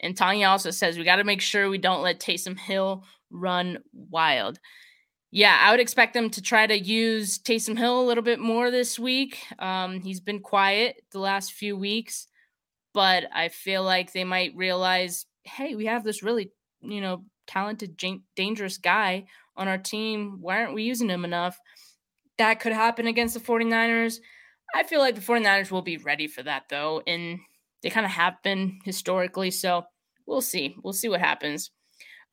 And 0.00 0.16
Tanya 0.16 0.48
also 0.48 0.70
says 0.70 0.98
we 0.98 1.04
got 1.04 1.16
to 1.16 1.24
make 1.24 1.40
sure 1.40 1.68
we 1.68 1.78
don't 1.78 2.02
let 2.02 2.20
Taysom 2.20 2.58
Hill 2.58 3.04
run 3.30 3.78
wild 3.92 4.58
yeah, 5.36 5.58
I 5.60 5.70
would 5.70 5.80
expect 5.80 6.14
them 6.14 6.30
to 6.30 6.40
try 6.40 6.66
to 6.66 6.78
use 6.78 7.38
Taysom 7.38 7.76
Hill 7.76 8.00
a 8.00 8.06
little 8.06 8.22
bit 8.22 8.40
more 8.40 8.70
this 8.70 8.98
week. 8.98 9.36
Um, 9.58 10.00
he's 10.00 10.18
been 10.18 10.40
quiet 10.40 11.02
the 11.12 11.18
last 11.18 11.52
few 11.52 11.76
weeks, 11.76 12.26
but 12.94 13.24
I 13.34 13.50
feel 13.50 13.82
like 13.82 14.14
they 14.14 14.24
might 14.24 14.56
realize, 14.56 15.26
hey, 15.44 15.74
we 15.74 15.84
have 15.84 16.04
this 16.04 16.22
really, 16.22 16.52
you 16.80 17.02
know, 17.02 17.26
talented, 17.46 18.00
dangerous 18.34 18.78
guy 18.78 19.26
on 19.58 19.68
our 19.68 19.76
team. 19.76 20.38
Why 20.40 20.62
aren't 20.62 20.72
we 20.72 20.84
using 20.84 21.10
him 21.10 21.22
enough? 21.22 21.60
That 22.38 22.58
could 22.58 22.72
happen 22.72 23.06
against 23.06 23.34
the 23.34 23.40
49ers. 23.40 24.20
I 24.74 24.84
feel 24.84 25.00
like 25.00 25.16
the 25.16 25.20
49ers 25.20 25.70
will 25.70 25.82
be 25.82 25.98
ready 25.98 26.28
for 26.28 26.44
that, 26.44 26.70
though, 26.70 27.02
and 27.06 27.40
they 27.82 27.90
kind 27.90 28.06
of 28.06 28.12
have 28.12 28.42
been 28.42 28.78
historically. 28.86 29.50
So 29.50 29.84
we'll 30.24 30.40
see. 30.40 30.76
We'll 30.82 30.94
see 30.94 31.10
what 31.10 31.20
happens. 31.20 31.72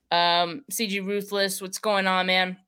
Um, 0.09 0.63
CG 0.71 1.05
Ruthless, 1.05 1.61
what's 1.61 1.79
going 1.79 2.07
on, 2.07 2.27
man? 2.27 2.59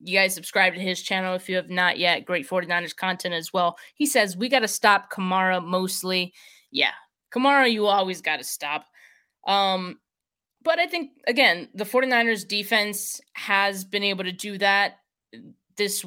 You 0.00 0.16
guys 0.16 0.34
subscribe 0.34 0.74
to 0.74 0.80
his 0.80 1.02
channel 1.02 1.34
if 1.34 1.48
you 1.48 1.56
have 1.56 1.70
not 1.70 1.98
yet. 1.98 2.24
Great 2.24 2.48
49ers 2.48 2.94
content 2.94 3.34
as 3.34 3.52
well. 3.52 3.76
He 3.94 4.06
says, 4.06 4.36
We 4.36 4.48
got 4.48 4.60
to 4.60 4.68
stop 4.68 5.10
Kamara 5.12 5.64
mostly. 5.64 6.32
Yeah, 6.70 6.92
Kamara, 7.34 7.70
you 7.70 7.86
always 7.86 8.20
got 8.20 8.36
to 8.36 8.44
stop. 8.44 8.86
Um, 9.46 9.98
but 10.62 10.78
I 10.78 10.86
think, 10.86 11.12
again, 11.26 11.68
the 11.74 11.84
49ers 11.84 12.46
defense 12.46 13.20
has 13.34 13.84
been 13.84 14.02
able 14.02 14.24
to 14.24 14.32
do 14.32 14.58
that 14.58 14.98
this 15.76 16.04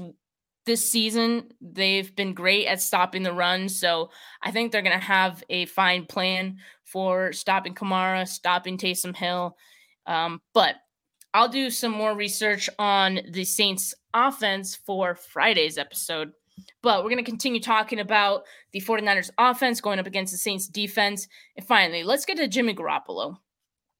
this 0.65 0.89
season. 0.89 1.49
They've 1.59 2.15
been 2.15 2.33
great 2.33 2.67
at 2.67 2.81
stopping 2.81 3.23
the 3.23 3.33
run. 3.33 3.67
So 3.67 4.11
I 4.41 4.51
think 4.51 4.71
they're 4.71 4.81
going 4.81 4.99
to 4.99 5.03
have 5.03 5.43
a 5.49 5.65
fine 5.65 6.05
plan 6.05 6.57
for 6.83 7.33
stopping 7.33 7.73
Kamara, 7.73 8.27
stopping 8.27 8.77
Taysom 8.77 9.15
Hill. 9.15 9.57
Um, 10.05 10.41
but 10.53 10.75
I'll 11.33 11.49
do 11.49 11.69
some 11.69 11.91
more 11.91 12.15
research 12.15 12.69
on 12.77 13.21
the 13.29 13.45
Saints 13.45 13.93
offense 14.13 14.75
for 14.75 15.15
Friday's 15.15 15.77
episode. 15.77 16.31
But 16.83 17.03
we're 17.03 17.09
going 17.09 17.23
to 17.23 17.31
continue 17.31 17.61
talking 17.61 17.99
about 17.99 18.43
the 18.73 18.81
49ers 18.81 19.29
offense 19.37 19.81
going 19.81 19.99
up 19.99 20.07
against 20.07 20.33
the 20.33 20.37
Saints 20.37 20.67
defense. 20.67 21.27
And 21.55 21.65
finally, 21.65 22.03
let's 22.03 22.25
get 22.25 22.37
to 22.37 22.47
Jimmy 22.47 22.73
Garoppolo. 22.73 23.37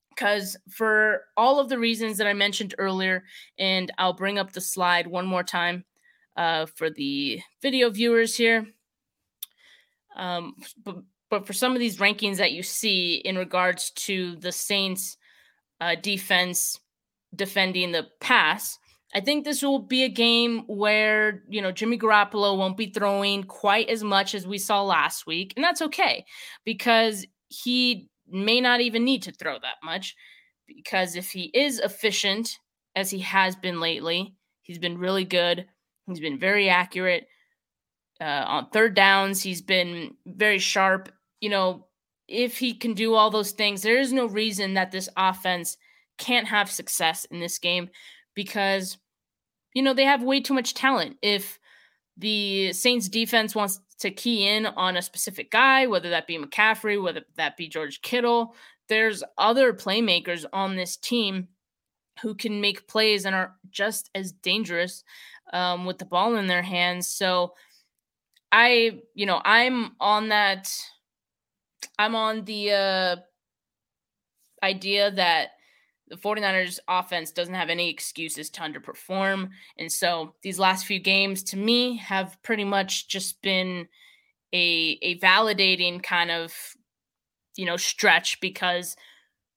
Because 0.10 0.58
for 0.70 1.22
all 1.38 1.60
of 1.60 1.70
the 1.70 1.80
reasons 1.80 2.17
that 2.17 2.28
I 2.28 2.34
mentioned 2.34 2.76
earlier, 2.78 3.24
and 3.58 3.91
I'll 3.98 4.13
bring 4.13 4.38
up 4.38 4.52
the 4.52 4.62
slide 4.62 5.08
one 5.08 5.26
more 5.26 5.44
time 5.44 5.86
uh, 6.36 6.65
for 6.65 6.89
the 6.89 7.41
video 7.62 7.89
viewers 7.89 8.36
here. 8.36 8.67
Um, 10.17 10.56
but, 10.84 10.98
but 11.30 11.48
for 11.48 11.54
some 11.54 11.72
of 11.72 11.80
these 11.80 11.98
rankings 11.98 12.38
that 12.38 12.52
you 12.52 12.62
see 12.62 13.15
in 13.15 13.38
regards 13.38 13.91
to 13.91 14.36
the 14.36 14.52
Saints 14.52 15.15
uh, 15.80 15.96
defense 15.96 16.81
defending 17.36 17.91
the 17.91 18.08
pass. 18.20 18.78
I 19.13 19.20
think 19.20 19.44
this 19.44 19.62
will 19.62 19.80
be 19.80 20.04
a 20.04 20.10
game 20.10 20.63
where, 20.67 21.44
you 21.50 21.62
know, 21.62 21.72
Jimmy 21.72 21.98
Garoppolo 21.98 22.58
won't 22.58 22.78
be 22.78 22.91
throwing 22.91 23.44
quite 23.44 23.89
as 23.89 24.04
much 24.04 24.34
as 24.34 24.48
we 24.48 24.58
saw 24.58 24.84
last 24.84 25.28
week. 25.28 25.54
And 25.56 25.63
that's 25.63 25.82
okay 25.82 26.26
because 26.63 27.26
he 27.50 28.10
may 28.28 28.62
not 28.62 28.80
even 28.80 29.04
need 29.04 29.24
to 29.24 29.32
throw 29.34 29.60
that 29.60 29.78
much. 29.84 30.15
Because 30.65 31.17
if 31.17 31.32
he 31.32 31.52
is 31.54 31.80
efficient, 31.80 32.58
as 32.96 33.10
he 33.10 33.20
has 33.20 33.56
been 33.56 33.80
lately, 33.80 34.36
he's 34.62 34.80
been 34.80 34.98
really 34.98 35.26
good. 35.26 35.65
He's 36.08 36.20
been 36.20 36.39
very 36.39 36.70
accurate 36.70 37.28
uh, 38.20 38.24
on 38.48 38.70
third 38.70 38.96
downs. 38.96 39.44
He's 39.44 39.62
been 39.62 40.15
very 40.26 40.60
sharp. 40.60 41.12
You 41.41 41.50
know, 41.50 41.88
if 42.28 42.58
he 42.58 42.74
can 42.74 42.94
do 42.94 43.13
all 43.13 43.30
those 43.30 43.52
things, 43.52 43.82
there 43.82 44.00
is 44.00 44.13
no 44.13 44.26
reason 44.26 44.76
that 44.76 44.91
this 44.91 45.10
offense 45.17 45.78
can't 46.21 46.47
have 46.47 46.71
success 46.71 47.25
in 47.25 47.39
this 47.39 47.57
game 47.57 47.89
because 48.36 48.97
you 49.73 49.81
know 49.81 49.93
they 49.93 50.05
have 50.05 50.23
way 50.23 50.39
too 50.39 50.53
much 50.53 50.73
talent. 50.73 51.17
If 51.21 51.60
the 52.17 52.71
Saints 52.73 53.10
defense 53.10 53.55
wants 53.55 53.79
to 53.99 54.12
key 54.12 54.47
in 54.47 54.65
on 54.65 54.97
a 54.97 55.01
specific 55.01 55.51
guy, 55.51 55.88
whether 55.88 56.10
that 56.10 56.27
be 56.27 56.38
McCaffrey, 56.38 57.01
whether 57.01 57.21
that 57.36 57.57
be 57.57 57.67
George 57.67 58.01
Kittle. 58.01 58.55
There's 58.89 59.23
other 59.38 59.73
playmakers 59.73 60.45
on 60.51 60.75
this 60.75 60.97
team 60.97 61.47
who 62.21 62.36
can 62.36 62.62
make 62.62 62.88
plays 62.88 63.25
and 63.25 63.36
are 63.36 63.55
just 63.69 64.10
as 64.13 64.31
dangerous 64.31 65.03
um, 65.53 65.86
with 65.86 65.97
the 65.97 66.05
ball 66.05 66.36
in 66.36 66.47
their 66.47 66.62
hands. 66.62 67.07
So 67.07 67.53
I, 68.51 69.01
you 69.15 69.25
know, 69.25 69.41
I'm 69.43 69.91
on 69.99 70.29
that. 70.29 70.71
I'm 71.97 72.15
on 72.15 72.43
the 72.45 72.71
uh, 72.71 73.15
idea 74.63 75.12
that 75.12 75.51
the 76.12 76.17
49ers 76.17 76.78
offense 76.89 77.32
doesn't 77.32 77.54
have 77.54 77.69
any 77.69 77.89
excuses 77.89 78.50
to 78.52 78.62
underperform. 78.62 79.50
And 79.80 79.89
so 79.89 80.36
these 80.43 80.60
last 80.60 80.86
few 80.86 81.00
games 81.00 81.41
to 81.43 81.58
me 81.58 81.95
have 81.97 82.38
pretty 82.43 82.65
much 82.65 83.08
just 83.08 83.41
been 83.41 83.88
a 84.54 85.00
a 85.02 85.17
validating 85.19 86.04
kind 86.04 86.30
of 86.30 86.54
you 87.56 87.65
know 87.65 87.78
stretch 87.78 88.41
because 88.41 88.97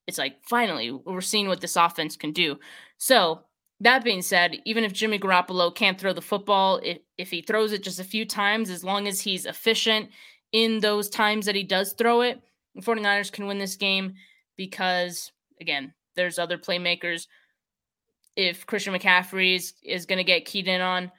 it's 0.07 0.17
like 0.17 0.37
finally 0.47 0.91
we're 0.91 1.19
seeing 1.19 1.49
what 1.49 1.59
this 1.59 1.75
offense 1.75 2.15
can 2.15 2.31
do. 2.31 2.57
So 2.97 3.41
that 3.81 4.05
being 4.05 4.21
said, 4.21 4.61
even 4.63 4.85
if 4.85 4.93
Jimmy 4.93 5.19
Garoppolo 5.19 5.75
can't 5.75 5.99
throw 5.99 6.13
the 6.13 6.21
football, 6.21 6.79
if, 6.81 6.99
if 7.17 7.29
he 7.29 7.41
throws 7.41 7.73
it 7.73 7.83
just 7.83 7.99
a 7.99 8.05
few 8.05 8.25
times, 8.25 8.69
as 8.69 8.85
long 8.85 9.09
as 9.09 9.19
he's 9.19 9.45
efficient 9.45 10.09
in 10.53 10.79
those 10.79 11.09
times 11.09 11.45
that 11.45 11.55
he 11.55 11.63
does 11.63 11.91
throw 11.91 12.21
it, 12.21 12.41
the 12.75 12.81
49ers 12.81 13.29
can 13.29 13.47
win 13.47 13.57
this 13.57 13.75
game 13.75 14.13
because, 14.55 15.33
again, 15.59 15.93
there's 16.15 16.39
other 16.39 16.57
playmakers. 16.57 17.27
If 18.35 18.65
Christian 18.65 18.93
McCaffrey 18.93 19.55
is, 19.55 19.73
is 19.83 20.05
going 20.05 20.17
to 20.17 20.23
get 20.23 20.45
keyed 20.45 20.67
in 20.67 20.81
on, 20.81 21.11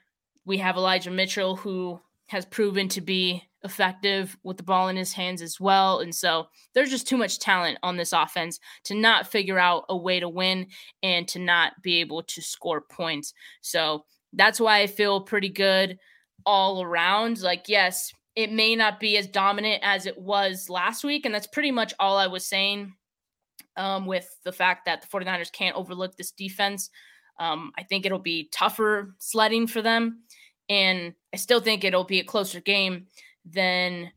we 0.44 0.59
have 0.59 0.76
Elijah 0.76 1.11
Mitchell, 1.11 1.56
who 1.56 2.00
has 2.28 2.44
proven 2.44 2.88
to 2.88 3.00
be 3.00 3.42
effective 3.62 4.37
with 4.42 4.56
the 4.56 4.62
ball 4.62 4.88
in 4.88 4.96
his 4.96 5.12
hands 5.12 5.42
as 5.42 5.61
well. 5.61 6.00
And 6.00 6.14
so 6.14 6.46
there's 6.74 6.90
just 6.90 7.06
too 7.06 7.16
much 7.16 7.38
talent 7.38 7.78
on 7.82 7.96
this 7.96 8.12
offense 8.12 8.61
to 8.85 8.94
not 8.94 9.26
figure 9.26 9.59
out 9.59 9.85
a 9.88 9.96
way 9.96 10.20
to 10.20 10.28
win 10.28 10.68
and 11.02 11.26
to 11.28 11.38
not 11.38 11.72
be 11.82 12.00
able 12.00 12.22
to 12.22 12.42
score 12.42 12.80
points. 12.80 13.35
So 13.61 14.04
that's 14.32 14.61
why 14.61 14.80
I 14.80 14.87
feel 14.87 15.20
pretty 15.20 15.48
good 15.48 15.98
all 16.44 16.82
around. 16.82 17.40
Like, 17.40 17.64
yes, 17.68 18.12
it 18.37 18.52
may 18.52 18.76
not 18.76 19.00
be 19.00 19.16
as 19.16 19.26
dominant 19.26 19.80
as 19.82 20.06
it 20.06 20.18
was 20.18 20.68
last 20.70 21.04
week. 21.04 21.26
And 21.26 21.35
that's 21.35 21.46
pretty 21.46 21.72
much 21.72 21.94
all 21.98 22.18
I 22.18 22.26
was 22.28 22.46
saying 22.46 22.94
um, 23.77 24.07
with 24.07 24.29
the 24.45 24.53
fact 24.53 24.87
that 24.87 25.03
the 25.03 25.09
49ers 25.09 25.53
can't 25.53 25.77
overlook 25.77 26.17
this 26.17 26.31
defense. 26.31 26.91
Um, 27.39 27.73
I 27.79 27.83
think 27.83 28.07
it'll 28.07 28.19
be 28.19 28.49
tougher 28.53 29.15
sledding 29.19 29.67
for 29.67 29.83
them. 29.83 30.23
And 30.69 31.15
I 31.33 31.37
still 31.37 31.61
think 31.61 31.85
it'll 31.85 32.05
be 32.05 32.21
a 32.21 32.25
closer 32.25 32.61
game 32.61 33.07
than 33.45 34.11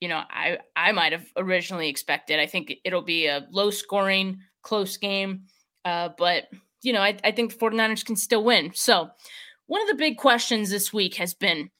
you 0.00 0.08
know 0.08 0.22
I 0.30 0.58
I 0.76 0.92
might 0.92 1.12
have 1.12 1.26
originally 1.36 1.88
expected. 1.88 2.38
I 2.38 2.46
think 2.46 2.74
it'll 2.84 3.02
be 3.02 3.26
a 3.26 3.46
low 3.50 3.70
scoring, 3.70 4.40
close 4.62 4.96
game. 4.96 5.42
Uh, 5.84 6.10
but 6.16 6.44
you 6.82 6.92
know, 6.92 7.00
I, 7.00 7.16
I 7.24 7.32
think 7.32 7.52
the 7.52 7.58
49ers 7.58 8.04
can 8.04 8.16
still 8.16 8.44
win. 8.44 8.72
So 8.74 9.10
one 9.66 9.82
of 9.82 9.88
the 9.88 9.94
big 9.94 10.16
questions 10.16 10.70
this 10.70 10.92
week 10.92 11.16
has 11.16 11.34
been, 11.34 11.70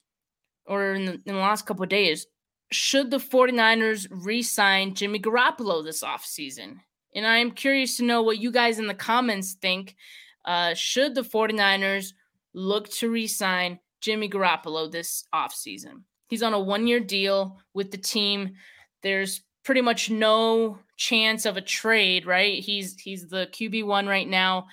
or 0.67 0.93
in 0.95 1.05
the, 1.05 1.13
in 1.13 1.35
the 1.35 1.35
last 1.35 1.67
couple 1.67 1.85
of 1.85 1.89
days, 1.89 2.27
should 2.71 3.11
the 3.11 3.19
49ers 3.19 4.09
re-sign 4.11 4.95
Jimmy 4.95 5.21
Garoppolo 5.21 5.85
this 5.85 6.03
offseason? 6.03 6.79
And 7.15 7.27
I 7.27 7.39
am 7.39 7.51
curious 7.51 7.97
to 7.97 8.05
know 8.05 8.23
what 8.23 8.39
you 8.39 8.51
guys 8.51 8.79
in 8.79 8.87
the 8.87 8.95
comments 8.95 9.55
think. 9.55 9.97
Uh, 10.45 10.75
should 10.75 11.15
the 11.15 11.23
49ers 11.23 12.13
look 12.55 12.89
to 12.91 13.11
re-sign 13.11 13.79
Jimmy 14.01 14.29
Garoppolo 14.29 14.91
this 14.91 15.25
offseason? 15.35 16.03
He's 16.29 16.43
on 16.43 16.55
a 16.55 16.61
one-year 16.61 17.01
deal 17.01 17.59
with 17.75 17.91
the 17.91 17.99
team. 17.99 18.55
There's 19.03 19.43
pretty 19.65 19.81
much 19.81 20.11
no 20.11 20.79
chance 20.97 21.47
of 21.47 21.57
a 21.57 21.63
trade, 21.63 22.27
right? 22.27 22.63
He's 22.63 22.99
he's 22.99 23.29
the 23.29 23.49
QB1 23.53 24.09
right 24.09 24.29
now. 24.29 24.67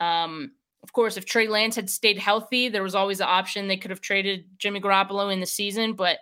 Um, 0.00 0.52
of 0.82 0.92
course, 0.92 1.16
if 1.16 1.24
Trey 1.24 1.48
Lance 1.48 1.74
had 1.74 1.90
stayed 1.90 2.18
healthy, 2.18 2.68
there 2.68 2.82
was 2.82 2.94
always 2.94 3.18
the 3.18 3.26
option 3.26 3.66
they 3.66 3.76
could 3.76 3.90
have 3.90 4.00
traded 4.00 4.44
Jimmy 4.58 4.80
Garoppolo 4.80 5.32
in 5.32 5.40
the 5.40 5.46
season, 5.46 5.94
but 5.94 6.18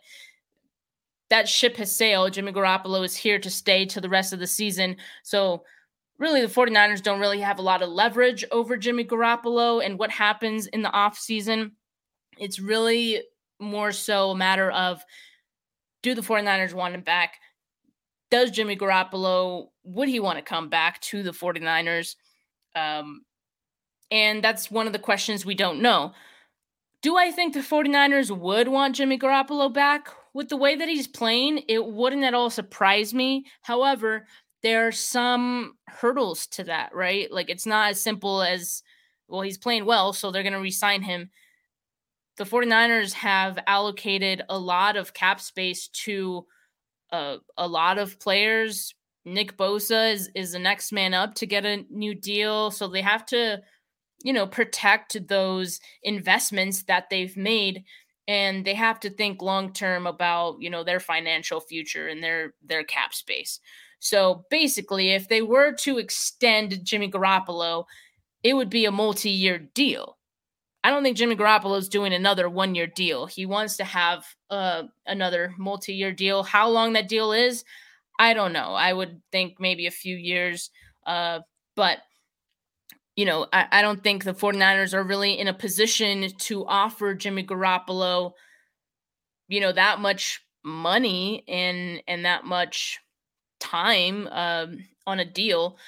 that 1.34 1.48
ship 1.48 1.76
has 1.78 1.90
sailed. 1.90 2.32
Jimmy 2.32 2.52
Garoppolo 2.52 3.04
is 3.04 3.16
here 3.16 3.40
to 3.40 3.50
stay 3.50 3.84
to 3.86 4.00
the 4.00 4.08
rest 4.08 4.32
of 4.32 4.38
the 4.38 4.46
season. 4.46 4.96
So, 5.24 5.64
really, 6.16 6.40
the 6.40 6.46
49ers 6.46 7.02
don't 7.02 7.18
really 7.18 7.40
have 7.40 7.58
a 7.58 7.62
lot 7.62 7.82
of 7.82 7.88
leverage 7.88 8.44
over 8.52 8.76
Jimmy 8.76 9.02
Garoppolo 9.04 9.84
and 9.84 9.98
what 9.98 10.12
happens 10.12 10.68
in 10.68 10.82
the 10.82 10.90
offseason. 10.90 11.72
It's 12.38 12.60
really 12.60 13.20
more 13.58 13.90
so 13.90 14.30
a 14.30 14.36
matter 14.36 14.70
of 14.70 15.02
do 16.04 16.14
the 16.14 16.22
49ers 16.22 16.72
want 16.72 16.94
him 16.94 17.00
back? 17.00 17.34
Does 18.30 18.52
Jimmy 18.52 18.76
Garoppolo, 18.76 19.70
would 19.82 20.08
he 20.08 20.20
want 20.20 20.38
to 20.38 20.44
come 20.44 20.68
back 20.68 21.00
to 21.00 21.24
the 21.24 21.32
49ers? 21.32 22.14
Um, 22.76 23.22
and 24.12 24.40
that's 24.40 24.70
one 24.70 24.86
of 24.86 24.92
the 24.92 25.00
questions 25.00 25.44
we 25.44 25.56
don't 25.56 25.82
know. 25.82 26.12
Do 27.02 27.16
I 27.16 27.32
think 27.32 27.54
the 27.54 27.60
49ers 27.60 28.30
would 28.30 28.68
want 28.68 28.94
Jimmy 28.94 29.18
Garoppolo 29.18 29.72
back? 29.72 30.10
With 30.34 30.48
the 30.48 30.56
way 30.56 30.74
that 30.74 30.88
he's 30.88 31.06
playing, 31.06 31.62
it 31.68 31.84
wouldn't 31.84 32.24
at 32.24 32.34
all 32.34 32.50
surprise 32.50 33.14
me. 33.14 33.46
However, 33.62 34.26
there 34.64 34.86
are 34.86 34.92
some 34.92 35.76
hurdles 35.86 36.46
to 36.48 36.64
that, 36.64 36.94
right? 36.94 37.30
Like 37.30 37.50
it's 37.50 37.66
not 37.66 37.90
as 37.90 38.00
simple 38.00 38.42
as, 38.42 38.82
well, 39.28 39.42
he's 39.42 39.58
playing 39.58 39.84
well, 39.84 40.12
so 40.12 40.30
they're 40.30 40.42
going 40.42 40.54
to 40.54 40.58
resign 40.58 41.02
him. 41.02 41.30
The 42.36 42.44
49ers 42.44 43.12
have 43.12 43.58
allocated 43.66 44.42
a 44.48 44.58
lot 44.58 44.96
of 44.96 45.14
cap 45.14 45.40
space 45.40 45.86
to 45.88 46.46
uh, 47.12 47.36
a 47.56 47.68
lot 47.68 47.98
of 47.98 48.18
players. 48.18 48.92
Nick 49.24 49.56
Bosa 49.56 50.12
is, 50.12 50.30
is 50.34 50.52
the 50.52 50.58
next 50.58 50.92
man 50.92 51.14
up 51.14 51.34
to 51.36 51.46
get 51.46 51.64
a 51.64 51.84
new 51.90 52.14
deal. 52.14 52.72
So 52.72 52.88
they 52.88 53.02
have 53.02 53.24
to, 53.26 53.62
you 54.24 54.32
know, 54.32 54.46
protect 54.46 55.28
those 55.28 55.78
investments 56.02 56.82
that 56.84 57.08
they've 57.08 57.36
made 57.36 57.84
and 58.26 58.64
they 58.64 58.74
have 58.74 59.00
to 59.00 59.10
think 59.10 59.42
long 59.42 59.72
term 59.72 60.06
about 60.06 60.56
you 60.60 60.70
know 60.70 60.84
their 60.84 61.00
financial 61.00 61.60
future 61.60 62.08
and 62.08 62.22
their 62.22 62.54
their 62.62 62.84
cap 62.84 63.14
space. 63.14 63.60
So 64.00 64.44
basically, 64.50 65.10
if 65.10 65.28
they 65.28 65.42
were 65.42 65.72
to 65.76 65.98
extend 65.98 66.84
Jimmy 66.84 67.10
Garoppolo, 67.10 67.84
it 68.42 68.54
would 68.54 68.70
be 68.70 68.84
a 68.84 68.90
multi-year 68.90 69.58
deal. 69.58 70.18
I 70.82 70.90
don't 70.90 71.02
think 71.02 71.16
Jimmy 71.16 71.36
Garoppolo 71.36 71.78
is 71.78 71.88
doing 71.88 72.12
another 72.12 72.50
one-year 72.50 72.88
deal. 72.88 73.24
He 73.24 73.46
wants 73.46 73.78
to 73.78 73.84
have 73.84 74.26
uh, 74.50 74.82
another 75.06 75.54
multi-year 75.56 76.12
deal. 76.12 76.42
How 76.42 76.68
long 76.68 76.92
that 76.92 77.08
deal 77.08 77.32
is, 77.32 77.64
I 78.18 78.34
don't 78.34 78.52
know. 78.52 78.74
I 78.74 78.92
would 78.92 79.22
think 79.32 79.58
maybe 79.58 79.86
a 79.86 79.90
few 79.90 80.14
years. 80.14 80.70
Uh, 81.06 81.40
but 81.74 81.98
you 83.16 83.24
know, 83.24 83.46
I, 83.52 83.66
I 83.70 83.82
don't 83.82 84.02
think 84.02 84.24
the 84.24 84.34
49ers 84.34 84.94
are 84.94 85.02
really 85.02 85.38
in 85.38 85.48
a 85.48 85.54
position 85.54 86.28
to 86.38 86.66
offer 86.66 87.14
Jimmy 87.14 87.44
Garoppolo, 87.44 88.32
you 89.48 89.60
know, 89.60 89.72
that 89.72 90.00
much 90.00 90.40
money 90.64 91.44
and 91.46 92.02
and 92.08 92.24
that 92.24 92.44
much 92.44 92.98
time 93.60 94.26
um, 94.28 94.78
on 95.06 95.20
a 95.20 95.24
deal 95.24 95.78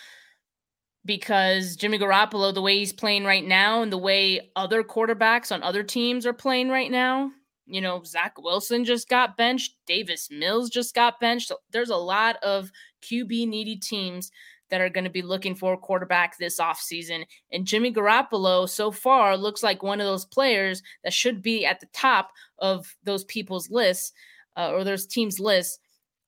because 1.04 1.76
Jimmy 1.76 1.98
Garoppolo, 1.98 2.52
the 2.52 2.62
way 2.62 2.78
he's 2.78 2.92
playing 2.92 3.24
right 3.24 3.44
now 3.44 3.82
and 3.82 3.92
the 3.92 3.98
way 3.98 4.50
other 4.56 4.82
quarterbacks 4.82 5.52
on 5.52 5.62
other 5.62 5.82
teams 5.82 6.26
are 6.26 6.32
playing 6.32 6.68
right 6.68 6.90
now, 6.90 7.30
you 7.64 7.80
know, 7.80 8.02
Zach 8.04 8.34
Wilson 8.38 8.84
just 8.84 9.08
got 9.08 9.36
benched, 9.36 9.76
Davis 9.86 10.28
Mills 10.30 10.68
just 10.68 10.94
got 10.94 11.20
benched. 11.20 11.52
There's 11.70 11.90
a 11.90 11.96
lot 11.96 12.36
of 12.42 12.70
QB 13.02 13.48
needy 13.48 13.76
teams 13.76 14.30
that 14.70 14.80
are 14.80 14.88
going 14.88 15.04
to 15.04 15.10
be 15.10 15.22
looking 15.22 15.54
for 15.54 15.74
a 15.74 15.78
quarterback 15.78 16.36
this 16.36 16.60
offseason. 16.60 17.24
And 17.52 17.66
Jimmy 17.66 17.92
Garoppolo, 17.92 18.68
so 18.68 18.90
far, 18.90 19.36
looks 19.36 19.62
like 19.62 19.82
one 19.82 20.00
of 20.00 20.06
those 20.06 20.24
players 20.24 20.82
that 21.04 21.12
should 21.12 21.42
be 21.42 21.64
at 21.64 21.80
the 21.80 21.88
top 21.92 22.30
of 22.58 22.96
those 23.04 23.24
people's 23.24 23.70
lists 23.70 24.12
uh, 24.56 24.70
or 24.70 24.84
those 24.84 25.06
teams' 25.06 25.40
lists 25.40 25.78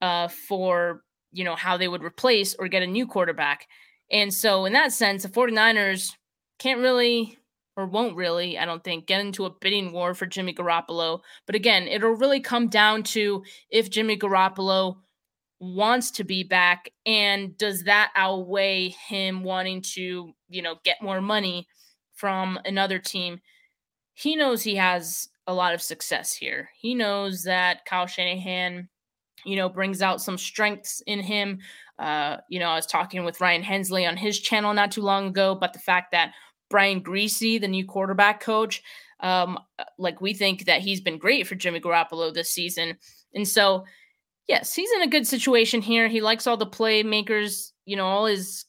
uh, 0.02 0.28
for, 0.28 1.02
you 1.32 1.44
know, 1.44 1.56
how 1.56 1.76
they 1.76 1.88
would 1.88 2.02
replace 2.02 2.54
or 2.58 2.68
get 2.68 2.82
a 2.82 2.86
new 2.86 3.06
quarterback. 3.06 3.66
And 4.10 4.32
so, 4.32 4.64
in 4.64 4.72
that 4.72 4.92
sense, 4.92 5.22
the 5.22 5.28
49ers 5.28 6.12
can't 6.58 6.80
really 6.80 7.38
or 7.78 7.86
won't 7.86 8.16
really, 8.16 8.58
I 8.58 8.64
don't 8.64 8.82
think, 8.82 9.06
get 9.06 9.20
into 9.20 9.44
a 9.44 9.50
bidding 9.50 9.92
war 9.92 10.12
for 10.12 10.26
Jimmy 10.26 10.52
Garoppolo. 10.52 11.20
But 11.46 11.54
again, 11.54 11.86
it'll 11.86 12.10
really 12.10 12.40
come 12.40 12.66
down 12.66 13.04
to 13.04 13.44
if 13.70 13.88
Jimmy 13.88 14.18
Garoppolo 14.18 14.96
wants 15.60 16.10
to 16.12 16.24
be 16.24 16.44
back 16.44 16.90
and 17.04 17.56
does 17.58 17.84
that 17.84 18.12
outweigh 18.14 18.90
him 19.08 19.42
wanting 19.42 19.82
to 19.82 20.32
you 20.48 20.62
know 20.62 20.76
get 20.84 21.02
more 21.02 21.20
money 21.20 21.66
from 22.14 22.58
another 22.64 22.98
team? 22.98 23.40
He 24.14 24.36
knows 24.36 24.62
he 24.62 24.76
has 24.76 25.28
a 25.46 25.54
lot 25.54 25.74
of 25.74 25.82
success 25.82 26.34
here. 26.34 26.70
He 26.80 26.94
knows 26.94 27.44
that 27.44 27.84
kyle 27.86 28.06
shanahan 28.06 28.88
you 29.44 29.56
know 29.56 29.68
brings 29.68 30.02
out 30.02 30.20
some 30.20 30.38
strengths 30.38 31.02
in 31.06 31.20
him. 31.20 31.58
Uh 31.98 32.36
you 32.48 32.60
know 32.60 32.68
i 32.68 32.76
was 32.76 32.86
talking 32.86 33.24
with 33.24 33.40
ryan 33.40 33.62
hensley 33.62 34.06
on 34.06 34.16
his 34.16 34.38
channel 34.38 34.72
not 34.72 34.92
too 34.92 35.02
long 35.02 35.26
ago 35.28 35.56
but 35.56 35.72
the 35.72 35.78
fact 35.80 36.12
that 36.12 36.32
Brian 36.70 37.02
Griese 37.02 37.60
the 37.60 37.66
new 37.68 37.84
quarterback 37.86 38.40
coach 38.40 38.82
Um, 39.20 39.58
like 39.98 40.20
we 40.20 40.32
think 40.32 40.66
that 40.66 40.80
he's 40.80 41.00
been 41.00 41.18
great 41.18 41.46
for 41.46 41.56
Jimmy 41.56 41.80
Garoppolo 41.80 42.32
this 42.32 42.50
season. 42.52 42.96
And 43.34 43.48
so, 43.48 43.84
yes, 44.48 44.74
he's 44.74 44.90
in 44.92 45.02
a 45.02 45.08
good 45.08 45.26
situation 45.26 45.82
here. 45.82 46.08
He 46.08 46.20
likes 46.20 46.46
all 46.46 46.56
the 46.56 46.66
playmakers, 46.66 47.72
you 47.84 47.96
know, 47.96 48.06
all 48.06 48.26
his 48.26 48.64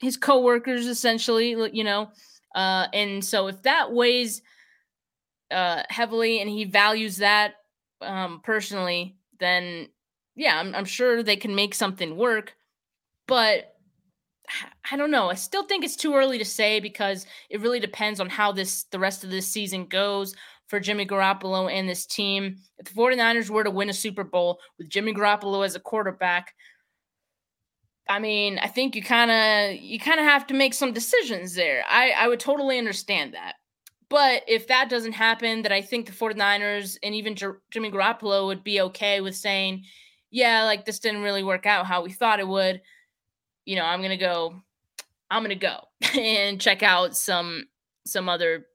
his 0.00 0.16
coworkers 0.16 0.86
essentially, 0.86 1.50
you 1.72 1.84
know. 1.84 2.10
Uh, 2.54 2.88
and 2.92 3.24
so 3.24 3.46
if 3.46 3.62
that 3.62 3.92
weighs 3.92 4.42
uh, 5.50 5.82
heavily 5.88 6.40
and 6.40 6.50
he 6.50 6.64
values 6.64 7.18
that 7.18 7.54
um, 8.00 8.40
personally, 8.42 9.16
then 9.38 9.88
yeah, 10.34 10.58
I'm, 10.58 10.74
I'm 10.74 10.84
sure 10.84 11.22
they 11.22 11.36
can 11.36 11.54
make 11.54 11.74
something 11.74 12.16
work. 12.16 12.56
But 13.28 13.74
I 14.90 14.96
don't 14.96 15.10
know. 15.10 15.30
I 15.30 15.34
still 15.34 15.64
think 15.64 15.84
it's 15.84 15.96
too 15.96 16.14
early 16.14 16.38
to 16.38 16.44
say 16.44 16.80
because 16.80 17.26
it 17.48 17.60
really 17.60 17.80
depends 17.80 18.20
on 18.20 18.28
how 18.28 18.52
this 18.52 18.84
the 18.84 18.98
rest 18.98 19.24
of 19.24 19.30
this 19.30 19.46
season 19.46 19.86
goes 19.86 20.34
for 20.68 20.80
Jimmy 20.80 21.06
Garoppolo 21.06 21.70
and 21.70 21.88
this 21.88 22.06
team. 22.06 22.56
If 22.78 22.86
the 22.86 23.00
49ers 23.00 23.50
were 23.50 23.64
to 23.64 23.70
win 23.70 23.90
a 23.90 23.94
Super 23.94 24.24
Bowl 24.24 24.58
with 24.78 24.88
Jimmy 24.88 25.12
Garoppolo 25.12 25.64
as 25.64 25.74
a 25.74 25.80
quarterback, 25.80 26.54
I 28.08 28.18
mean, 28.18 28.58
I 28.58 28.68
think 28.68 28.96
you 28.96 29.02
kind 29.02 29.30
of 29.30 29.80
you 29.80 29.98
kind 29.98 30.18
of 30.18 30.26
have 30.26 30.46
to 30.48 30.54
make 30.54 30.74
some 30.74 30.92
decisions 30.92 31.54
there. 31.54 31.84
I 31.88 32.10
I 32.10 32.28
would 32.28 32.40
totally 32.40 32.78
understand 32.78 33.34
that. 33.34 33.54
But 34.08 34.42
if 34.46 34.66
that 34.66 34.90
doesn't 34.90 35.12
happen, 35.12 35.62
that 35.62 35.72
I 35.72 35.80
think 35.80 36.04
the 36.04 36.12
49ers 36.12 36.98
and 37.02 37.14
even 37.14 37.34
Jimmy 37.34 37.90
Garoppolo 37.90 38.46
would 38.46 38.62
be 38.62 38.82
okay 38.82 39.22
with 39.22 39.34
saying, 39.34 39.84
yeah, 40.30 40.64
like 40.64 40.84
this 40.84 40.98
didn't 40.98 41.22
really 41.22 41.42
work 41.42 41.64
out 41.64 41.86
how 41.86 42.02
we 42.02 42.12
thought 42.12 42.38
it 42.38 42.46
would. 42.46 42.82
You 43.64 43.76
know, 43.76 43.84
I'm 43.84 44.00
going 44.00 44.10
to 44.10 44.18
go 44.18 44.62
I'm 45.32 45.42
going 45.42 45.58
to 45.58 45.66
go 45.66 45.88
and 46.20 46.60
check 46.60 46.82
out 46.82 47.16
some 47.16 47.64
some 48.04 48.28
other 48.28 48.66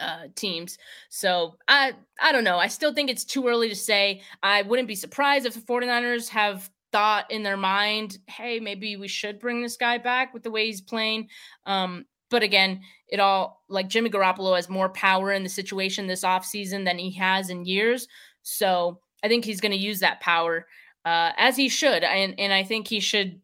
uh, 0.00 0.24
teams. 0.34 0.78
So 1.10 1.56
I 1.68 1.92
I 2.20 2.32
don't 2.32 2.44
know. 2.44 2.58
I 2.58 2.68
still 2.68 2.92
think 2.92 3.10
it's 3.10 3.24
too 3.24 3.46
early 3.46 3.68
to 3.68 3.76
say. 3.76 4.22
I 4.42 4.62
wouldn't 4.62 4.88
be 4.88 4.94
surprised 4.94 5.46
if 5.46 5.54
the 5.54 5.60
49ers 5.60 6.28
have 6.30 6.70
thought 6.92 7.30
in 7.30 7.42
their 7.42 7.56
mind, 7.56 8.18
hey, 8.26 8.58
maybe 8.58 8.96
we 8.96 9.08
should 9.08 9.38
bring 9.38 9.62
this 9.62 9.76
guy 9.76 9.98
back 9.98 10.34
with 10.34 10.42
the 10.42 10.50
way 10.50 10.66
he's 10.66 10.80
playing. 10.80 11.28
Um, 11.66 12.06
but 12.30 12.42
again, 12.42 12.80
it 13.08 13.20
all 13.20 13.62
like 13.68 13.88
Jimmy 13.88 14.10
Garoppolo 14.10 14.56
has 14.56 14.68
more 14.68 14.88
power 14.88 15.32
in 15.32 15.42
the 15.42 15.48
situation 15.48 16.06
this 16.06 16.24
offseason 16.24 16.84
than 16.84 16.98
he 16.98 17.12
has 17.12 17.50
in 17.50 17.64
years. 17.64 18.08
So 18.42 19.00
I 19.22 19.28
think 19.28 19.44
he's 19.44 19.60
going 19.60 19.72
to 19.72 19.78
use 19.78 20.00
that 20.00 20.20
power 20.20 20.66
uh, 21.04 21.32
as 21.36 21.56
he 21.56 21.68
should. 21.68 22.04
And, 22.04 22.34
and 22.38 22.52
I 22.52 22.62
think 22.62 22.88
he 22.88 23.00
should 23.00 23.40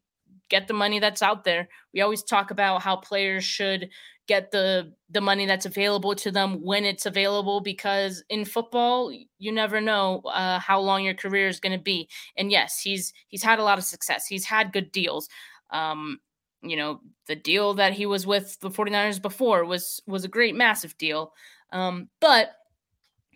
get 0.48 0.68
the 0.68 0.74
money 0.74 1.00
that's 1.00 1.22
out 1.22 1.44
there. 1.44 1.68
We 1.92 2.00
always 2.00 2.22
talk 2.22 2.50
about 2.50 2.82
how 2.82 2.96
players 2.96 3.44
should 3.44 3.90
get 4.26 4.50
the 4.50 4.92
the 5.10 5.20
money 5.20 5.46
that's 5.46 5.66
available 5.66 6.14
to 6.14 6.30
them 6.30 6.62
when 6.62 6.84
it's 6.84 7.06
available 7.06 7.60
because 7.60 8.24
in 8.28 8.44
football 8.44 9.12
you 9.38 9.52
never 9.52 9.80
know 9.80 10.20
uh, 10.26 10.58
how 10.58 10.80
long 10.80 11.04
your 11.04 11.14
career 11.14 11.48
is 11.48 11.60
going 11.60 11.76
to 11.76 11.82
be. 11.82 12.08
And 12.36 12.50
yes 12.50 12.80
he's 12.80 13.12
he's 13.28 13.42
had 13.42 13.58
a 13.58 13.64
lot 13.64 13.78
of 13.78 13.84
success. 13.84 14.26
He's 14.26 14.44
had 14.44 14.72
good 14.72 14.92
deals. 14.92 15.28
Um, 15.70 16.20
you 16.62 16.76
know 16.76 17.00
the 17.26 17.36
deal 17.36 17.74
that 17.74 17.92
he 17.92 18.06
was 18.06 18.26
with 18.26 18.58
the 18.60 18.70
49ers 18.70 19.20
before 19.22 19.64
was 19.64 20.02
was 20.06 20.24
a 20.24 20.28
great 20.28 20.54
massive 20.54 20.96
deal. 20.98 21.32
Um, 21.72 22.08
but 22.20 22.50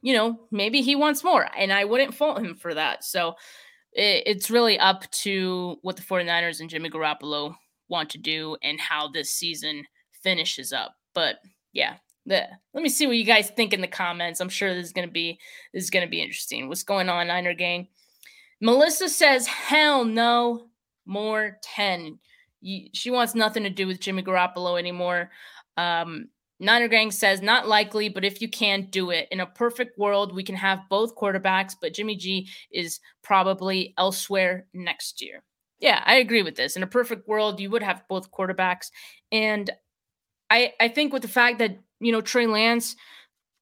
you 0.03 0.15
know 0.15 0.41
maybe 0.51 0.81
he 0.81 0.97
wants 0.97 1.23
more 1.23 1.47
and 1.57 1.73
i 1.73 1.85
wouldn't 1.85 2.15
fault 2.15 2.39
him 2.39 2.55
for 2.55 2.75
that. 2.75 3.05
So 3.05 3.35
it, 3.93 4.25
it's 4.27 4.51
really 4.51 4.79
up 4.79 5.09
to 5.11 5.77
what 5.83 5.97
the 5.97 6.03
49ers 6.03 6.61
and 6.61 6.71
jimmy 6.71 6.91
garoppolo 6.91 7.55
want 7.89 8.11
to 8.11 8.19
do 8.19 8.57
and 8.63 8.81
how 8.81 9.09
this 9.09 9.31
season 9.31 9.85
finishes 10.23 10.73
up. 10.73 10.95
But 11.15 11.37
yeah, 11.73 11.97
the, 12.27 12.47
let 12.75 12.83
me 12.83 12.89
see 12.89 13.07
what 13.07 13.17
you 13.17 13.25
guys 13.25 13.51
think 13.51 13.73
in 13.73 13.81
the 13.81 13.89
comments. 13.89 14.41
I'm 14.41 14.49
sure 14.49 14.75
this 14.75 14.87
is 14.87 14.93
gonna 14.93 15.09
be 15.09 15.39
this 15.73 15.85
is 15.85 15.91
gonna 15.91 16.07
be 16.07 16.23
interesting. 16.23 16.69
What's 16.69 16.83
going 16.83 17.09
on, 17.09 17.29
Niner 17.29 17.55
Gang? 17.55 17.89
Melissa 18.61 19.09
says, 19.09 19.47
"Hell 19.47 20.05
no, 20.05 20.69
more 21.07 21.59
ten. 21.63 22.19
she 22.93 23.11
wants 23.11 23.35
nothing 23.35 23.63
to 23.63 23.71
do 23.71 23.87
with 23.87 24.01
Jimmy 24.01 24.23
Garoppolo 24.23 24.79
anymore." 24.79 25.31
Um, 25.77 26.29
Niner 26.59 26.89
Gang 26.89 27.11
says, 27.11 27.41
"Not 27.41 27.67
likely, 27.67 28.11
but 28.11 28.25
if 28.25 28.43
you 28.43 28.49
can't 28.49 28.91
do 28.91 29.11
it. 29.11 29.29
In 29.31 29.41
a 29.41 29.47
perfect 29.47 29.99
world, 29.99 30.35
we 30.35 30.45
can 30.45 30.57
have 30.57 30.89
both 30.91 31.17
quarterbacks, 31.17 31.75
but 31.81 31.95
Jimmy 31.95 32.17
G 32.17 32.49
is 32.71 33.01
probably 33.23 33.95
elsewhere 33.97 34.67
next 34.75 35.23
year." 35.23 35.43
Yeah, 35.79 36.03
I 36.05 36.17
agree 36.17 36.43
with 36.43 36.57
this. 36.57 36.77
In 36.77 36.83
a 36.83 36.87
perfect 36.87 37.27
world, 37.27 37.61
you 37.61 37.71
would 37.71 37.83
have 37.83 38.07
both 38.09 38.31
quarterbacks, 38.31 38.91
and 39.33 39.71
I 40.51 40.73
I 40.81 40.89
think 40.89 41.13
with 41.13 41.23
the 41.23 41.29
fact 41.29 41.59
that 41.59 41.79
you 42.01 42.13
know 42.13 42.21
Trey 42.21 42.47
Lance 42.47 42.97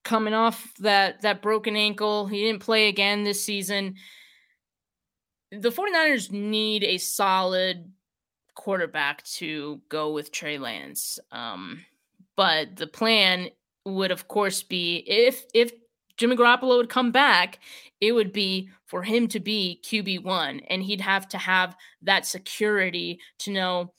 coming 0.04 0.34
off 0.34 0.72
that 0.78 1.22
that 1.22 1.42
broken 1.42 1.76
ankle, 1.76 2.26
he 2.26 2.40
didn't 2.42 2.62
play 2.62 2.88
again 2.88 3.24
this 3.24 3.44
season. 3.44 3.96
The 5.50 5.70
49ers 5.70 6.30
need 6.30 6.84
a 6.84 6.98
solid 6.98 7.90
quarterback 8.54 9.22
to 9.24 9.80
go 9.88 10.12
with 10.12 10.32
Trey 10.32 10.58
Lance. 10.58 11.18
Um, 11.30 11.84
but 12.36 12.76
the 12.76 12.86
plan 12.86 13.48
would 13.84 14.10
of 14.10 14.28
course 14.28 14.62
be 14.62 15.04
if 15.06 15.44
if 15.54 15.72
Jimmy 16.16 16.36
Garoppolo 16.36 16.76
would 16.76 16.88
come 16.88 17.12
back, 17.12 17.60
it 18.00 18.12
would 18.12 18.32
be 18.32 18.70
for 18.86 19.02
him 19.02 19.28
to 19.28 19.40
be 19.40 19.80
QB1 19.84 20.64
and 20.68 20.82
he'd 20.82 21.00
have 21.00 21.28
to 21.28 21.38
have 21.38 21.76
that 22.02 22.26
security 22.26 23.20
to 23.38 23.52
know 23.52 23.92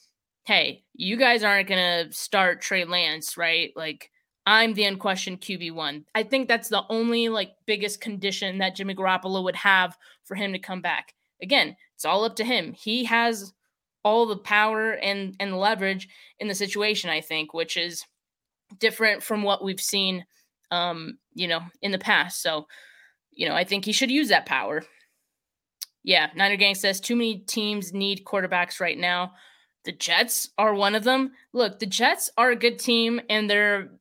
hey, 0.49 0.83
you 0.95 1.15
guys 1.15 1.43
aren't 1.43 1.69
going 1.69 2.07
to 2.07 2.11
start 2.11 2.59
Trey 2.59 2.83
Lance, 2.83 3.37
right? 3.37 3.71
Like, 3.75 4.09
I'm 4.47 4.73
the 4.73 4.85
unquestioned 4.85 5.41
QB1. 5.41 6.05
I 6.15 6.23
think 6.23 6.47
that's 6.47 6.69
the 6.69 6.81
only 6.89 7.29
like 7.29 7.51
biggest 7.67 8.01
condition 8.01 8.57
that 8.57 8.75
Jimmy 8.75 8.95
Garoppolo 8.95 9.43
would 9.43 9.57
have 9.57 9.95
for 10.23 10.33
him 10.33 10.51
to 10.53 10.57
come 10.57 10.81
back. 10.81 11.13
Again, 11.39 11.75
it's 11.93 12.03
all 12.03 12.23
up 12.23 12.35
to 12.37 12.43
him. 12.43 12.73
He 12.73 13.03
has 13.03 13.53
all 14.03 14.25
the 14.25 14.37
power 14.37 14.93
and 14.93 15.35
and 15.39 15.55
leverage 15.55 16.09
in 16.39 16.47
the 16.47 16.55
situation, 16.55 17.11
I 17.11 17.21
think, 17.21 17.53
which 17.53 17.77
is 17.77 18.03
different 18.79 19.21
from 19.21 19.43
what 19.43 19.63
we've 19.63 19.79
seen 19.79 20.25
um, 20.71 21.19
you 21.35 21.47
know, 21.47 21.61
in 21.83 21.91
the 21.91 21.99
past. 21.99 22.41
So, 22.41 22.65
you 23.29 23.47
know, 23.47 23.53
I 23.53 23.65
think 23.65 23.85
he 23.85 23.91
should 23.91 24.09
use 24.09 24.29
that 24.29 24.47
power. 24.47 24.81
Yeah, 26.03 26.31
Niner 26.35 26.55
Gang 26.55 26.73
says 26.73 26.99
too 26.99 27.15
many 27.15 27.37
teams 27.37 27.93
need 27.93 28.25
quarterbacks 28.25 28.79
right 28.79 28.97
now. 28.97 29.33
The 29.85 29.91
Jets 29.91 30.49
are 30.57 30.73
one 30.73 30.95
of 30.95 31.03
them. 31.03 31.31
Look, 31.53 31.79
the 31.79 31.85
Jets 31.85 32.29
are 32.37 32.51
a 32.51 32.55
good 32.55 32.79
team 32.79 33.21
and 33.29 33.49
they're 33.49 33.91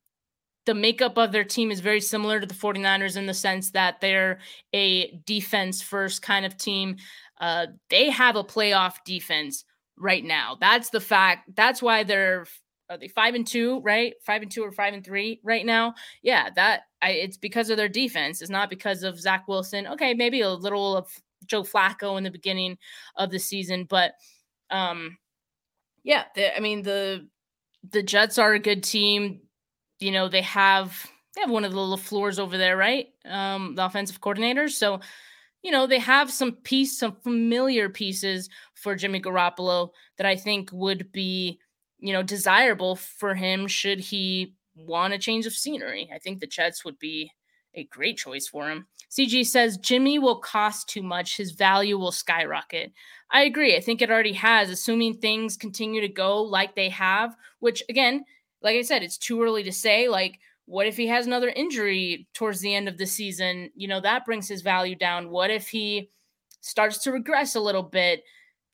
the 0.66 0.74
makeup 0.74 1.16
of 1.16 1.32
their 1.32 1.44
team 1.44 1.70
is 1.70 1.80
very 1.80 2.00
similar 2.00 2.38
to 2.38 2.46
the 2.46 2.52
49ers 2.52 3.16
in 3.16 3.24
the 3.24 3.32
sense 3.32 3.70
that 3.70 4.02
they're 4.02 4.38
a 4.74 5.18
defense 5.24 5.80
first 5.80 6.20
kind 6.20 6.44
of 6.44 6.58
team. 6.58 6.96
Uh, 7.40 7.68
they 7.88 8.10
have 8.10 8.36
a 8.36 8.44
playoff 8.44 8.96
defense 9.06 9.64
right 9.96 10.22
now. 10.22 10.58
That's 10.60 10.90
the 10.90 11.00
fact. 11.00 11.54
That's 11.56 11.80
why 11.80 12.04
they're 12.04 12.44
are 12.90 12.98
they 12.98 13.08
five 13.08 13.34
and 13.34 13.46
two, 13.46 13.80
right? 13.80 14.14
Five 14.22 14.42
and 14.42 14.50
two 14.50 14.62
or 14.62 14.72
five 14.72 14.94
and 14.94 15.04
three 15.04 15.40
right 15.42 15.64
now. 15.64 15.94
Yeah, 16.22 16.48
that 16.56 16.82
I, 17.02 17.12
it's 17.12 17.36
because 17.36 17.70
of 17.70 17.76
their 17.76 17.88
defense. 17.88 18.40
It's 18.40 18.50
not 18.50 18.70
because 18.70 19.02
of 19.02 19.20
Zach 19.20 19.46
Wilson. 19.48 19.86
Okay, 19.86 20.14
maybe 20.14 20.40
a 20.40 20.50
little 20.50 20.96
of 20.96 21.10
Joe 21.46 21.62
Flacco 21.62 22.18
in 22.18 22.24
the 22.24 22.30
beginning 22.30 22.78
of 23.16 23.30
the 23.30 23.38
season, 23.38 23.84
but 23.84 24.12
um, 24.70 25.16
yeah, 26.02 26.24
the, 26.34 26.56
I 26.56 26.60
mean 26.60 26.82
the 26.82 27.28
the 27.90 28.02
Jets 28.02 28.38
are 28.38 28.54
a 28.54 28.58
good 28.58 28.82
team. 28.82 29.40
You 30.00 30.12
know, 30.12 30.28
they 30.28 30.42
have 30.42 31.06
they 31.34 31.42
have 31.42 31.50
one 31.50 31.64
of 31.64 31.72
the 31.72 31.78
LaFleurs 31.78 32.38
over 32.38 32.58
there, 32.58 32.76
right? 32.76 33.08
Um, 33.24 33.74
the 33.74 33.84
offensive 33.84 34.20
coordinators. 34.20 34.70
So, 34.70 35.00
you 35.62 35.70
know, 35.70 35.86
they 35.86 35.98
have 35.98 36.30
some 36.30 36.52
piece, 36.52 36.98
some 36.98 37.16
familiar 37.22 37.88
pieces 37.88 38.48
for 38.74 38.94
Jimmy 38.94 39.20
Garoppolo 39.20 39.90
that 40.16 40.26
I 40.26 40.36
think 40.36 40.70
would 40.72 41.12
be, 41.12 41.58
you 41.98 42.12
know, 42.12 42.22
desirable 42.22 42.96
for 42.96 43.34
him 43.34 43.66
should 43.66 44.00
he 44.00 44.54
want 44.76 45.14
a 45.14 45.18
change 45.18 45.46
of 45.46 45.52
scenery. 45.52 46.08
I 46.14 46.18
think 46.18 46.40
the 46.40 46.46
Jets 46.46 46.84
would 46.84 46.98
be 46.98 47.32
a 47.74 47.84
great 47.84 48.16
choice 48.16 48.48
for 48.48 48.70
him. 48.70 48.86
CG 49.10 49.46
says 49.46 49.78
Jimmy 49.78 50.18
will 50.18 50.38
cost 50.38 50.88
too 50.88 51.02
much. 51.02 51.36
His 51.36 51.52
value 51.52 51.98
will 51.98 52.12
skyrocket. 52.12 52.92
I 53.30 53.42
agree. 53.42 53.76
I 53.76 53.80
think 53.80 54.02
it 54.02 54.10
already 54.10 54.32
has, 54.34 54.70
assuming 54.70 55.14
things 55.14 55.56
continue 55.56 56.00
to 56.00 56.08
go 56.08 56.42
like 56.42 56.74
they 56.74 56.88
have, 56.88 57.36
which 57.60 57.82
again, 57.88 58.24
like 58.62 58.76
I 58.76 58.82
said, 58.82 59.02
it's 59.02 59.18
too 59.18 59.42
early 59.42 59.62
to 59.64 59.72
say. 59.72 60.08
Like, 60.08 60.38
what 60.66 60.86
if 60.86 60.96
he 60.96 61.06
has 61.06 61.26
another 61.26 61.48
injury 61.48 62.26
towards 62.34 62.60
the 62.60 62.74
end 62.74 62.88
of 62.88 62.98
the 62.98 63.06
season? 63.06 63.70
You 63.74 63.88
know, 63.88 64.00
that 64.00 64.26
brings 64.26 64.48
his 64.48 64.62
value 64.62 64.96
down. 64.96 65.30
What 65.30 65.50
if 65.50 65.68
he 65.68 66.10
starts 66.60 66.98
to 67.04 67.12
regress 67.12 67.54
a 67.54 67.60
little 67.60 67.82
bit? 67.82 68.22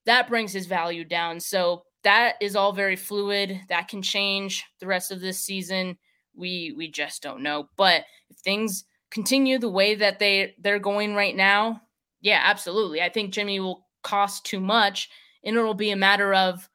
That 0.06 0.28
brings 0.28 0.52
his 0.52 0.66
value 0.66 1.04
down. 1.04 1.40
So 1.40 1.84
that 2.02 2.34
is 2.40 2.56
all 2.56 2.72
very 2.72 2.96
fluid. 2.96 3.60
That 3.68 3.88
can 3.88 4.02
change 4.02 4.64
the 4.80 4.86
rest 4.86 5.10
of 5.10 5.20
this 5.20 5.38
season. 5.40 5.98
We 6.36 6.74
we 6.76 6.90
just 6.90 7.22
don't 7.22 7.42
know. 7.42 7.68
But 7.76 8.04
if 8.30 8.36
things 8.38 8.84
continue 9.10 9.58
the 9.58 9.70
way 9.70 9.94
that 9.94 10.18
they 10.18 10.54
they're 10.58 10.78
going 10.78 11.14
right 11.14 11.36
now, 11.36 11.82
yeah, 12.20 12.40
absolutely. 12.44 13.00
I 13.00 13.08
think 13.08 13.32
Jimmy 13.32 13.60
will 13.60 13.86
cost 14.02 14.44
too 14.44 14.60
much 14.60 15.08
and 15.44 15.56
it'll 15.56 15.74
be 15.74 15.90
a 15.90 15.96
matter 15.96 16.34
of 16.34 16.68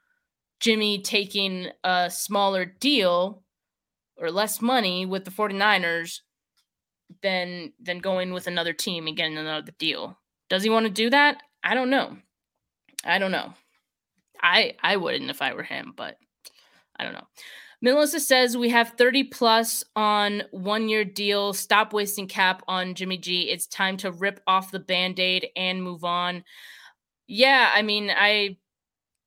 Jimmy 0.60 1.01
taking 1.01 1.70
a 1.84 2.10
smaller 2.10 2.66
deal 2.66 3.43
or 4.18 4.32
less 4.32 4.62
money 4.62 5.05
with 5.05 5.26
the 5.26 5.32
49ers 5.32 6.20
than 7.22 7.74
than 7.80 7.99
going 7.99 8.34
with 8.34 8.47
another 8.47 8.74
team 8.74 9.07
and 9.07 9.18
getting 9.18 9.38
another 9.38 9.72
deal. 9.80 10.20
Does 10.49 10.64
he 10.64 10.70
want 10.70 10.86
to 10.86 10.91
do 10.91 11.10
that? 11.10 11.41
I 11.64 11.74
don't 11.74 11.89
know. 11.89 12.18
I 13.03 13.18
don't 13.18 13.32
know. 13.32 13.53
I 14.41 14.76
I 14.82 14.97
wouldn't 14.97 15.30
if 15.30 15.41
I 15.41 15.53
were 15.53 15.64
him, 15.64 15.93
but 15.95 16.18
I 16.97 17.03
don't 17.03 17.14
know. 17.14 17.28
Melissa 17.82 18.19
says 18.19 18.57
we 18.57 18.69
have 18.69 18.93
30 18.97 19.25
plus 19.25 19.84
on 19.95 20.43
one 20.51 20.89
year 20.89 21.05
deal. 21.05 21.53
Stop 21.53 21.93
wasting 21.93 22.27
cap 22.27 22.61
on 22.67 22.93
Jimmy 22.93 23.17
G. 23.17 23.49
It's 23.49 23.67
time 23.67 23.95
to 23.97 24.11
rip 24.11 24.41
off 24.47 24.71
the 24.71 24.80
band-aid 24.80 25.47
and 25.55 25.82
move 25.82 26.03
on. 26.03 26.43
Yeah, 27.27 27.71
I 27.73 27.82
mean, 27.82 28.09
I 28.09 28.57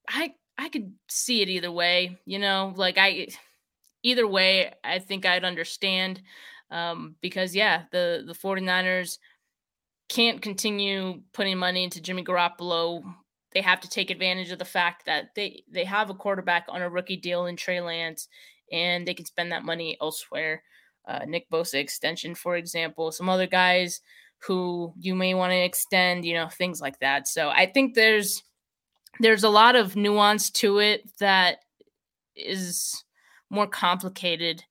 I 0.09 0.35
I 0.59 0.69
could 0.69 0.93
see 1.09 1.41
it 1.41 1.49
either 1.49 1.73
way, 1.73 2.19
you 2.27 2.39
know, 2.39 2.75
like 2.77 2.99
I 2.99 3.29
either 4.03 4.27
way, 4.27 4.73
I 4.85 4.99
think 4.99 5.25
I'd 5.25 5.45
understand. 5.45 6.23
Um, 6.71 7.17
because 7.21 7.55
yeah, 7.55 7.85
the 7.91 8.25
the 8.27 8.35
49ers 8.35 9.19
can't 10.09 10.43
continue 10.43 11.23
putting 11.33 11.57
money 11.57 11.85
into 11.85 12.03
Jimmy 12.03 12.25
Garoppolo 12.25 13.03
they 13.55 13.61
have 13.61 13.81
to 13.81 13.89
take 13.89 14.11
advantage 14.11 14.51
of 14.51 14.59
the 14.59 14.65
fact 14.65 15.07
that 15.07 15.35
they 15.35 15.65
they 15.71 15.85
have 15.85 16.11
a 16.11 16.15
quarterback 16.15 16.67
on 16.69 16.83
a 16.83 16.91
rookie 16.91 17.17
deal 17.17 17.47
in 17.47 17.57
Trey 17.57 17.81
Lance, 17.81 18.29
and 18.71 19.07
they 19.07 19.15
can 19.15 19.27
spend 19.27 19.53
that 19.53 19.65
money 19.65 19.97
elsewhere. 20.01 20.63
Uh, 21.07 21.21
Nick 21.27 21.51
Bosa 21.51 21.75
extension, 21.75 22.35
for 22.35 22.57
example, 22.57 23.11
some 23.11 23.29
other 23.29 23.47
guys 23.47 24.01
who 24.47 24.93
you 24.99 25.15
may 25.15 25.35
want 25.35 25.53
to 25.53 25.57
extend, 25.57 26.25
you 26.25 26.35
know, 26.35 26.49
things 26.49 26.81
like 26.81 26.99
that. 27.01 27.29
So 27.29 27.49
I 27.51 27.67
think 27.67 27.95
there's 27.95 28.43
there's 29.21 29.45
a 29.45 29.49
lot 29.49 29.77
of 29.77 29.97
nuance 29.97 30.51
to 30.51 30.79
it 30.79 31.09
that 31.21 31.59
is 32.35 33.05
more 33.51 33.67
complicated 33.67 34.65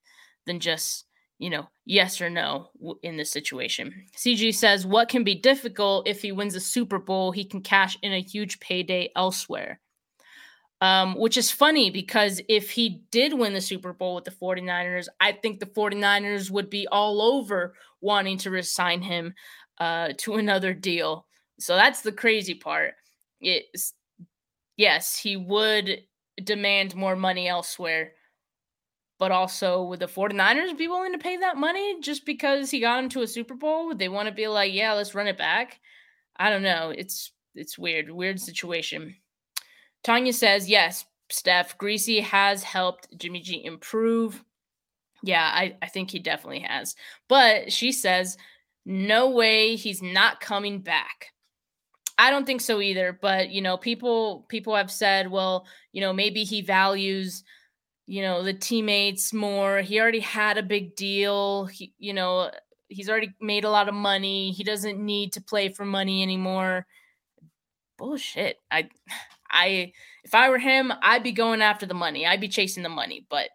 than 0.45 0.59
just 0.59 1.05
you 1.41 1.49
know, 1.49 1.67
yes 1.85 2.21
or 2.21 2.29
no 2.29 2.69
in 3.01 3.17
this 3.17 3.31
situation. 3.31 4.05
CG 4.15 4.53
says, 4.53 4.85
What 4.85 5.09
can 5.09 5.23
be 5.23 5.33
difficult 5.33 6.07
if 6.07 6.21
he 6.21 6.31
wins 6.31 6.53
a 6.53 6.59
Super 6.59 6.99
Bowl? 6.99 7.31
He 7.31 7.43
can 7.43 7.61
cash 7.61 7.97
in 8.03 8.13
a 8.13 8.21
huge 8.21 8.59
payday 8.59 9.09
elsewhere. 9.15 9.81
Um, 10.81 11.15
which 11.15 11.37
is 11.37 11.51
funny 11.51 11.89
because 11.89 12.41
if 12.47 12.69
he 12.69 13.03
did 13.11 13.33
win 13.33 13.53
the 13.53 13.61
Super 13.61 13.91
Bowl 13.91 14.15
with 14.15 14.23
the 14.23 14.31
49ers, 14.31 15.07
I 15.19 15.31
think 15.31 15.59
the 15.59 15.65
49ers 15.65 16.51
would 16.51 16.69
be 16.69 16.87
all 16.91 17.21
over 17.21 17.73
wanting 18.01 18.37
to 18.39 18.51
resign 18.51 19.01
him 19.01 19.33
uh, 19.79 20.09
to 20.19 20.35
another 20.35 20.73
deal. 20.73 21.25
So 21.59 21.75
that's 21.75 22.01
the 22.01 22.11
crazy 22.11 22.55
part. 22.55 22.93
It's, 23.41 23.93
yes, 24.77 25.17
he 25.17 25.37
would 25.37 26.01
demand 26.43 26.95
more 26.95 27.15
money 27.15 27.47
elsewhere 27.47 28.13
but 29.21 29.31
also 29.31 29.83
would 29.83 29.99
the 29.99 30.07
49ers 30.07 30.75
be 30.75 30.87
willing 30.87 31.11
to 31.11 31.19
pay 31.19 31.37
that 31.37 31.55
money 31.55 32.01
just 32.01 32.25
because 32.25 32.71
he 32.71 32.79
got 32.79 33.03
him 33.03 33.07
to 33.09 33.21
a 33.21 33.27
Super 33.27 33.53
Bowl? 33.53 33.85
Would 33.85 33.99
they 33.99 34.09
want 34.09 34.27
to 34.27 34.33
be 34.33 34.47
like, 34.47 34.73
yeah, 34.73 34.93
let's 34.93 35.13
run 35.13 35.27
it 35.27 35.37
back? 35.37 35.79
I 36.37 36.49
don't 36.49 36.63
know. 36.63 36.89
It's 36.89 37.31
it's 37.53 37.77
weird, 37.77 38.09
weird 38.09 38.39
situation. 38.39 39.15
Tanya 40.03 40.33
says, 40.33 40.67
yes, 40.67 41.05
Steph, 41.29 41.77
Griese 41.77 42.23
has 42.23 42.63
helped 42.63 43.15
Jimmy 43.15 43.41
G 43.41 43.63
improve. 43.63 44.43
Yeah, 45.21 45.43
I, 45.53 45.77
I 45.83 45.85
think 45.85 46.09
he 46.09 46.17
definitely 46.17 46.61
has. 46.61 46.95
But 47.29 47.71
she 47.71 47.91
says, 47.91 48.37
no 48.87 49.29
way 49.29 49.75
he's 49.75 50.01
not 50.01 50.39
coming 50.39 50.79
back. 50.79 51.27
I 52.17 52.31
don't 52.31 52.47
think 52.47 52.61
so 52.61 52.81
either. 52.81 53.15
But 53.21 53.51
you 53.51 53.61
know, 53.61 53.77
people 53.77 54.47
people 54.49 54.75
have 54.75 54.89
said, 54.89 55.29
well, 55.29 55.67
you 55.91 56.01
know, 56.01 56.11
maybe 56.11 56.43
he 56.43 56.61
values 56.61 57.43
you 58.05 58.21
know 58.21 58.43
the 58.43 58.53
teammates 58.53 59.33
more. 59.33 59.81
He 59.81 59.99
already 59.99 60.19
had 60.19 60.57
a 60.57 60.63
big 60.63 60.95
deal. 60.95 61.65
He, 61.65 61.93
you 61.97 62.13
know 62.13 62.51
he's 62.91 63.09
already 63.09 63.33
made 63.39 63.63
a 63.63 63.69
lot 63.69 63.87
of 63.87 63.95
money. 63.95 64.51
He 64.51 64.63
doesn't 64.63 65.03
need 65.03 65.33
to 65.33 65.41
play 65.41 65.69
for 65.69 65.85
money 65.85 66.21
anymore. 66.21 66.85
Bullshit. 67.97 68.57
I 68.69 68.89
i 69.53 69.91
if 70.23 70.33
i 70.33 70.49
were 70.49 70.59
him 70.59 70.93
i'd 71.01 71.23
be 71.23 71.33
going 71.33 71.61
after 71.61 71.85
the 71.85 71.93
money. 71.93 72.25
I'd 72.25 72.39
be 72.39 72.47
chasing 72.47 72.83
the 72.83 72.89
money 72.89 73.25
but 73.29 73.49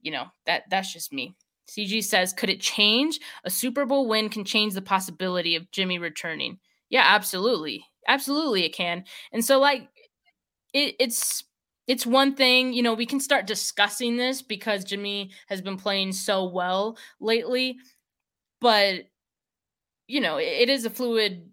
you 0.00 0.10
know 0.10 0.26
that 0.46 0.64
that's 0.70 0.92
just 0.92 1.12
me. 1.12 1.36
Cg 1.68 2.02
says 2.02 2.32
could 2.32 2.50
it 2.50 2.60
change? 2.60 3.20
A 3.44 3.50
super 3.50 3.86
bowl 3.86 4.08
win 4.08 4.28
can 4.28 4.44
change 4.44 4.74
the 4.74 4.82
possibility 4.82 5.54
of 5.54 5.70
jimmy 5.70 5.98
returning. 5.98 6.58
Yeah 6.88 7.04
absolutely. 7.06 7.84
Absolutely 8.08 8.64
it 8.64 8.74
can. 8.74 9.04
And 9.32 9.44
so 9.44 9.60
like 9.60 9.88
it, 10.72 10.96
it's 10.98 11.44
it's 11.86 12.06
one 12.06 12.34
thing, 12.34 12.72
you 12.72 12.82
know, 12.82 12.94
we 12.94 13.06
can 13.06 13.20
start 13.20 13.46
discussing 13.46 14.16
this 14.16 14.42
because 14.42 14.84
Jimmy 14.84 15.30
has 15.48 15.60
been 15.60 15.76
playing 15.76 16.12
so 16.12 16.46
well 16.46 16.96
lately, 17.20 17.78
but 18.60 19.06
you 20.06 20.20
know, 20.20 20.38
it, 20.38 20.68
is 20.68 20.84
a 20.84 20.90
fluid 20.90 21.48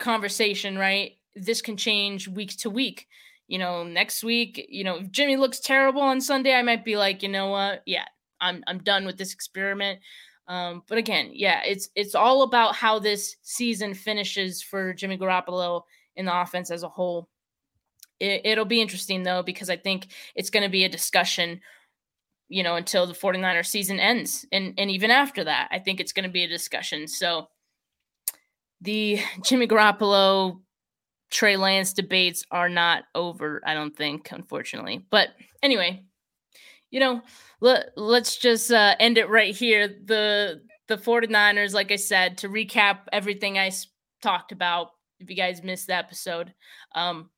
conversation, 0.00 0.76
right? 0.76 1.12
This 1.36 1.62
can 1.62 1.76
change 1.76 2.26
week 2.26 2.56
to 2.58 2.70
week. 2.70 3.06
You 3.46 3.58
know, 3.58 3.84
next 3.84 4.24
week, 4.24 4.66
you 4.68 4.82
know, 4.82 4.96
if 4.96 5.10
Jimmy 5.12 5.36
looks 5.36 5.60
terrible 5.60 6.02
on 6.02 6.20
Sunday, 6.20 6.54
I 6.54 6.62
might 6.62 6.84
be 6.84 6.96
like, 6.96 7.22
you 7.22 7.28
know 7.28 7.48
what? 7.48 7.82
Yeah, 7.86 8.04
I'm 8.40 8.64
I'm 8.66 8.78
done 8.78 9.06
with 9.06 9.16
this 9.16 9.32
experiment. 9.32 10.00
Um, 10.48 10.82
but 10.88 10.98
again, 10.98 11.30
yeah, 11.32 11.62
it's 11.64 11.88
it's 11.94 12.16
all 12.16 12.42
about 12.42 12.74
how 12.74 12.98
this 12.98 13.36
season 13.42 13.94
finishes 13.94 14.60
for 14.60 14.92
Jimmy 14.92 15.16
Garoppolo 15.16 15.82
in 16.16 16.26
the 16.26 16.40
offense 16.40 16.72
as 16.72 16.82
a 16.82 16.88
whole 16.88 17.28
it, 18.20 18.58
will 18.58 18.64
be 18.64 18.80
interesting 18.80 19.22
though 19.22 19.42
because 19.42 19.70
I 19.70 19.76
think 19.76 20.08
it's 20.34 20.50
going 20.50 20.62
to 20.62 20.68
be 20.68 20.84
a 20.84 20.88
discussion 20.88 21.60
you 22.48 22.62
know 22.62 22.76
until 22.76 23.06
the 23.06 23.14
49er 23.14 23.64
season 23.64 24.00
ends 24.00 24.44
and 24.52 24.74
and 24.76 24.90
even 24.90 25.10
after 25.10 25.44
that 25.44 25.68
I 25.70 25.78
think 25.78 26.00
it's 26.00 26.12
going 26.12 26.24
to 26.24 26.32
be 26.32 26.44
a 26.44 26.48
discussion. 26.48 27.08
So 27.08 27.48
the 28.80 29.20
Jimmy 29.44 29.66
Garoppolo 29.66 30.60
Trey 31.30 31.56
Lance 31.56 31.92
debates 31.92 32.44
are 32.50 32.68
not 32.68 33.04
over 33.14 33.62
I 33.64 33.74
don't 33.74 33.96
think 33.96 34.30
unfortunately. 34.32 35.04
But 35.10 35.30
anyway 35.62 36.04
you 36.90 37.00
know 37.00 37.22
let, 37.60 37.90
let's 37.96 38.36
just 38.36 38.72
uh, 38.72 38.94
end 38.98 39.18
it 39.18 39.28
right 39.28 39.54
here. 39.54 39.86
The 39.88 40.62
the 40.88 40.96
49ers 40.96 41.72
like 41.72 41.92
I 41.92 41.96
said 41.96 42.38
to 42.38 42.48
recap 42.48 43.00
everything 43.12 43.58
I 43.58 43.70
talked 44.20 44.52
about 44.52 44.90
if 45.20 45.30
you 45.30 45.36
guys 45.36 45.62
missed 45.62 45.86
the 45.86 45.94
episode 45.94 46.52
um 46.94 47.30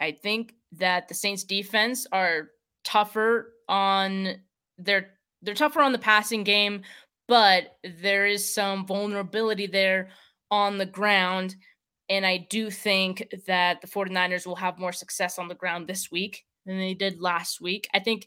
I 0.00 0.12
think 0.12 0.54
that 0.72 1.08
the 1.08 1.14
Saints 1.14 1.44
defense 1.44 2.06
are 2.12 2.50
tougher 2.84 3.52
on 3.68 4.36
their 4.78 5.10
they're 5.42 5.54
tougher 5.54 5.80
on 5.80 5.92
the 5.92 5.98
passing 5.98 6.42
game, 6.42 6.82
but 7.28 7.76
there 7.84 8.26
is 8.26 8.52
some 8.52 8.86
vulnerability 8.86 9.66
there 9.66 10.10
on 10.50 10.78
the 10.78 10.86
ground. 10.86 11.54
And 12.08 12.26
I 12.26 12.46
do 12.50 12.70
think 12.70 13.28
that 13.46 13.80
the 13.80 13.86
49ers 13.86 14.46
will 14.46 14.56
have 14.56 14.78
more 14.78 14.92
success 14.92 15.38
on 15.38 15.46
the 15.48 15.54
ground 15.54 15.86
this 15.86 16.10
week 16.10 16.44
than 16.64 16.78
they 16.78 16.94
did 16.94 17.20
last 17.20 17.60
week. 17.60 17.88
I 17.94 18.00
think 18.00 18.26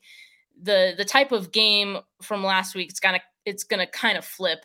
the 0.62 0.94
the 0.96 1.06
type 1.06 1.32
of 1.32 1.52
game 1.52 1.98
from 2.22 2.44
last 2.44 2.76
week 2.76 2.90
it's 2.90 3.00
gonna 3.00 3.22
it's 3.46 3.64
gonna 3.64 3.88
kind 3.88 4.18
of 4.18 4.26
flip. 4.26 4.60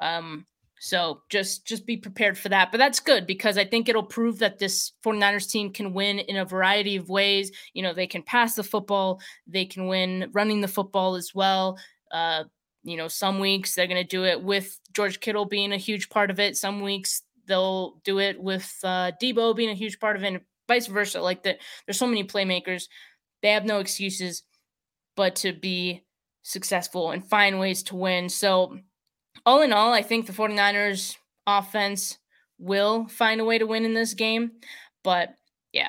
Um, 0.00 0.46
so 0.80 1.22
just 1.28 1.66
just 1.66 1.86
be 1.86 1.96
prepared 1.96 2.38
for 2.38 2.48
that. 2.50 2.70
But 2.70 2.78
that's 2.78 3.00
good 3.00 3.26
because 3.26 3.58
I 3.58 3.64
think 3.64 3.88
it'll 3.88 4.02
prove 4.02 4.38
that 4.38 4.58
this 4.58 4.92
49ers 5.04 5.50
team 5.50 5.72
can 5.72 5.92
win 5.92 6.18
in 6.18 6.36
a 6.36 6.44
variety 6.44 6.96
of 6.96 7.08
ways. 7.08 7.50
You 7.74 7.82
know, 7.82 7.92
they 7.92 8.06
can 8.06 8.22
pass 8.22 8.54
the 8.54 8.62
football, 8.62 9.20
they 9.46 9.64
can 9.64 9.86
win 9.86 10.30
running 10.32 10.60
the 10.60 10.68
football 10.68 11.14
as 11.14 11.34
well. 11.34 11.78
Uh, 12.10 12.44
you 12.84 12.96
know, 12.96 13.08
some 13.08 13.38
weeks 13.38 13.74
they're 13.74 13.86
going 13.86 14.02
to 14.02 14.08
do 14.08 14.24
it 14.24 14.42
with 14.42 14.78
George 14.92 15.20
Kittle 15.20 15.44
being 15.44 15.72
a 15.72 15.76
huge 15.76 16.08
part 16.08 16.30
of 16.30 16.40
it. 16.40 16.56
Some 16.56 16.80
weeks 16.80 17.22
they'll 17.46 18.00
do 18.04 18.18
it 18.18 18.40
with 18.40 18.72
uh, 18.84 19.12
Deebo 19.20 19.56
being 19.56 19.70
a 19.70 19.74
huge 19.74 19.98
part 19.98 20.16
of 20.16 20.22
it, 20.24 20.28
and 20.28 20.40
vice 20.68 20.86
versa. 20.86 21.20
Like 21.20 21.42
that, 21.42 21.58
there's 21.86 21.98
so 21.98 22.06
many 22.06 22.24
playmakers. 22.24 22.84
They 23.42 23.50
have 23.50 23.64
no 23.64 23.78
excuses 23.80 24.42
but 25.16 25.36
to 25.36 25.52
be 25.52 26.04
successful 26.42 27.10
and 27.10 27.28
find 27.28 27.58
ways 27.58 27.82
to 27.84 27.96
win. 27.96 28.28
So 28.28 28.78
all 29.48 29.62
in 29.62 29.72
all, 29.72 29.94
I 29.94 30.02
think 30.02 30.26
the 30.26 30.34
49ers 30.34 31.16
offense 31.46 32.18
will 32.58 33.08
find 33.08 33.40
a 33.40 33.46
way 33.46 33.56
to 33.56 33.66
win 33.66 33.86
in 33.86 33.94
this 33.94 34.12
game. 34.12 34.52
But 35.02 35.30
yeah, 35.72 35.88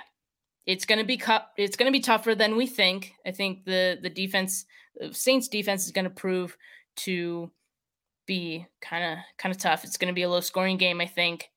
it's 0.65 0.85
gonna 0.85 1.03
be 1.03 1.17
cu- 1.17 1.45
it's 1.57 1.75
gonna 1.75 1.91
be 1.91 1.99
tougher 1.99 2.35
than 2.35 2.55
we 2.55 2.67
think. 2.67 3.11
I 3.25 3.31
think 3.31 3.65
the 3.65 3.99
the 4.01 4.09
defense, 4.09 4.65
the 4.95 5.13
Saints 5.13 5.49
defense, 5.49 5.85
is 5.85 5.91
gonna 5.91 6.09
prove 6.09 6.55
to 7.07 7.51
be 8.25 8.65
kind 8.79 9.03
of 9.03 9.17
kind 9.37 9.53
of 9.53 9.59
tough. 9.59 9.83
It's 9.83 9.97
gonna 9.97 10.13
be 10.13 10.23
a 10.23 10.29
low 10.29 10.39
scoring 10.39 10.77
game, 10.77 11.01
I 11.01 11.05
think, 11.05 11.49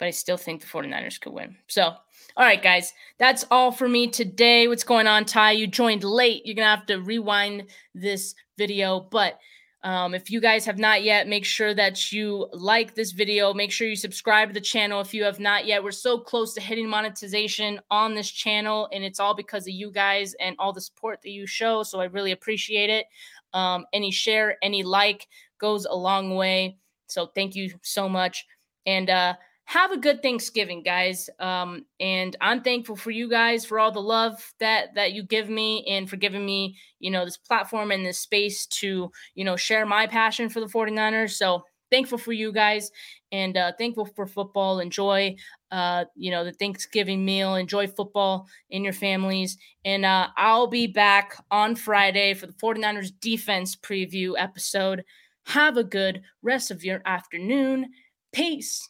but 0.00 0.08
I 0.08 0.10
still 0.10 0.36
think 0.36 0.60
the 0.60 0.66
49ers 0.66 1.20
could 1.20 1.34
win. 1.34 1.56
So, 1.68 1.82
all 1.84 2.00
right, 2.36 2.60
guys, 2.60 2.92
that's 3.20 3.44
all 3.48 3.70
for 3.70 3.88
me 3.88 4.08
today. 4.08 4.66
What's 4.66 4.82
going 4.82 5.06
on, 5.06 5.24
Ty? 5.24 5.52
You 5.52 5.68
joined 5.68 6.02
late. 6.02 6.44
You're 6.46 6.56
gonna 6.56 6.74
have 6.74 6.86
to 6.86 6.96
rewind 6.96 7.70
this 7.94 8.34
video, 8.58 8.98
but 8.98 9.38
um, 9.84 10.14
if 10.14 10.30
you 10.30 10.40
guys 10.40 10.64
have 10.64 10.78
not 10.78 11.02
yet, 11.02 11.28
make 11.28 11.44
sure 11.44 11.74
that 11.74 12.10
you 12.10 12.48
like 12.54 12.94
this 12.94 13.12
video. 13.12 13.52
Make 13.52 13.70
sure 13.70 13.86
you 13.86 13.96
subscribe 13.96 14.48
to 14.48 14.54
the 14.54 14.60
channel 14.60 15.02
if 15.02 15.12
you 15.12 15.24
have 15.24 15.38
not 15.38 15.66
yet. 15.66 15.84
We're 15.84 15.92
so 15.92 16.18
close 16.18 16.54
to 16.54 16.60
hitting 16.62 16.88
monetization 16.88 17.78
on 17.90 18.14
this 18.14 18.30
channel, 18.30 18.88
and 18.92 19.04
it's 19.04 19.20
all 19.20 19.34
because 19.34 19.66
of 19.66 19.74
you 19.74 19.90
guys 19.92 20.34
and 20.40 20.56
all 20.58 20.72
the 20.72 20.80
support 20.80 21.20
that 21.22 21.30
you 21.30 21.46
show. 21.46 21.82
So 21.82 22.00
I 22.00 22.04
really 22.06 22.32
appreciate 22.32 22.88
it. 22.88 23.04
Um, 23.52 23.84
any 23.92 24.10
share, 24.10 24.56
any 24.62 24.82
like 24.82 25.28
goes 25.58 25.84
a 25.84 25.94
long 25.94 26.34
way. 26.34 26.78
So 27.06 27.26
thank 27.34 27.54
you 27.54 27.70
so 27.82 28.08
much. 28.08 28.46
And 28.86 29.10
uh, 29.10 29.34
have 29.66 29.92
a 29.92 29.96
good 29.96 30.22
Thanksgiving, 30.22 30.82
guys. 30.82 31.30
Um, 31.40 31.86
and 31.98 32.36
I'm 32.40 32.62
thankful 32.62 32.96
for 32.96 33.10
you 33.10 33.28
guys 33.28 33.64
for 33.64 33.78
all 33.78 33.90
the 33.90 34.00
love 34.00 34.52
that 34.60 34.94
that 34.94 35.12
you 35.12 35.22
give 35.22 35.48
me 35.48 35.84
and 35.88 36.08
for 36.08 36.16
giving 36.16 36.44
me, 36.44 36.76
you 37.00 37.10
know, 37.10 37.24
this 37.24 37.38
platform 37.38 37.90
and 37.90 38.04
this 38.04 38.20
space 38.20 38.66
to, 38.66 39.10
you 39.34 39.44
know, 39.44 39.56
share 39.56 39.86
my 39.86 40.06
passion 40.06 40.48
for 40.48 40.60
the 40.60 40.66
49ers. 40.66 41.32
So 41.32 41.64
thankful 41.90 42.18
for 42.18 42.32
you 42.32 42.52
guys 42.52 42.90
and 43.32 43.56
uh, 43.56 43.72
thankful 43.78 44.04
for 44.04 44.26
football. 44.26 44.80
Enjoy, 44.80 45.34
uh, 45.70 46.04
you 46.14 46.30
know, 46.30 46.44
the 46.44 46.52
Thanksgiving 46.52 47.24
meal. 47.24 47.54
Enjoy 47.54 47.86
football 47.86 48.46
in 48.70 48.84
your 48.84 48.92
families. 48.92 49.56
And 49.84 50.04
uh, 50.04 50.28
I'll 50.36 50.66
be 50.66 50.86
back 50.86 51.42
on 51.50 51.74
Friday 51.74 52.34
for 52.34 52.46
the 52.46 52.52
49ers 52.52 53.12
defense 53.18 53.76
preview 53.76 54.34
episode. 54.36 55.04
Have 55.46 55.76
a 55.76 55.84
good 55.84 56.22
rest 56.42 56.70
of 56.70 56.84
your 56.84 57.00
afternoon. 57.06 57.90
Peace. 58.32 58.88